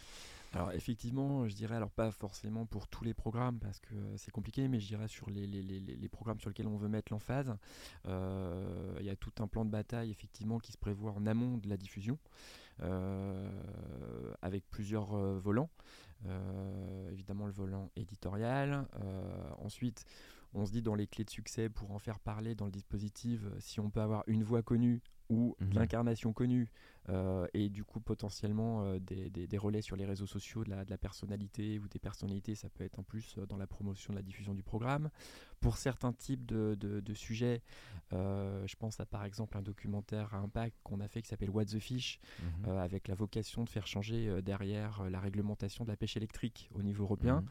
Alors 0.53 0.71
effectivement, 0.71 1.47
je 1.47 1.55
dirais 1.55 1.75
alors 1.75 1.91
pas 1.91 2.11
forcément 2.11 2.65
pour 2.65 2.87
tous 2.87 3.03
les 3.03 3.13
programmes 3.13 3.59
parce 3.59 3.79
que 3.79 3.93
c'est 4.15 4.31
compliqué, 4.31 4.67
mais 4.67 4.79
je 4.79 4.87
dirais 4.87 5.07
sur 5.07 5.29
les, 5.29 5.45
les, 5.45 5.61
les, 5.61 6.09
programmes 6.09 6.39
sur 6.39 6.49
lesquels 6.49 6.67
on 6.67 6.77
veut 6.77 6.87
mettre 6.87 7.11
l'emphase, 7.11 7.55
euh, 8.07 8.95
il 8.99 9.05
y 9.05 9.09
a 9.09 9.15
tout 9.15 9.33
un 9.39 9.47
plan 9.47 9.65
de 9.65 9.69
bataille 9.69 10.09
effectivement 10.09 10.59
qui 10.59 10.71
se 10.71 10.77
prévoit 10.77 11.11
en 11.11 11.25
amont 11.25 11.57
de 11.57 11.69
la 11.69 11.77
diffusion. 11.77 12.17
Euh, 12.83 13.49
avec 14.43 14.69
plusieurs 14.69 15.15
euh, 15.15 15.39
volants. 15.39 15.69
Euh, 16.27 17.11
évidemment 17.11 17.47
le 17.47 17.51
volant 17.51 17.89
éditorial. 17.95 18.85
ensuite, 19.59 20.05
on 20.53 20.65
se 20.65 20.71
dit 20.71 20.81
dans 20.81 20.95
les 20.95 21.07
clés 21.07 21.23
de 21.23 21.29
succès 21.29 21.69
pour 21.69 21.91
en 21.91 21.99
faire 21.99 22.19
parler 22.19 22.55
dans 22.55 22.65
le 22.65 22.71
dispositif, 22.71 23.41
si 23.59 23.79
on 23.79 23.89
peut 23.89 24.01
avoir 24.01 24.23
une 24.27 24.43
voix 24.43 24.61
connue 24.61 25.01
ou 25.29 25.55
mhm. 25.59 25.73
l'incarnation 25.73 26.33
connue 26.33 26.71
euh, 27.09 27.47
et 27.53 27.69
du 27.69 27.85
coup 27.85 28.01
potentiellement 28.01 28.83
euh, 28.83 28.99
des, 28.99 29.29
des, 29.29 29.57
relais 29.57 29.81
sur 29.81 29.95
les 29.95 30.05
réseaux 30.05 30.25
sociaux 30.25 30.65
de 30.65 30.69
la, 30.69 30.83
de 30.83 30.89
la, 30.89 30.97
personnalité 30.97 31.79
ou 31.79 31.87
des 31.87 31.99
personnalités, 31.99 32.53
ça 32.53 32.67
peut 32.69 32.83
être 32.83 32.99
en 32.99 33.03
plus 33.03 33.35
euh, 33.37 33.45
dans 33.45 33.55
la 33.55 33.65
promotion 33.65 34.11
de 34.11 34.17
la 34.17 34.23
diffusion 34.23 34.53
du 34.53 34.61
programme. 34.61 35.09
Pour 35.61 35.77
certains 35.77 36.11
types 36.13 36.45
de, 36.45 36.75
de, 36.75 37.13
sujets, 37.15 37.63
je 38.11 38.75
pense 38.75 38.99
à 38.99 39.07
par 39.07 39.25
exemple 39.25 39.57
un 39.57 39.63
documentaire 39.63 40.35
à 40.35 40.37
impact 40.37 40.77
qu'on 40.83 40.99
a 40.99 41.07
fait 41.07 41.23
qui 41.23 41.29
s'appelle 41.29 41.49
What 41.49 41.65
the 41.65 41.79
Fish, 41.79 42.19
mhm. 42.43 42.77
avec 42.77 43.07
la 43.07 43.15
vocation 43.15 43.63
de 43.63 43.69
faire 43.69 43.87
changer 43.87 44.39
derrière 44.43 45.09
la 45.09 45.19
réglementation 45.19 45.83
de 45.83 45.89
la 45.89 45.97
pêche 45.97 46.15
électrique 46.15 46.69
au 46.75 46.83
niveau 46.83 47.05
européen. 47.05 47.43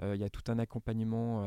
Mhm. 0.00 0.14
Il 0.14 0.20
y 0.20 0.24
a 0.24 0.30
tout 0.30 0.44
un 0.52 0.60
accompagnement 0.60 1.42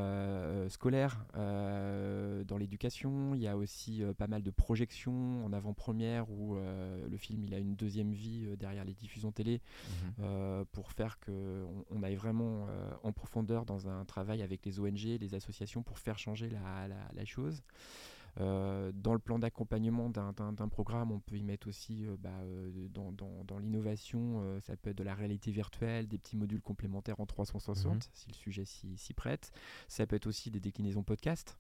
scolaire 0.68 1.26
dans 1.34 2.58
l'éducation, 2.58 3.34
il 3.34 3.40
y 3.40 3.48
a 3.48 3.56
aussi 3.56 4.04
pas 4.18 4.28
mal 4.28 4.44
de 4.44 4.52
projections 4.52 5.46
en 5.46 5.54
avant-première 5.54 6.30
où 6.30 6.56
le 6.56 7.18
film 7.18 7.46
il 7.52 7.56
a 7.56 7.60
une 7.60 7.76
deuxième 7.76 8.12
vie 8.14 8.46
euh, 8.46 8.56
derrière 8.56 8.86
les 8.86 8.94
diffusions 8.94 9.32
télé 9.32 9.62
mhm. 9.62 10.14
euh, 10.22 10.66
pour 10.72 10.92
faire 10.92 11.20
qu'on 11.20 11.86
on 11.90 12.04
aille 12.04 12.16
vraiment 12.16 12.68
euh, 12.70 12.92
en 13.04 13.12
profondeur 13.12 13.66
dans 13.66 13.90
un 13.90 14.06
travail 14.06 14.42
avec 14.42 14.66
les 14.66 14.80
ONG, 14.80 15.20
les 15.20 15.36
associations 15.36 15.84
pour 15.84 16.00
faire 16.00 16.18
changer 16.18 16.50
la, 16.50 16.88
la, 16.88 17.26
chose. 17.26 17.64
dans 18.38 19.14
le 19.14 19.20
plan 19.20 19.38
d'accompagnement 19.38 20.10
d'un 20.10 20.70
programme, 20.70 21.12
on 21.12 21.20
peut 21.20 21.38
y 21.38 21.44
mettre 21.44 21.68
aussi 21.68 22.06
bah, 22.20 22.30
dans, 22.94 23.12
dans, 23.12 23.44
dans 23.46 23.60
l'innovation, 23.60 24.60
ça 24.62 24.76
peut 24.76 24.90
être 24.90 24.98
de 24.98 25.04
la 25.04 25.14
réalité 25.14 25.52
virtuelle, 25.52 26.08
des 26.08 26.18
petits 26.18 26.36
modules 26.36 26.62
complémentaires 26.62 27.20
en 27.20 27.26
360 27.26 27.94
mhm. 27.94 28.00
si 28.14 28.30
le 28.30 28.36
sujet 28.36 28.66
s'y 28.66 29.14
prête. 29.14 29.52
Ça 29.88 30.08
peut 30.08 30.16
être 30.16 30.28
aussi 30.28 30.50
des 30.50 30.60
déclinaisons 30.60 31.04
podcast. 31.04 31.58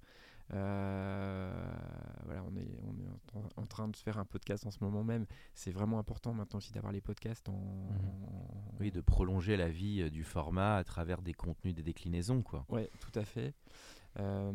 Voilà, 0.51 2.43
on 2.45 2.55
est, 2.55 2.67
on 2.83 2.93
est 2.99 3.57
en, 3.57 3.65
train 3.65 3.87
de 3.87 3.95
se 3.95 4.03
faire 4.03 4.17
un 4.17 4.25
podcast 4.25 4.65
en 4.65 4.71
ce 4.71 4.83
moment 4.83 5.03
même. 5.03 5.25
C'est 5.53 5.71
vraiment 5.71 5.99
important 5.99 6.33
maintenant 6.33 6.57
aussi 6.57 6.71
d'avoir 6.71 6.91
les 6.91 7.01
podcasts 7.01 7.47
en, 7.49 7.53
mmh. 7.53 8.79
Oui, 8.79 8.91
de 8.91 9.01
prolonger 9.01 9.57
la 9.57 9.69
vie 9.69 10.09
du 10.09 10.23
format 10.23 10.77
à 10.77 10.83
travers 10.83 11.21
des 11.21 11.33
contenus, 11.33 11.75
des 11.75 11.83
déclinaisons, 11.83 12.41
quoi. 12.41 12.65
Ouais, 12.69 12.89
tout 12.99 13.19
à 13.19 13.23
fait. 13.23 13.53
Euh, 14.19 14.51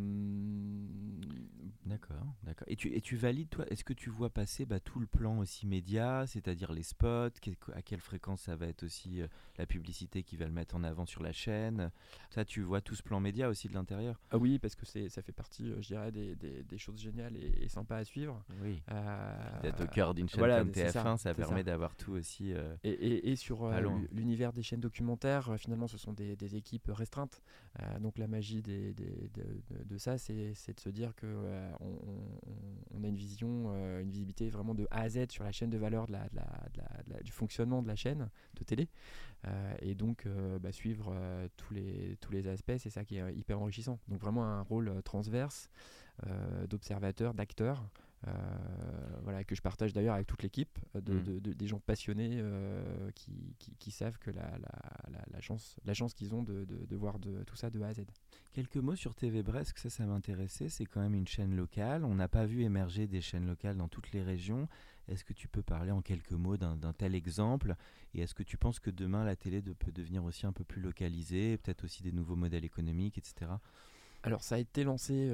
d'accord, 1.87 2.35
d'accord. 2.43 2.67
Et 2.69 2.77
tu, 2.77 2.95
et 2.95 3.01
tu 3.01 3.17
valides, 3.17 3.49
toi, 3.49 3.65
est-ce 3.71 3.85
que 3.85 3.95
tu 3.95 4.11
vois 4.11 4.29
passer 4.29 4.67
bah, 4.67 4.81
tout 4.81 5.01
le 5.01 5.07
plan 5.07 5.39
aussi 5.39 5.67
média, 5.67 6.27
c'est-à-dire 6.27 6.73
les 6.73 6.83
spots, 6.83 7.31
à 7.75 7.83
quelle 7.83 8.01
fréquence 8.01 8.43
ça 8.43 8.57
va 8.57 8.67
être 8.67 8.83
aussi 8.83 9.23
euh, 9.23 9.29
la 9.57 9.67
publicité 9.67 10.23
qui 10.23 10.37
va 10.37 10.45
le 10.45 10.53
mettre 10.53 10.77
en 10.77 10.85
avant 10.85 11.07
sur 11.07 11.23
la 11.23 11.33
chaîne? 11.33 11.91
Ça, 12.31 12.45
tu 12.45 12.61
vois 12.61 12.81
tout 12.81 12.95
ce 12.95 13.03
plan 13.03 13.19
média 13.21 13.49
aussi 13.49 13.69
de 13.69 13.75
l'intérieur? 13.75 14.21
Ah 14.31 14.39
oui, 14.39 14.59
parce 14.59 14.75
que 14.75 14.85
ça 14.85 15.23
fait 15.23 15.33
partie, 15.33 15.71
euh, 15.71 15.81
je 15.81 15.89
dirais, 15.89 16.13
des, 16.13 16.35
des, 16.37 16.79
choses 16.79 17.01
géniales 17.01 17.37
et, 17.37 17.69
sympas 17.69 17.97
à 17.97 18.05
suivre. 18.05 18.45
Oui. 18.63 18.83
D'être 19.63 19.85
au 19.85 19.87
cœur 19.87 20.15
d'une 20.15 20.29
chaîne 20.29 20.41
comme 20.41 20.71
TF1, 20.71 21.17
ça, 21.17 21.35
permet 21.35 21.65
d'avoir 21.65 21.97
tout 21.97 22.13
aussi. 22.13 22.53
et, 22.85 23.31
et, 23.31 23.37
sur 23.37 23.71
l'univers 24.13 24.53
des 24.53 24.63
chaînes 24.63 24.81
documentaires, 24.81 25.57
finalement, 25.59 25.89
ce 25.89 25.97
sont 25.97 26.13
des, 26.13 26.57
équipes 26.57 26.91
restreintes. 26.93 27.43
donc 28.01 28.19
la 28.19 28.29
magie 28.29 28.63
des 28.63 28.95
de, 29.71 29.99
ça, 29.99 30.19
c'est 30.19 30.35
de 30.35 30.81
se 30.81 30.89
dire 30.89 31.15
que 31.15 31.27
euh, 31.27 31.73
on, 31.81 33.03
a 33.03 33.09
une 33.09 33.17
vision, 33.17 33.73
euh, 33.75 34.01
une 34.01 34.11
visibilité 34.11 34.49
vraiment 34.51 34.75
de 34.75 34.87
A 34.91 35.03
à 35.03 35.09
Z 35.09 35.31
sur 35.31 35.45
la 35.45 35.53
chaîne 35.53 35.71
de 35.71 35.79
valeur 35.79 36.07
de 36.07 36.13
la, 36.13 37.23
du 37.23 37.33
fonctionnement 37.33 37.83
de 37.83 37.89
la 37.89 37.97
chaîne 37.97 38.29
de 38.59 38.65
télé. 38.65 38.89
Euh, 39.47 39.75
et 39.81 39.95
donc 39.95 40.27
bah, 40.61 40.73
suivre 40.73 41.15
tous, 41.57 41.75
les, 41.75 42.17
tous 42.21 42.33
les 42.33 42.49
aspects, 42.49 42.77
c'est 42.79 42.91
ça 42.91 43.05
qui 43.05 43.19
est 43.19 43.35
hyper 43.35 43.61
enrichissant. 43.61 43.99
Donc 44.09 44.21
vraiment 44.21 44.45
un 44.45 44.63
rôle 44.63 45.03
transverse 45.05 45.69
d'observateur, 46.69 47.35
d'acteur. 47.35 47.85
Euh, 48.27 48.33
voilà, 49.23 49.45
que 49.45 49.55
je 49.55 49.63
partage 49.63 49.93
d'ailleurs 49.93 50.15
avec 50.15 50.27
toute 50.27 50.43
l'équipe, 50.43 50.79
euh, 50.97 51.01
mm. 51.01 51.41
de, 51.41 51.53
des 51.53 51.67
gens 51.67 51.79
passionnés 51.79 52.39
euh, 52.41 53.11
qui, 53.15 53.55
qui, 53.79 53.91
savent 53.91 54.19
que 54.19 54.31
la, 54.31 54.59
la, 54.59 55.21
la, 55.31 55.41
chance, 55.41 55.77
la 55.85 55.95
chance 55.95 56.15
qu'ils 56.15 56.35
ont 56.35 56.43
de, 56.43 56.67
voir 56.97 57.19
de, 57.19 57.45
tout 57.45 57.57
ça 57.57 57.71
de 57.71 57.81
A 57.83 57.89
à 57.89 57.95
Z. 57.95 58.05
Quelques 58.53 58.77
mots 58.77 58.97
sur 58.97 59.15
TV 59.15 59.43
Brest, 59.43 59.79
ça, 59.79 59.91
ça 59.91 60.07
m'intéressait. 60.07 60.69
C'est 60.69 60.87
quand 60.87 61.01
même 61.01 61.15
une 61.15 61.29
chaîne 61.29 61.55
locale. 61.55 62.05
On 62.05 62.15
n'a 62.15 62.29
pas 62.29 62.47
vu 62.47 62.63
émerger 62.63 63.07
des 63.07 63.21
chaînes 63.21 63.47
locales 63.47 63.77
dans 63.77 63.89
toutes 63.89 64.13
les 64.13 64.23
régions. 64.23 64.69
Est-ce 65.09 65.25
que 65.25 65.33
tu 65.33 65.47
peux 65.47 65.63
parler 65.63 65.93
en 65.93 66.01
quelques 66.01 66.33
mots 66.33 66.57
d'un 66.57 66.93
tel 66.93 67.15
exemple? 67.15 67.77
Et 68.15 68.23
est-ce 68.23 68.35
que 68.35 68.43
tu 68.43 68.57
penses 68.57 68.81
que 68.81 68.91
demain, 68.91 69.25
la 69.25 69.37
télé 69.37 69.63
peut 69.63 69.93
devenir 69.93 70.25
aussi 70.25 70.47
un 70.47 70.53
peu 70.53 70.65
plus 70.65 70.81
localisée, 70.81 71.59
peut-être 71.59 71.85
aussi 71.85 72.03
des 72.03 72.13
nouveaux 72.13 72.35
modèles 72.35 72.65
économiques, 72.65 73.19
etc. 73.19 73.53
Alors, 74.25 74.43
ça 74.43 74.57
a 74.57 74.59
été 74.59 74.83
lancé 74.83 75.31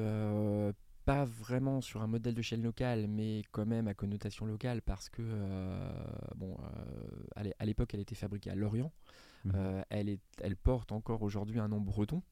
pas 1.05 1.25
vraiment 1.25 1.81
sur 1.81 2.03
un 2.03 2.07
modèle 2.07 2.35
de 2.35 2.43
chaîne 2.43 2.63
locale, 2.63 3.07
mais 3.09 3.43
quand 3.51 3.67
même 3.67 3.89
à 3.89 3.95
connotation 3.95 4.47
locale 4.47 4.83
parce 4.83 5.09
que, 5.09 5.23
euh, 5.23 5.93
bon, 6.37 6.57
euh, 7.37 7.51
à 7.59 7.65
l'époque, 7.65 7.95
elle 7.95 8.01
était 8.01 8.15
fabriquée 8.15 8.51
à 8.51 8.55
Lorient. 8.55 8.93
Mhm. 9.45 9.53
Euh, 9.57 9.83
elle, 9.91 10.09
est, 10.09 10.21
elle 10.41 10.55
porte 10.55 10.93
encore 10.93 11.23
aujourd'hui 11.23 11.59
un 11.59 11.69
nom 11.69 11.81
breton. 11.81 12.23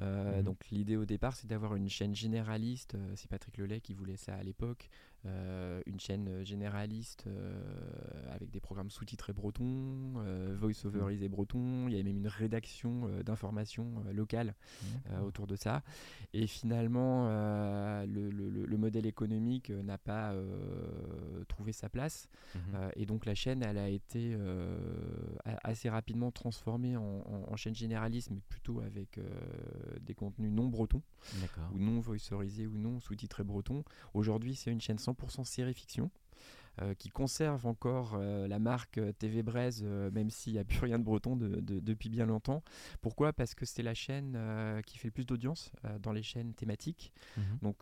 Mhm. 0.00 0.42
Donc 0.42 0.68
l'idée 0.70 0.96
au 0.96 1.04
départ, 1.04 1.34
c'est 1.34 1.48
d'avoir 1.48 1.74
une 1.74 1.88
chaîne 1.88 2.14
généraliste. 2.14 2.96
c'est 3.16 3.28
Patrick 3.28 3.56
Lelay 3.58 3.80
qui 3.80 3.94
voulait 3.94 4.16
ça 4.16 4.34
à 4.34 4.42
l'époque. 4.42 4.88
Euh, 5.26 5.80
une 5.86 5.98
chaîne 5.98 6.44
généraliste 6.44 7.24
euh, 7.26 7.54
avec 8.30 8.50
des 8.50 8.60
programmes 8.60 8.90
sous-titrés 8.90 9.32
bretons, 9.32 10.14
euh, 10.18 10.54
voice-overisés 10.58 11.30
breton. 11.30 11.88
Il 11.88 11.92
y 11.92 11.94
avait 11.94 12.02
même 12.02 12.18
une 12.18 12.28
rédaction 12.28 13.08
d'informations 13.24 14.04
locales 14.12 14.54
mmh. 14.82 15.22
autour 15.22 15.46
de 15.46 15.56
ça. 15.56 15.82
Et 16.32 16.46
finalement, 16.46 17.28
le, 18.06 18.76
modèle 18.76 19.06
économique 19.06 19.70
n'a 19.70 19.96
pas 19.96 20.34
trouvé 21.48 21.72
sa 21.72 21.88
place. 21.88 22.28
Mmh. 22.54 22.58
et 22.96 23.06
donc 23.06 23.24
la 23.24 23.34
chaîne, 23.34 23.62
elle 23.62 23.78
a 23.78 23.88
été 23.88 24.36
assez 25.44 25.88
rapidement 25.88 26.30
transformée 26.30 26.96
en, 26.96 27.56
chaîne 27.56 27.74
généraliste, 27.74 28.30
mais 28.30 28.40
plutôt 28.48 28.80
avec 28.80 29.20
des 30.00 30.14
contenus 30.14 30.52
non 30.52 30.68
bretons, 30.68 31.02
ou 31.72 31.78
non 31.78 32.00
voice-overisés 32.00 32.66
ou 32.66 32.76
non 32.76 33.00
sous-titrés 33.00 33.44
bretons. 33.44 33.84
Aujourd'hui, 34.12 34.54
c'est 34.54 34.70
une 34.70 34.80
chaîne 34.80 34.98
100% 34.98 35.13
série 35.44 35.74
fiction. 35.74 36.10
Euh, 36.82 36.92
qui 36.92 37.08
conserve 37.08 37.66
encore 37.68 38.14
euh, 38.16 38.48
la 38.48 38.58
marque 38.58 38.98
euh, 38.98 39.12
TV 39.12 39.44
Braise, 39.44 39.84
même 39.84 40.28
s'il 40.28 40.54
n'y 40.54 40.58
a 40.58 40.64
plus 40.64 40.80
rien 40.80 40.98
de 40.98 41.04
breton 41.04 41.36
depuis 41.36 42.08
bien 42.08 42.26
longtemps. 42.26 42.64
Pourquoi? 43.00 43.32
Parce 43.32 43.54
que 43.54 43.64
c'est 43.64 43.84
la 43.84 43.94
chaîne 43.94 44.36
qui 44.84 44.98
fait 44.98 45.06
le 45.06 45.12
plus 45.12 45.24
d'audience 45.24 45.70
dans 46.00 46.10
les 46.10 46.24
chaînes 46.24 46.52
thématiques. 46.52 47.12
Mhm. 47.36 47.58
Donc 47.62 47.76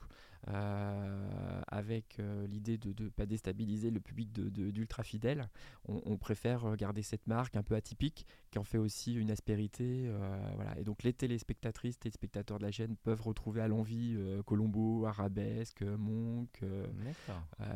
avec 0.46 2.18
euh, 2.18 2.46
l'idée 2.46 2.78
de 2.78 3.04
ne 3.04 3.08
pas 3.08 3.26
déstabiliser 3.26 3.90
le 3.90 4.00
public 4.00 4.32
d'ultra 4.32 5.02
fidèles. 5.02 5.48
On, 5.86 6.16
préfère 6.16 6.76
garder 6.76 7.02
cette 7.02 7.26
marque 7.26 7.56
un 7.56 7.62
peu 7.62 7.74
atypique 7.74 8.26
qui 8.50 8.58
en 8.58 8.64
fait 8.64 8.78
aussi 8.78 9.14
une 9.14 9.30
aspérité. 9.30 10.04
Euh, 10.06 10.50
voilà. 10.54 10.78
Et 10.78 10.84
donc 10.84 11.02
les 11.02 11.12
téléspectatrices, 11.12 11.98
téléspectateurs 11.98 12.58
de 12.58 12.64
la 12.64 12.72
chaîne 12.72 12.96
peuvent 12.96 13.22
retrouver 13.22 13.60
à 13.60 13.68
l'envie 13.68 14.16
Colombo, 14.46 15.06
Arabesque, 15.06 15.82
Monk, 15.82 16.60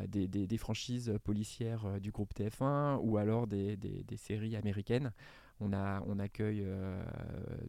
des, 0.07 0.27
des, 0.27 0.57
franchises 0.57 1.13
policières 1.23 1.99
du 1.99 2.11
groupe 2.11 2.33
TF1 2.33 2.99
ou 3.01 3.17
alors 3.17 3.47
des, 3.47 3.77
des 3.77 4.17
séries 4.17 4.55
américaines. 4.55 5.11
On, 5.59 5.73
a, 5.73 6.03
on 6.07 6.19
accueille 6.19 6.61
euh, 6.63 7.03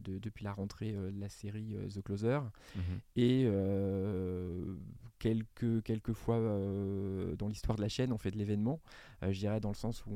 depuis 0.05 0.43
la 0.43 0.53
rentrée 0.53 0.93
euh, 0.95 1.11
la 1.17 1.29
série 1.29 1.75
euh, 1.75 1.87
The 1.87 2.03
Closer. 2.03 2.39
Mhm. 2.75 2.99
Et 3.15 3.47
quelques, 5.17 5.83
quelques 5.83 6.13
fois 6.13 6.39
dans 7.37 7.47
l'histoire 7.47 7.75
de 7.75 7.81
la 7.81 7.89
chaîne, 7.89 8.13
on 8.13 8.17
fait 8.17 8.31
de 8.31 8.37
l'événement. 8.37 8.79
je 9.21 9.37
dirais 9.37 9.59
dans 9.59 9.69
le 9.69 9.75
sens 9.75 10.05
où 10.05 10.13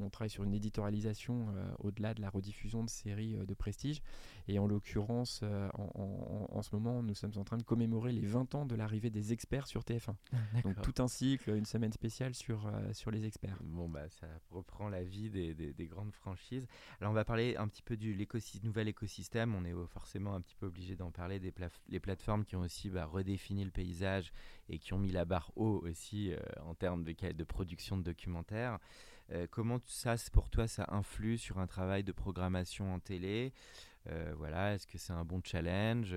on, 0.00 0.08
travaille 0.08 0.30
sur 0.30 0.44
une 0.44 0.54
éditorialisation 0.54 1.46
au-delà 1.80 2.14
de 2.14 2.20
la 2.20 2.30
rediffusion 2.30 2.84
de 2.84 2.90
séries 2.90 3.34
de 3.34 3.54
prestige. 3.54 4.02
Et 4.48 4.58
en 4.58 4.66
l'occurrence, 4.66 5.42
en, 5.74 6.46
en, 6.50 6.62
ce 6.62 6.74
moment, 6.74 7.02
nous 7.02 7.14
sommes 7.14 7.32
en 7.36 7.44
train 7.44 7.56
de 7.56 7.62
commémorer 7.62 8.12
les 8.12 8.26
20 8.26 8.54
ans 8.54 8.66
de 8.66 8.74
l'arrivée 8.74 9.10
des 9.10 9.32
experts 9.32 9.66
sur 9.66 9.82
TF1. 9.82 10.14
Donc 10.64 10.80
tout 10.82 11.02
un 11.02 11.08
cycle, 11.08 11.50
une 11.50 11.64
semaine 11.64 11.92
spéciale 11.92 12.34
sur, 12.34 12.70
sur 12.92 13.10
les 13.10 13.24
experts. 13.24 13.58
Bon, 13.62 13.88
bah, 13.88 14.08
ça 14.10 14.26
reprend 14.50 14.88
la 14.88 15.02
vie 15.02 15.30
des, 15.30 15.54
des, 15.54 15.72
des 15.72 15.86
grandes 15.86 16.12
franchises. 16.12 16.66
Alors 17.00 17.12
on 17.12 17.14
va 17.14 17.24
parler 17.24 17.56
un 17.56 17.68
petit 17.68 17.82
peu 17.82 17.96
du 17.96 18.14
nouvel 18.62 18.88
écosystème. 18.88 19.54
On 19.54 19.64
est 19.64 19.74
forcément 19.88 20.34
un 20.34 20.40
petit 20.40 20.56
peu 20.56 20.66
obligé 20.66 20.96
d'en 20.96 21.10
parler 21.10 21.38
des 21.38 21.52
les 21.88 22.00
plateformes 22.00 22.44
qui 22.44 22.56
ont 22.56 22.60
aussi 22.60 22.90
bah, 22.90 23.06
redéfini 23.06 23.64
le 23.64 23.70
paysage 23.70 24.32
et 24.68 24.78
qui 24.78 24.92
ont 24.92 24.98
mis 24.98 25.12
la 25.12 25.24
barre 25.24 25.52
haut 25.56 25.82
aussi 25.84 26.32
euh, 26.32 26.38
en 26.62 26.74
termes 26.74 27.04
de, 27.04 27.12
de, 27.32 27.44
production 27.44 27.96
de 27.96 28.02
documentaires. 28.02 28.78
Euh, 29.32 29.46
comment 29.50 29.80
ça, 29.86 30.16
pour 30.32 30.50
toi, 30.50 30.66
ça 30.66 30.86
influe 30.88 31.38
sur 31.38 31.58
un 31.58 31.66
travail 31.66 32.04
de 32.04 32.12
programmation 32.12 32.92
en 32.92 33.00
télé? 33.00 33.52
euh, 33.52 33.93
Voilà, 34.36 34.74
est-ce 34.74 34.86
que 34.86 34.98
c'est 34.98 35.12
un 35.12 35.24
bon 35.24 35.40
challenge 35.42 36.14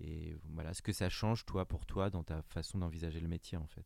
Et 0.00 0.36
voilà, 0.52 0.74
ce 0.74 0.82
que 0.82 0.92
ça 0.92 1.08
change 1.08 1.44
toi 1.44 1.66
pour 1.66 1.86
toi 1.86 2.10
dans 2.10 2.22
ta 2.22 2.42
façon 2.42 2.78
d'envisager 2.78 3.20
le 3.20 3.28
métier 3.28 3.58
en 3.58 3.66
fait? 3.66 3.84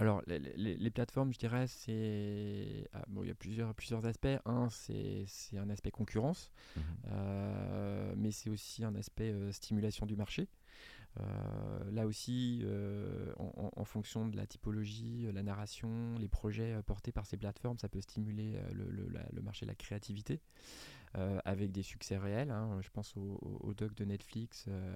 Alors, 0.00 0.22
les, 0.28 0.90
plateformes, 0.90 1.32
je 1.32 1.38
dirais, 1.38 1.66
c'est. 1.66 2.88
Ah, 2.92 3.04
bon, 3.08 3.24
il 3.24 3.28
y 3.28 3.30
a 3.32 3.34
plusieurs, 3.34 3.74
plusieurs 3.74 4.06
aspects. 4.06 4.28
Un, 4.44 4.68
c'est 4.70 5.26
un 5.56 5.68
aspect 5.70 5.90
concurrence, 5.90 6.52
mmh 6.76 6.80
euh, 7.10 8.14
mais 8.16 8.30
c'est 8.30 8.48
aussi 8.48 8.84
un 8.84 8.94
aspect 8.94 9.32
euh, 9.32 9.50
stimulation 9.50 10.06
du 10.06 10.14
marché. 10.14 10.48
Euh, 11.18 11.90
là 11.90 12.06
aussi, 12.06 12.64
en, 13.38 13.84
fonction 13.84 14.28
de 14.28 14.36
la 14.36 14.46
typologie, 14.46 15.26
la 15.32 15.42
narration, 15.42 16.14
les 16.20 16.28
projets 16.28 16.80
portés 16.86 17.10
par 17.10 17.26
ces 17.26 17.36
plateformes, 17.36 17.78
ça 17.78 17.88
peut 17.88 18.00
stimuler 18.00 18.56
le, 18.72 18.88
le 18.88 19.42
marché 19.42 19.66
de 19.66 19.70
la 19.70 19.74
créativité. 19.74 20.40
Euh, 21.16 21.38
avec 21.46 21.72
des 21.72 21.82
succès 21.82 22.18
réels. 22.18 22.50
Hein. 22.50 22.78
Je 22.82 22.90
pense 22.90 23.16
au, 23.16 23.72
doc 23.74 23.94
de 23.94 24.04
Netflix 24.04 24.66
euh, 24.68 24.94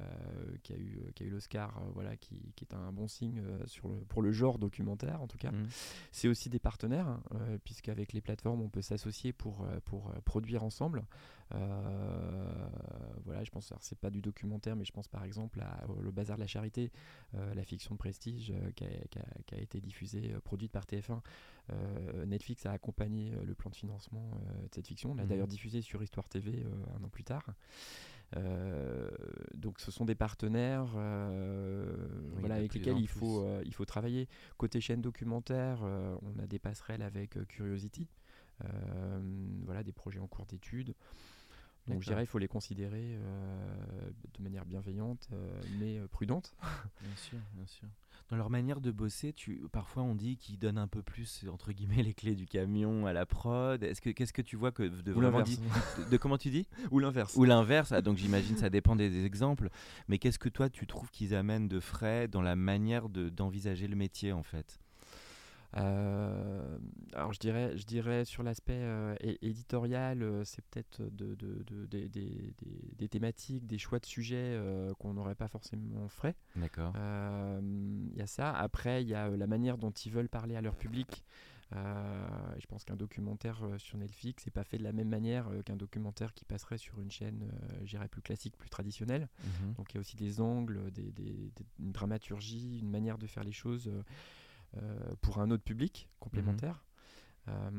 qui 0.62 0.74
a 0.74 0.76
eu, 0.76 1.00
qui 1.14 1.22
a 1.22 1.26
eu 1.26 1.30
l'Oscar, 1.30 1.78
euh, 1.78 1.90
voilà, 1.94 2.16
qui, 2.16 2.52
qui, 2.54 2.64
est 2.64 2.74
un 2.74 2.92
bon 2.92 3.08
signe 3.08 3.42
sur 3.66 3.88
le, 3.88 3.96
pour 3.96 4.20
le 4.20 4.30
genre 4.30 4.58
documentaire 4.58 5.22
en 5.22 5.26
tout 5.26 5.38
cas. 5.38 5.50
Mmh. 5.50 5.66
C'est 6.10 6.28
aussi 6.28 6.50
des 6.50 6.58
partenaires, 6.58 7.06
hein, 7.06 7.20
puisqu'avec 7.64 8.12
les 8.12 8.20
plateformes 8.20 8.60
on 8.60 8.68
peut 8.68 8.82
s'associer 8.82 9.32
pour, 9.32 9.66
pour 9.84 10.12
produire 10.24 10.64
ensemble. 10.64 11.04
Voilà, 13.24 13.44
je 13.44 13.50
pense, 13.50 13.72
c'est 13.80 13.98
pas 13.98 14.10
du 14.10 14.20
documentaire, 14.20 14.76
mais 14.76 14.84
je 14.84 14.92
pense 14.92 15.08
par 15.08 15.24
exemple 15.24 15.60
à 15.60 15.84
Le 16.00 16.10
Bazar 16.10 16.36
de 16.36 16.42
la 16.42 16.46
Charité, 16.46 16.90
la 17.32 17.64
fiction 17.64 17.94
de 17.94 17.98
prestige 17.98 18.52
qui 18.74 18.84
a, 18.84 18.88
qui, 19.46 19.54
a, 19.54 19.58
été 19.58 19.80
diffusée, 19.80 20.34
produite 20.44 20.72
par 20.72 20.84
TF1. 20.84 21.20
Netflix 22.26 22.66
a 22.66 22.72
accompagné 22.72 23.32
le 23.44 23.54
plan 23.54 23.70
de 23.70 23.76
financement 23.76 24.30
de 24.62 24.74
cette 24.74 24.86
fiction. 24.86 25.12
On 25.12 25.14
l'a 25.14 25.24
mmh. 25.24 25.28
d'ailleurs 25.28 25.48
diffusé 25.48 25.82
sur 25.82 26.02
Histoire 26.02 26.28
TV 26.28 26.62
euh, 26.64 26.98
un 26.98 27.04
an 27.04 27.08
plus 27.08 27.24
tard. 27.24 27.46
Euh, 28.36 29.10
donc 29.54 29.78
ce 29.78 29.90
sont 29.90 30.06
des 30.06 30.14
partenaires 30.14 30.94
euh, 30.96 31.94
voilà, 32.38 32.54
avec 32.54 32.72
lesquels 32.72 32.98
il 32.98 33.08
faut, 33.08 33.46
il 33.64 33.74
faut 33.74 33.84
travailler. 33.84 34.28
Côté 34.56 34.80
chaîne 34.80 35.02
documentaire, 35.02 35.82
on 35.82 36.38
a 36.38 36.46
des 36.46 36.58
passerelles 36.58 37.02
avec 37.02 37.46
Curiosity, 37.48 38.08
voilà, 39.64 39.82
des 39.82 39.92
projets 39.92 40.20
en 40.20 40.26
cours 40.26 40.46
d'étude. 40.46 40.94
Donc 41.88 42.02
je 42.02 42.08
dirais 42.08 42.22
il 42.22 42.26
faut 42.26 42.38
les 42.38 42.48
considérer 42.48 43.18
de 44.38 44.42
manière 44.42 44.64
bienveillante 44.64 45.28
mais 45.80 46.00
prudente. 46.10 46.54
bien 47.02 47.16
sûr, 47.16 47.38
bien 47.54 47.66
sûr. 47.66 47.88
Dans 48.32 48.38
leur 48.38 48.48
manière 48.48 48.80
de 48.80 48.90
bosser, 48.90 49.34
tu, 49.34 49.62
parfois 49.72 50.02
on 50.02 50.14
dit 50.14 50.38
qu'ils 50.38 50.58
donnent 50.58 50.78
un 50.78 50.88
peu 50.88 51.02
plus 51.02 51.44
entre 51.52 51.72
guillemets 51.72 52.02
les 52.02 52.14
clés 52.14 52.34
du 52.34 52.46
camion 52.46 53.04
à 53.04 53.12
la 53.12 53.26
prod. 53.26 53.82
Est-ce 53.82 54.00
que 54.00 54.08
qu'est-ce 54.08 54.32
que 54.32 54.40
tu 54.40 54.56
vois 54.56 54.72
que 54.72 54.84
de 54.84 55.12
vraiment 55.12 55.42
de, 55.42 56.16
comment 56.16 56.38
tu 56.38 56.48
dis? 56.48 56.66
Ou 56.90 56.98
l'inverse. 56.98 57.36
Ou 57.36 57.44
l'inverse. 57.44 57.92
Ah, 57.92 58.00
donc 58.00 58.16
j'imagine 58.16 58.56
ça 58.56 58.70
dépend 58.70 58.96
des, 58.96 59.26
exemples. 59.26 59.68
Mais 60.08 60.18
qu'est-ce 60.18 60.38
que 60.38 60.48
toi 60.48 60.70
tu 60.70 60.86
trouves 60.86 61.10
qu'ils 61.10 61.34
amènent 61.34 61.68
de 61.68 61.80
frais 61.80 62.26
dans 62.28 62.42
la 62.42 62.56
manière 62.56 63.08
d'envisager 63.10 63.86
le 63.86 63.96
métier 63.96 64.32
en 64.32 64.42
fait? 64.42 64.80
euh, 64.80 64.81
alors 65.74 67.32
je 67.32 67.38
dirais, 67.38 67.76
je 67.76 67.84
dirais 67.84 68.24
sur 68.24 68.42
l'aspect 68.42 68.80
euh, 68.80 69.14
éditorial, 69.40 70.22
euh, 70.22 70.44
c'est 70.44 70.62
peut-être 70.66 71.02
de, 71.02 71.34
de, 71.34 71.86
des 71.86 73.08
thématiques, 73.08 73.66
des 73.66 73.78
choix 73.78 73.98
de 73.98 74.06
sujets 74.06 74.58
qu'on 74.98 75.14
n'aurait 75.14 75.34
pas 75.34 75.48
forcément 75.48 76.08
frais. 76.08 76.36
D'accord. 76.56 76.92
Il 76.96 78.16
y 78.16 78.22
a 78.22 78.26
ça. 78.26 78.52
Après, 78.52 79.02
il 79.02 79.08
y 79.08 79.14
a 79.14 79.28
la 79.28 79.46
manière 79.46 79.78
dont 79.78 79.90
ils 79.90 80.12
veulent 80.12 80.28
parler 80.28 80.56
à 80.56 80.60
leur 80.60 80.76
public. 80.76 81.24
je 81.72 82.66
pense 82.66 82.84
qu'un 82.84 82.96
documentaire 82.96 83.62
sur 83.78 83.98
Netflix 83.98 84.46
n'est 84.46 84.52
pas 84.52 84.64
fait 84.64 84.78
de 84.78 84.84
la 84.84 84.92
même 84.92 85.08
manière 85.08 85.48
qu'un 85.64 85.76
documentaire 85.76 86.34
qui 86.34 86.44
passerait 86.44 86.78
sur 86.78 87.00
une 87.00 87.10
chaîne, 87.10 87.50
j'irais 87.84 88.08
plus 88.08 88.22
classique, 88.22 88.56
plus 88.56 88.70
traditionnelle. 88.70 89.28
Mhm. 89.44 89.74
Donc 89.74 89.92
il 89.92 89.96
y 89.96 89.98
a 89.98 90.00
aussi 90.00 90.16
des 90.16 90.40
angles, 90.40 90.90
des, 90.90 91.12
une 91.78 91.92
dramaturgie, 91.92 92.78
une 92.78 92.90
manière 92.90 93.18
de 93.18 93.26
faire 93.26 93.44
les 93.44 93.52
choses 93.52 93.88
euh, 93.88 94.02
pour 95.20 95.38
un 95.38 95.50
autre 95.50 95.64
public 95.64 96.08
complémentaire. 96.18 96.84
Euh, 97.48 97.70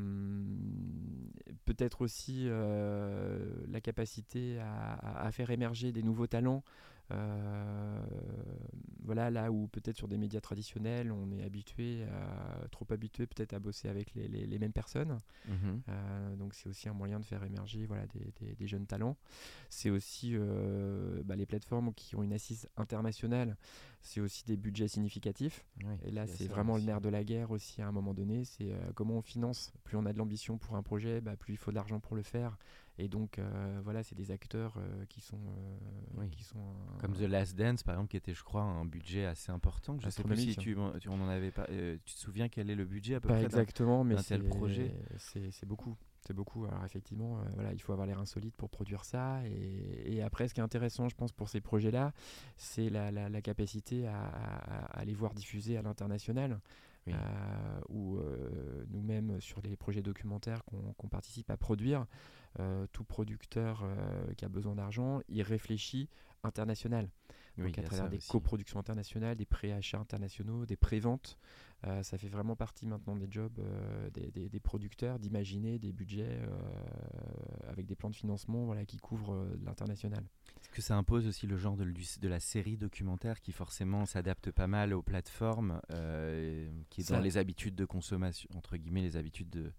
peut-être 1.66 2.02
aussi 2.02 2.48
euh, 2.48 3.40
la 3.70 3.80
capacité 3.80 4.60
à, 4.60 5.32
faire 5.32 5.52
émerger 5.52 5.92
des 5.92 6.04
nouveaux 6.04 6.28
talents 6.28 6.64
euh, 7.03 7.03
voilà, 9.04 9.30
là 9.30 9.52
où 9.52 9.68
peut-être 9.68 9.98
sur 9.98 10.08
des 10.08 10.18
médias 10.18 10.42
traditionnels, 10.42 11.12
on 11.12 11.32
est 11.32 11.44
habitué, 11.44 12.06
trop 12.72 12.86
habitué 12.90 13.28
peut-être 13.28 13.54
à 13.54 13.60
bosser 13.60 13.90
avec 13.90 14.14
les, 14.16 14.60
mêmes 14.60 14.74
personnes. 14.74 15.20
Mhm. 15.48 15.82
Euh, 15.90 16.36
donc 16.36 16.54
c'est 16.54 16.70
aussi 16.70 16.90
un 16.90 16.94
moyen 16.94 17.20
de 17.20 17.26
faire 17.26 17.44
émerger 17.44 17.86
voilà, 17.86 18.06
des, 18.08 18.68
jeunes 18.68 18.86
talents. 18.86 19.18
C'est 19.70 19.90
aussi 19.90 20.32
euh, 20.34 21.22
bah, 21.24 21.36
les 21.36 21.46
plateformes 21.46 21.94
qui 21.94 22.16
ont 22.16 22.24
une 22.24 22.34
assise 22.34 22.70
internationale, 22.78 23.58
c'est 24.02 24.20
aussi 24.20 24.44
des 24.46 24.58
budgets 24.58 24.88
significatifs. 24.88 25.66
Et 26.06 26.12
là, 26.12 26.28
c'est 26.28 26.48
vraiment 26.48 26.78
le 26.78 26.84
nerf 26.84 27.02
de 27.02 27.10
la 27.10 27.24
guerre 27.24 27.52
aussi 27.52 27.82
à 27.82 27.88
un 27.88 27.92
moment 27.92 28.14
donné. 28.14 28.46
C'est 28.46 28.74
comment 28.96 29.16
on 29.16 29.22
finance. 29.22 29.72
Plus 29.84 29.98
on 29.98 30.06
a 30.06 30.14
de 30.14 30.18
l'ambition 30.18 30.58
pour 30.58 30.76
un 30.76 30.84
projet, 30.84 31.22
bah, 31.22 31.36
plus 31.36 31.54
il 31.54 31.58
faut 31.58 31.72
de 31.72 31.76
l'argent 31.76 32.00
pour 32.00 32.16
le 32.16 32.24
faire. 32.24 32.58
Et 33.00 33.08
donc, 33.08 33.40
euh, 33.40 33.82
voilà, 33.84 34.04
c'est 34.04 34.14
des 34.14 34.30
acteurs 34.30 34.76
euh, 34.78 35.06
qui 35.10 35.20
sont. 35.20 35.40
Euh, 36.20 36.28
qui 36.30 36.44
sont 36.44 36.64
Comme 37.00 37.14
The 37.14 37.22
Last 37.22 37.56
Dance, 37.56 37.82
par 37.82 37.96
exemple, 37.96 38.12
qui 38.12 38.18
était, 38.18 38.36
je 38.36 38.44
crois, 38.44 38.62
un 38.62 38.86
budget 38.86 39.26
assez 39.26 39.52
important. 39.52 39.98
Je 40.00 40.10
sais 40.10 40.24
plus 40.24 40.38
si 40.38 40.56
tu, 40.56 40.78
tu, 41.00 41.10
en 41.10 41.28
avais 41.28 41.52
pas, 41.52 41.66
tu 41.66 42.14
te 42.14 42.20
souviens 42.20 42.50
quel 42.50 42.70
est 42.70 42.76
le 42.76 42.86
budget 42.86 43.16
à 43.16 43.20
peu 43.20 43.30
pas 43.30 43.36
près 43.36 43.46
exactement, 43.46 44.04
mais 44.04 44.18
c'est 44.18 44.38
projet? 44.38 44.94
C'est 45.18 45.66
beaucoup. 45.66 45.98
C'est 46.26 46.34
beaucoup. 46.34 46.66
Alors 46.66 46.86
effectivement, 46.86 47.40
voilà, 47.56 47.74
il 47.74 47.82
faut 47.82 47.92
avoir 47.92 48.08
l'air 48.08 48.20
insolite 48.20 48.56
pour 48.56 48.70
produire 48.70 49.04
ça. 49.04 49.42
Et, 49.48 50.22
après, 50.22 50.48
ce 50.48 50.54
qui 50.54 50.62
est 50.62 50.64
intéressant, 50.64 51.10
je 51.10 51.16
pense, 51.16 51.32
pour 51.32 51.50
ces 51.50 51.60
projets-là, 51.60 52.14
c'est 52.56 52.90
la, 52.90 53.12
la, 53.12 53.42
capacité 53.42 54.08
à, 54.08 54.24
à, 54.24 55.00
à, 55.00 55.06
les 55.06 55.14
voir 55.14 55.34
diffuser 55.34 55.78
à 55.78 55.82
l'international. 55.82 56.60
Oui. 57.06 57.14
ou 57.90 58.20
nous-mêmes 58.90 59.42
sur 59.42 59.62
les 59.62 59.76
projets 59.76 60.02
documentaires 60.02 60.64
qu'on 60.98 61.08
participe 61.08 61.50
à 61.52 61.58
produire, 61.58 62.06
euh, 62.60 62.86
tout 62.92 63.04
producteur 63.04 63.82
euh, 63.84 64.32
qui 64.38 64.46
a 64.46 64.48
besoin 64.48 64.76
d'argent, 64.76 65.22
il 65.28 65.42
réfléchit 65.42 66.08
international. 66.44 67.10
Donc 67.58 67.78
à 67.78 67.84
travers 67.84 68.10
des 68.10 68.18
coproductions 68.18 68.80
internationales, 68.80 69.38
des 69.38 69.46
pré-achats 69.46 70.00
internationaux, 70.00 70.66
des 70.66 70.76
pré-ventes, 70.76 71.38
euh, 71.86 72.02
ça 72.02 72.18
fait 72.18 72.28
vraiment 72.28 72.56
partie 72.56 72.88
maintenant 72.88 73.16
des 73.16 73.28
jobs 73.30 73.62
des, 74.12 74.60
producteurs 74.60 75.20
d'imaginer 75.20 75.78
des 75.78 75.92
budgets 75.92 76.40
avec 77.68 77.86
des 77.86 77.96
plans 77.96 78.10
de 78.10 78.16
financement 78.16 78.66
voilà, 78.66 78.86
qui 78.86 78.98
couvrent 78.98 79.48
l'international. 79.64 80.24
Est-ce 80.62 80.70
que 80.70 80.82
ça 80.82 80.96
impose 80.96 81.28
aussi 81.28 81.46
le 81.46 81.58
genre 81.58 81.76
de, 81.76 81.86
de 81.86 82.28
la 82.28 82.40
série 82.40 82.78
documentaire 82.78 83.40
qui 83.40 83.52
forcément 83.52 84.08
s'adapte 84.08 84.50
pas 84.50 84.68
mal 84.68 84.94
aux 84.94 85.04
plateformes, 85.04 85.80
qui 86.90 87.02
est 87.02 87.10
dans 87.12 87.20
les 87.20 87.38
habitudes 87.38 87.76
de 87.76 87.86
consommation, 87.86 88.50
entre 88.56 88.78
guillemets 88.78 89.02
les 89.02 89.16
habitudes 89.16 89.52
de, 89.52 89.72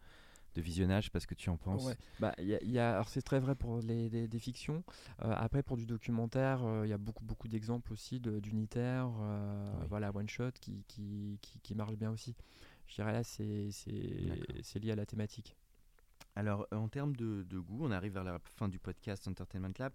de 0.55 0.61
visionnage 0.61 1.11
parce 1.11 1.27
que 1.27 1.35
tu 1.35 1.51
en 1.51 1.57
penses 1.57 1.91
bah, 2.21 2.35
y 2.39 2.79
a, 2.79 2.93
Alors 2.95 3.09
c'est 3.09 3.23
très 3.23 3.41
vrai 3.41 3.55
pour 3.55 3.81
les, 3.81 4.29
des 4.29 4.39
fictions. 4.39 4.83
Euh, 5.23 5.33
après 5.37 5.63
pour 5.63 5.77
du 5.77 5.87
documentaire, 5.87 6.65
euh, 6.65 6.87
il 6.87 6.91
y 6.91 6.93
a 6.93 6.99
beaucoup, 6.99 7.25
beaucoup 7.25 7.49
d'exemples 7.49 7.93
aussi 7.93 8.21
d'unitaires, 8.21 9.11
euh, 9.21 9.73
voilà, 9.89 10.15
one 10.15 10.29
shot 10.29 10.53
qui, 10.61 10.85
qui, 10.89 11.39
qui, 11.63 11.75
marche 11.75 11.97
bien 11.97 12.11
aussi. 12.11 12.35
Je 12.87 12.95
dirais 12.95 13.13
là 13.13 13.25
c'est 13.25 14.79
lié 14.81 14.93
à 14.93 14.97
la 14.97 15.07
thématique. 15.07 15.57
Alors, 16.37 16.67
en 16.73 16.89
termes 16.89 17.15
de, 17.15 17.45
de, 17.45 17.59
goût, 17.61 17.85
on 17.85 17.93
arrive 17.93 18.15
vers 18.15 18.25
la 18.25 18.41
fin 18.41 18.69
du 18.69 18.81
podcast 18.81 19.29
Entertainment 19.29 19.73
Lab. 19.79 19.93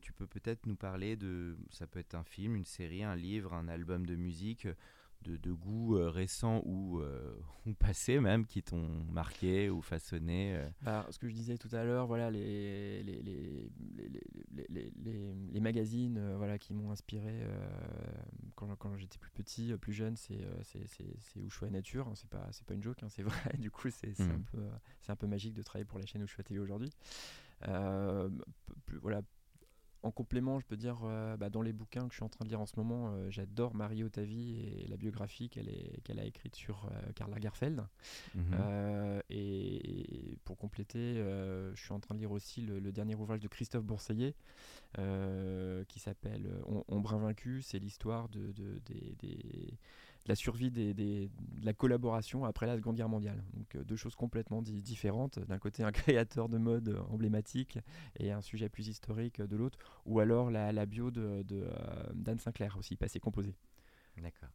tu 0.00 0.12
peux 0.12 0.26
peut-être 0.26 0.66
nous 0.66 0.76
parler 0.76 1.16
de. 1.16 1.56
Ça 1.70 1.88
peut 1.88 1.98
être 1.98 2.14
un 2.14 2.22
film, 2.22 2.54
une 2.54 2.64
série, 2.64 3.02
un 3.02 3.16
livre, 3.16 3.52
un 3.52 3.66
album 3.66 4.06
de 4.06 4.14
musique 4.14 4.68
de, 5.26 5.36
de 5.36 5.52
goûts 5.52 5.96
euh, 5.96 6.08
récents 6.08 6.62
ou, 6.64 7.00
euh, 7.00 7.38
ou, 7.66 7.74
passés 7.74 8.20
même 8.20 8.46
qui 8.46 8.62
t'ont 8.62 8.88
marqué 9.10 9.68
ou 9.70 9.82
façonné 9.82 10.56
euh 10.56 10.68
bah, 10.82 11.06
Ce 11.10 11.18
que 11.18 11.28
je 11.28 11.34
disais 11.34 11.56
tout 11.58 11.68
à 11.72 11.84
l'heure, 11.84 12.06
voilà, 12.06 12.30
les, 12.30 13.02
les, 13.02 13.22
les, 13.22 13.70
les, 14.68 14.92
les 15.52 15.60
magazines 15.60 16.34
voilà, 16.36 16.58
qui 16.58 16.74
m'ont 16.74 16.90
inspiré 16.90 17.42
quand, 18.54 18.74
quand 18.76 18.96
j'étais 18.96 19.18
plus 19.18 19.30
petit, 19.30 19.74
plus 19.76 19.92
jeune, 19.92 20.16
c'est 20.16 20.46
c'est 20.62 21.40
Ushuaïa 21.40 21.72
Nature. 21.72 22.08
Hein, 22.08 22.14
c'est 22.14 22.30
pas, 22.30 22.48
pas 22.66 22.74
une 22.74 22.82
joke, 22.82 23.02
hein, 23.02 23.08
c'est 23.08 23.22
vrai. 23.24 23.56
Du 23.58 23.70
coup, 23.70 23.90
c'est 23.90 24.18
un, 24.20 24.24
mmh. 24.24 24.44
peu, 24.52 24.62
un 25.08 25.16
peu 25.16 25.26
magique 25.26 25.54
de 25.54 25.62
travailler 25.62 25.84
pour 25.84 25.98
la 25.98 26.06
chaîne 26.06 26.22
Ushuaïa 26.22 26.44
TV 26.44 26.60
aujourd'hui. 26.60 26.92
voilà, 29.02 29.22
en 30.06 30.12
complément, 30.12 30.60
je 30.60 30.66
peux 30.66 30.76
dire, 30.76 31.00
euh, 31.04 31.36
bah, 31.36 31.50
dans 31.50 31.62
les 31.62 31.72
bouquins 31.72 32.06
que 32.06 32.12
je 32.12 32.16
suis 32.16 32.24
en 32.24 32.28
train 32.28 32.44
de 32.44 32.48
lire 32.48 32.60
en 32.60 32.66
ce 32.66 32.76
moment, 32.76 33.10
euh, 33.10 33.30
j'adore 33.30 33.74
Marie 33.74 34.04
Otavi 34.04 34.60
et 34.60 34.86
la 34.88 34.96
biographie 34.96 35.48
qu'elle 35.50 36.20
a 36.20 36.24
écrite 36.24 36.54
sur 36.54 36.86
euh, 36.86 37.12
Karl 37.14 37.30
Lagerfeld. 37.32 37.84
Mhm. 38.34 39.22
Et, 39.30 40.38
pour 40.44 40.56
compléter, 40.56 41.14
je 41.16 41.80
suis 41.80 41.92
en 41.92 41.98
train 41.98 42.14
de 42.14 42.20
lire 42.20 42.30
aussi 42.30 42.60
le, 42.60 42.92
dernier 42.92 43.16
ouvrage 43.16 43.40
de 43.40 43.48
Christophe 43.48 43.84
Bourseillet 43.84 44.34
qui 45.88 45.98
s'appelle 45.98 46.48
Ombre 46.88 47.14
invaincu. 47.14 47.62
C'est 47.62 47.78
l'histoire 47.78 48.28
de, 48.28 48.52
des 48.52 49.78
la 50.28 50.34
survie 50.34 50.70
des, 50.70 50.94
de 50.94 51.28
la 51.62 51.72
collaboration 51.72 52.44
après 52.44 52.66
la 52.66 52.76
Seconde 52.76 52.96
Guerre 52.96 53.08
mondiale. 53.08 53.42
Donc 53.54 53.74
euh, 53.74 53.84
deux 53.84 53.96
choses 53.96 54.14
complètement 54.14 54.62
différentes. 54.62 55.38
D'un 55.38 55.58
côté 55.58 55.82
un 55.82 55.92
créateur 55.92 56.48
de 56.48 56.58
mode 56.58 56.88
euh, 56.88 57.00
emblématique 57.10 57.78
et 58.18 58.32
un 58.32 58.40
sujet 58.40 58.68
plus 58.68 58.88
historique 58.88 59.40
de 59.40 59.56
l'autre, 59.56 59.78
ou 60.04 60.20
alors 60.20 60.50
la, 60.50 60.86
bio 60.86 61.10
de, 61.10 61.44
euh, 61.50 62.12
d'Anne 62.14 62.38
Sinclair 62.38 62.76
aussi, 62.78 62.96
passé 62.96 63.20
composé. 63.20 63.54
D'accord. 64.16 64.48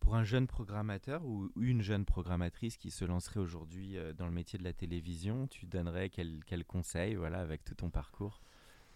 pour 0.00 0.16
un 0.16 0.24
jeune 0.24 0.48
programmateur 0.48 1.24
ou 1.24 1.48
une 1.60 1.80
jeune 1.80 2.04
programmatrice 2.04 2.76
qui 2.76 2.90
se 2.90 3.04
lancerait 3.04 3.38
aujourd'hui 3.38 3.96
dans 4.16 4.26
le 4.26 4.32
métier 4.32 4.58
de 4.58 4.64
la 4.64 4.72
télévision, 4.72 5.46
tu 5.46 5.66
donnerais 5.66 6.10
quel, 6.10 6.40
quel 6.44 6.64
conseil 6.64 7.14
voilà, 7.14 7.38
avec 7.38 7.62
tout 7.64 7.76
ton 7.76 7.88
parcours? 7.88 8.40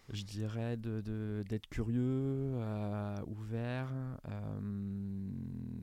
Je 0.08 0.24
dirais 0.24 0.76
d'être 0.76 1.04
de, 1.04 1.44
d'être 1.48 1.68
curieux, 1.68 2.00
euh, 2.00 3.16
ouvert. 3.26 3.90
Euh, 4.28 5.30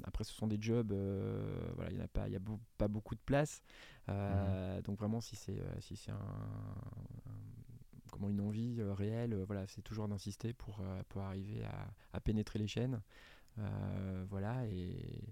après, 0.03 0.23
ce 0.23 0.33
sont 0.33 0.47
des 0.47 0.57
jobs, 0.59 0.91
euh, 0.91 1.71
voilà, 1.75 1.91
il 1.91 1.97
n'y 1.97 2.03
a, 2.03 2.07
pas, 2.07 2.27
y 2.27 2.35
a 2.35 2.39
pas 2.77 2.87
beaucoup 2.87 3.15
de 3.15 3.21
place. 3.25 3.61
Mmh. 4.07 4.81
Donc 4.83 4.97
vraiment, 4.97 5.21
si 5.21 5.35
c'est 5.35 5.61
si 5.81 5.95
c'est 5.95 6.11
un, 6.11 6.17
comment 8.11 8.29
une 8.29 8.41
envie 8.41 8.81
réelle, 8.81 9.35
voilà, 9.45 9.67
c'est 9.67 9.83
toujours 9.83 10.07
d'insister 10.07 10.53
pour, 10.53 10.83
pour 11.09 11.21
arriver 11.21 11.63
à, 11.63 11.91
à, 12.13 12.19
pénétrer 12.19 12.57
les 12.57 12.67
chaînes. 12.67 13.01
voilà, 14.29 14.65
et, 14.67 15.23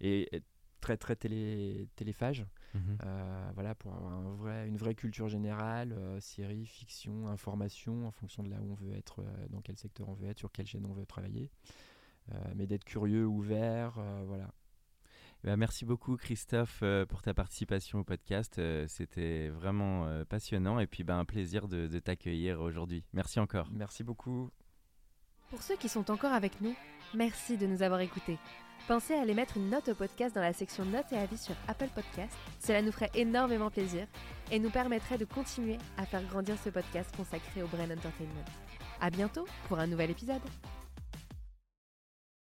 et 0.00 0.42
très 0.84 0.98
très 0.98 1.16
télé, 1.16 1.88
téléphage. 1.96 2.44
Mhm. 2.74 2.98
Euh, 3.06 3.50
voilà, 3.54 3.74
pour 3.74 3.94
avoir 3.94 4.12
un 4.12 4.34
vrai, 4.34 4.68
une 4.68 4.76
vraie 4.76 4.94
culture 4.94 5.28
générale, 5.28 5.92
euh, 5.92 6.20
série, 6.20 6.66
fiction, 6.66 7.26
information, 7.28 8.06
en 8.06 8.10
fonction 8.10 8.42
de 8.42 8.50
là 8.50 8.58
où 8.60 8.72
on 8.72 8.74
veut 8.74 8.94
être, 8.94 9.20
euh, 9.20 9.46
dans 9.48 9.62
quel 9.62 9.78
secteur 9.78 10.10
on 10.10 10.12
veut 10.12 10.28
être, 10.28 10.38
sur 10.38 10.52
quelle 10.52 10.66
chaîne 10.66 10.84
on 10.84 10.92
veut 10.92 11.06
travailler. 11.06 11.50
mais 12.54 12.66
d'être 12.66 12.84
curieux, 12.84 13.26
ouvert, 13.26 14.00
voilà. 14.26 14.50
Eh 15.42 15.48
ben, 15.48 15.56
merci 15.56 15.84
beaucoup 15.84 16.16
Christophe 16.16 16.82
pour 17.10 17.20
ta 17.20 17.34
participation 17.34 17.98
au 17.98 18.04
podcast. 18.04 18.58
C'était 18.86 19.50
vraiment 19.50 20.24
passionnant 20.24 20.80
et 20.80 20.86
puis 20.86 21.04
ben, 21.04 21.18
un 21.18 21.26
plaisir 21.26 21.68
de, 21.68 21.86
de 21.86 21.98
t'accueillir 21.98 22.62
aujourd'hui. 22.62 23.04
Merci 23.12 23.40
encore. 23.40 23.68
Merci 23.72 24.04
beaucoup. 24.04 24.50
Pour 25.50 25.62
ceux 25.62 25.76
qui 25.76 25.90
sont 25.90 26.10
encore 26.10 26.32
avec 26.32 26.62
nous, 26.62 26.74
merci 27.14 27.58
de 27.58 27.66
nous 27.66 27.82
avoir 27.82 28.00
écoutés. 28.00 28.38
Pensez 28.86 29.14
à 29.14 29.22
aller 29.22 29.32
mettre 29.32 29.56
une 29.56 29.70
note 29.70 29.88
au 29.88 29.94
podcast 29.94 30.34
dans 30.34 30.42
la 30.42 30.52
section 30.52 30.84
notes 30.84 31.10
et 31.12 31.16
avis 31.16 31.38
sur 31.38 31.54
Apple 31.68 31.88
Podcast. 31.94 32.36
Cela 32.60 32.82
nous 32.82 32.92
ferait 32.92 33.10
énormément 33.14 33.70
plaisir 33.70 34.06
et 34.52 34.58
nous 34.58 34.68
permettrait 34.68 35.16
de 35.16 35.24
continuer 35.24 35.78
à 35.96 36.04
faire 36.04 36.22
grandir 36.24 36.56
ce 36.62 36.68
podcast 36.68 37.10
consacré 37.16 37.62
au 37.62 37.66
Brain 37.66 37.90
Entertainment. 37.90 38.44
À 39.00 39.08
bientôt 39.08 39.46
pour 39.68 39.78
un 39.78 39.86
nouvel 39.86 40.10
épisode. 40.10 40.42